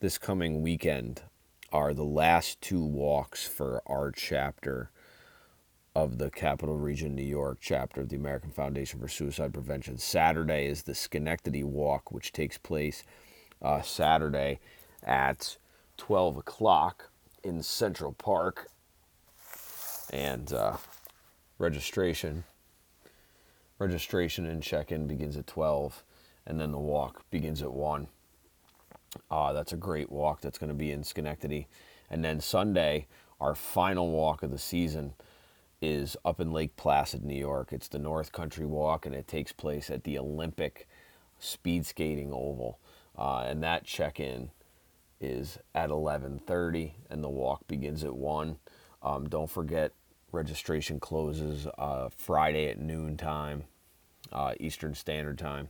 this 0.00 0.18
coming 0.18 0.62
weekend 0.62 1.22
are 1.72 1.94
the 1.94 2.04
last 2.04 2.60
two 2.60 2.82
walks 2.82 3.46
for 3.46 3.82
our 3.86 4.10
chapter 4.10 4.90
of 5.94 6.18
the 6.18 6.30
Capital 6.30 6.76
Region 6.76 7.14
New 7.14 7.22
York 7.22 7.58
chapter 7.60 8.00
of 8.00 8.08
the 8.08 8.16
American 8.16 8.50
Foundation 8.50 8.98
for 8.98 9.08
Suicide 9.08 9.52
Prevention. 9.52 9.98
Saturday 9.98 10.66
is 10.66 10.82
the 10.82 10.94
Schenectady 10.94 11.62
Walk, 11.62 12.10
which 12.10 12.32
takes 12.32 12.56
place 12.56 13.04
uh, 13.60 13.82
Saturday 13.82 14.58
at 15.02 15.56
12 15.98 16.38
o'clock 16.38 17.11
in 17.42 17.62
Central 17.62 18.12
Park. 18.12 18.68
And 20.12 20.52
uh, 20.52 20.76
registration 21.62 22.44
registration 23.78 24.46
and 24.46 24.62
check-in 24.62 25.06
begins 25.06 25.36
at 25.36 25.46
12 25.46 26.04
and 26.46 26.60
then 26.60 26.72
the 26.72 26.78
walk 26.78 27.22
begins 27.30 27.62
at 27.62 27.72
1 27.72 28.06
uh, 29.30 29.52
that's 29.52 29.72
a 29.72 29.76
great 29.76 30.10
walk 30.10 30.40
that's 30.40 30.58
going 30.58 30.68
to 30.68 30.74
be 30.74 30.90
in 30.90 31.04
schenectady. 31.04 31.68
And 32.10 32.24
then 32.24 32.40
sunday 32.40 33.06
our 33.40 33.54
final 33.54 34.10
walk 34.10 34.42
of 34.42 34.50
the 34.50 34.58
season 34.58 35.14
is 35.80 36.16
up 36.24 36.40
in 36.40 36.52
lake 36.52 36.76
placid 36.76 37.24
new 37.24 37.38
york. 37.38 37.72
It's 37.72 37.88
the 37.88 37.98
north 37.98 38.32
country 38.32 38.66
walk 38.66 39.06
and 39.06 39.14
it 39.14 39.28
takes 39.28 39.52
place 39.52 39.90
at 39.90 40.04
the 40.04 40.18
olympic 40.18 40.88
speed 41.38 41.86
skating 41.86 42.32
oval. 42.32 42.78
Uh, 43.16 43.44
and 43.46 43.62
that 43.62 43.84
check-in 43.84 44.50
is 45.22 45.58
at 45.74 45.90
11:30 45.90 46.92
and 47.10 47.22
the 47.22 47.28
walk 47.30 47.66
begins 47.66 48.04
at 48.04 48.14
1. 48.14 48.58
Um, 49.02 49.28
don't 49.28 49.50
forget 49.50 49.92
registration 50.32 50.98
closes 50.98 51.66
uh, 51.78 52.08
Friday 52.16 52.68
at 52.68 52.78
noon 52.78 53.16
time, 53.16 53.64
uh, 54.32 54.54
Eastern 54.58 54.94
Standard 54.94 55.38
Time. 55.38 55.68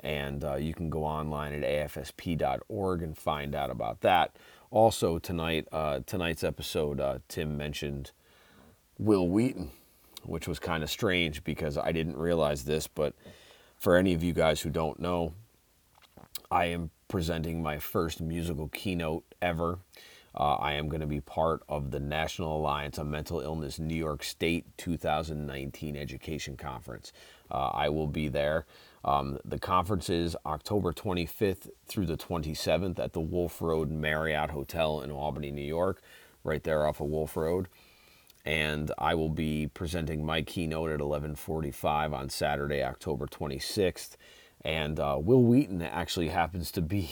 And 0.00 0.42
uh, 0.42 0.56
you 0.56 0.74
can 0.74 0.90
go 0.90 1.04
online 1.04 1.52
at 1.52 1.90
afsp.org 1.90 3.02
and 3.02 3.16
find 3.16 3.54
out 3.54 3.70
about 3.70 4.00
that. 4.00 4.36
Also 4.70 5.18
tonight, 5.18 5.68
uh, 5.70 6.00
tonight's 6.06 6.42
episode, 6.42 7.00
uh, 7.00 7.18
Tim 7.28 7.56
mentioned 7.56 8.10
Wil 8.98 9.28
Wheaton, 9.28 9.70
which 10.24 10.48
was 10.48 10.58
kind 10.58 10.82
of 10.82 10.90
strange 10.90 11.44
because 11.44 11.76
I 11.76 11.92
didn't 11.92 12.16
realize 12.16 12.64
this. 12.64 12.88
But 12.88 13.14
for 13.76 13.96
any 13.96 14.14
of 14.14 14.22
you 14.22 14.32
guys 14.32 14.60
who 14.60 14.70
don't 14.70 14.98
know, 14.98 15.34
I 16.50 16.66
am 16.66 16.90
presenting 17.12 17.62
my 17.62 17.78
first 17.78 18.22
musical 18.22 18.68
keynote 18.68 19.22
ever. 19.42 19.78
Uh, 20.34 20.54
I 20.54 20.72
am 20.72 20.88
going 20.88 21.02
to 21.02 21.06
be 21.06 21.20
part 21.20 21.62
of 21.68 21.90
the 21.90 22.00
National 22.00 22.56
Alliance 22.56 22.98
on 22.98 23.10
Mental 23.10 23.38
Illness 23.40 23.78
New 23.78 23.94
York 23.94 24.24
State 24.24 24.64
2019 24.78 25.94
Education 25.94 26.56
Conference. 26.56 27.12
Uh, 27.50 27.68
I 27.74 27.90
will 27.90 28.06
be 28.06 28.28
there. 28.28 28.64
Um, 29.04 29.38
the 29.44 29.58
conference 29.58 30.08
is 30.08 30.34
October 30.46 30.94
25th 30.94 31.68
through 31.84 32.06
the 32.06 32.16
27th 32.16 32.98
at 32.98 33.12
the 33.12 33.20
Wolf 33.20 33.60
Road 33.60 33.90
Marriott 33.90 34.50
Hotel 34.50 35.02
in 35.02 35.10
Albany, 35.10 35.50
New 35.50 35.60
York, 35.60 36.00
right 36.44 36.64
there 36.64 36.86
off 36.86 37.02
of 37.02 37.08
Wolf 37.08 37.36
Road 37.36 37.68
and 38.44 38.90
I 38.98 39.14
will 39.14 39.28
be 39.28 39.68
presenting 39.72 40.26
my 40.26 40.42
keynote 40.42 40.90
at 40.90 41.00
11:45 41.00 42.12
on 42.12 42.28
Saturday, 42.28 42.82
October 42.82 43.26
26th. 43.26 44.16
And 44.64 44.98
uh, 45.00 45.18
Wil 45.20 45.42
Wheaton 45.42 45.82
actually 45.82 46.28
happens 46.28 46.70
to 46.72 46.80
be 46.80 47.10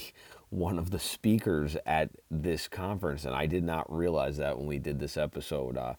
one 0.50 0.78
of 0.78 0.90
the 0.90 0.98
speakers 0.98 1.76
at 1.86 2.10
this 2.30 2.68
conference, 2.68 3.24
and 3.24 3.34
I 3.34 3.46
did 3.46 3.64
not 3.64 3.92
realize 3.92 4.36
that 4.38 4.58
when 4.58 4.66
we 4.66 4.78
did 4.78 4.98
this 4.98 5.16
episode. 5.16 5.76
Uh, 5.76 5.94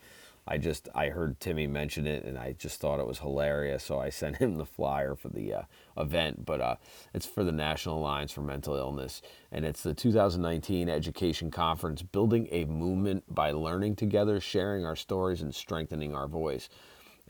I 0.48 0.58
just 0.58 0.90
I 0.96 1.10
heard 1.10 1.40
Timmy 1.40 1.68
mention 1.68 2.08
it, 2.08 2.24
and 2.24 2.38
I 2.38 2.54
just 2.54 2.80
thought 2.80 3.00
it 3.00 3.08
was 3.08 3.20
hilarious, 3.20 3.84
so 3.84 4.00
I 4.00 4.10
sent 4.22 4.38
him 4.38 4.58
the 4.58 4.66
flyer 4.66 5.16
for 5.16 5.30
the 5.30 5.54
uh, 5.54 5.62
event. 5.98 6.46
But 6.46 6.62
uh, 6.62 6.76
it's 7.14 7.26
for 7.26 7.44
the 7.44 7.52
National 7.52 8.00
Alliance 8.00 8.32
for 8.32 8.42
Mental 8.42 8.76
Illness, 8.76 9.22
and 9.52 9.66
it's 9.66 9.84
the 9.84 9.94
2019 9.94 10.90
Education 10.90 11.52
Conference, 11.52 12.02
building 12.02 12.48
a 12.52 12.66
movement 12.66 13.24
by 13.34 13.52
learning 13.52 13.96
together, 13.96 14.40
sharing 14.40 14.86
our 14.86 14.96
stories, 14.96 15.42
and 15.42 15.54
strengthening 15.54 16.16
our 16.16 16.28
voice 16.28 16.70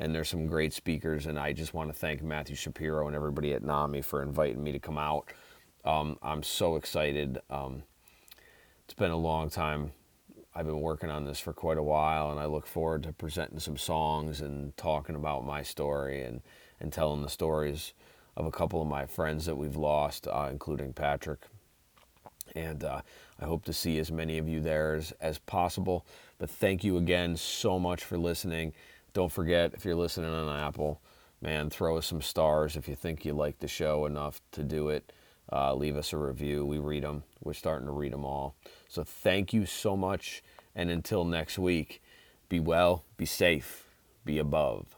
and 0.01 0.15
there's 0.15 0.29
some 0.29 0.47
great 0.47 0.73
speakers 0.73 1.27
and 1.27 1.39
i 1.39 1.53
just 1.53 1.73
want 1.73 1.87
to 1.87 1.93
thank 1.93 2.23
matthew 2.23 2.55
shapiro 2.55 3.05
and 3.05 3.15
everybody 3.15 3.53
at 3.53 3.63
nami 3.63 4.01
for 4.01 4.23
inviting 4.23 4.63
me 4.63 4.71
to 4.71 4.79
come 4.79 4.97
out 4.97 5.31
um, 5.85 6.17
i'm 6.23 6.41
so 6.41 6.75
excited 6.75 7.39
um, 7.49 7.83
it's 8.83 8.95
been 8.95 9.11
a 9.11 9.17
long 9.17 9.49
time 9.49 9.91
i've 10.55 10.65
been 10.65 10.81
working 10.81 11.11
on 11.11 11.23
this 11.23 11.39
for 11.39 11.53
quite 11.53 11.77
a 11.77 11.83
while 11.83 12.31
and 12.31 12.39
i 12.39 12.45
look 12.45 12.65
forward 12.65 13.03
to 13.03 13.13
presenting 13.13 13.59
some 13.59 13.77
songs 13.77 14.41
and 14.41 14.75
talking 14.75 15.15
about 15.15 15.45
my 15.45 15.61
story 15.61 16.23
and, 16.23 16.41
and 16.79 16.91
telling 16.91 17.21
the 17.21 17.29
stories 17.29 17.93
of 18.35 18.47
a 18.47 18.51
couple 18.51 18.81
of 18.81 18.87
my 18.87 19.05
friends 19.05 19.45
that 19.45 19.55
we've 19.55 19.75
lost 19.75 20.27
uh, 20.27 20.47
including 20.49 20.91
patrick 20.91 21.41
and 22.55 22.83
uh, 22.83 23.01
I 23.39 23.45
hope 23.45 23.63
to 23.65 23.73
see 23.73 23.97
as 23.99 24.11
many 24.11 24.37
of 24.37 24.49
you 24.49 24.59
there 24.59 24.95
as, 24.95 25.13
as 25.21 25.39
possible. 25.39 26.05
But 26.37 26.49
thank 26.49 26.83
you 26.83 26.97
again 26.97 27.37
so 27.37 27.79
much 27.79 28.03
for 28.03 28.17
listening. 28.17 28.73
Don't 29.13 29.31
forget, 29.31 29.73
if 29.73 29.83
you're 29.83 29.95
listening 29.95 30.33
on 30.33 30.57
Apple, 30.57 31.01
man, 31.41 31.69
throw 31.69 31.97
us 31.97 32.05
some 32.05 32.21
stars 32.21 32.77
if 32.77 32.87
you 32.87 32.95
think 32.95 33.25
you 33.25 33.33
like 33.33 33.59
the 33.59 33.67
show 33.67 34.05
enough 34.05 34.41
to 34.53 34.63
do 34.63 34.89
it. 34.89 35.11
Uh, 35.51 35.73
leave 35.75 35.97
us 35.97 36.13
a 36.13 36.17
review. 36.17 36.65
We 36.65 36.79
read 36.79 37.03
them. 37.03 37.23
We're 37.43 37.53
starting 37.53 37.87
to 37.87 37.91
read 37.91 38.13
them 38.13 38.23
all. 38.23 38.55
So 38.87 39.03
thank 39.03 39.51
you 39.51 39.65
so 39.65 39.97
much. 39.97 40.43
And 40.73 40.89
until 40.89 41.25
next 41.25 41.59
week, 41.59 42.01
be 42.47 42.61
well, 42.61 43.03
be 43.17 43.25
safe, 43.25 43.89
be 44.23 44.37
above. 44.37 44.95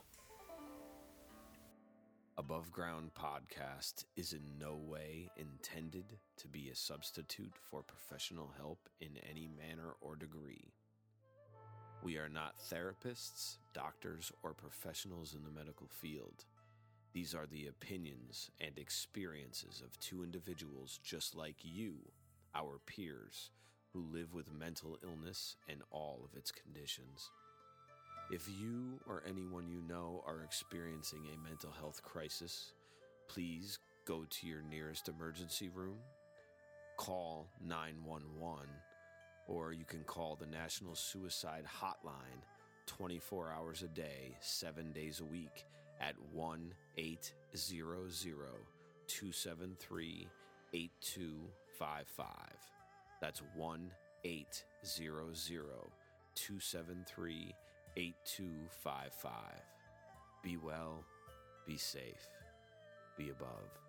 Above 2.36 2.70
Ground 2.70 3.10
Podcast 3.14 4.04
is 4.16 4.32
in 4.32 4.42
no 4.60 4.74
way 4.74 5.30
intended 5.36 6.18
to 6.36 6.48
be 6.48 6.68
a 6.68 6.74
substitute 6.76 7.54
for 7.70 7.82
professional 7.82 8.52
help 8.56 8.88
in 9.00 9.10
any 9.28 9.48
manner 9.48 9.94
or 10.00 10.14
degree. 10.14 10.72
We 12.04 12.18
are 12.18 12.28
not 12.28 12.56
therapists, 12.70 13.56
doctors, 13.72 14.30
or 14.42 14.52
professionals 14.52 15.34
in 15.34 15.42
the 15.42 15.58
medical 15.58 15.86
field. 15.88 16.44
These 17.14 17.34
are 17.34 17.46
the 17.46 17.66
opinions 17.66 18.50
and 18.60 18.76
experiences 18.76 19.82
of 19.82 19.98
two 20.00 20.22
individuals 20.22 21.00
just 21.02 21.34
like 21.34 21.56
you, 21.62 21.94
our 22.54 22.78
peers, 22.84 23.48
who 23.94 24.04
live 24.12 24.34
with 24.34 24.52
mental 24.52 24.98
illness 25.02 25.56
and 25.66 25.80
all 25.90 26.20
of 26.22 26.36
its 26.36 26.52
conditions. 26.52 27.30
If 28.30 28.50
you 28.60 29.00
or 29.08 29.22
anyone 29.26 29.70
you 29.70 29.80
know 29.88 30.22
are 30.26 30.42
experiencing 30.42 31.20
a 31.32 31.48
mental 31.48 31.70
health 31.70 32.02
crisis, 32.02 32.72
please 33.28 33.78
go 34.04 34.26
to 34.28 34.46
your 34.46 34.60
nearest 34.70 35.08
emergency 35.08 35.70
room, 35.74 35.96
call 36.98 37.48
911, 37.66 38.66
or 39.46 39.72
you 39.72 39.84
can 39.84 40.02
call 40.04 40.36
the 40.36 40.46
National 40.46 40.94
Suicide 40.94 41.64
Hotline 41.80 42.42
24 42.86 43.50
hours 43.50 43.82
a 43.82 43.88
day, 43.88 44.36
7 44.40 44.92
days 44.92 45.20
a 45.20 45.24
week 45.24 45.64
at 46.00 46.14
1 46.32 46.72
800 46.96 47.24
273 49.06 50.28
8255. 50.72 52.26
That's 53.20 53.42
1 53.54 53.90
800 54.24 54.54
273 56.34 57.54
8255. 57.96 59.32
Be 60.42 60.56
well, 60.56 61.04
be 61.66 61.76
safe, 61.76 62.28
be 63.16 63.30
above. 63.30 63.83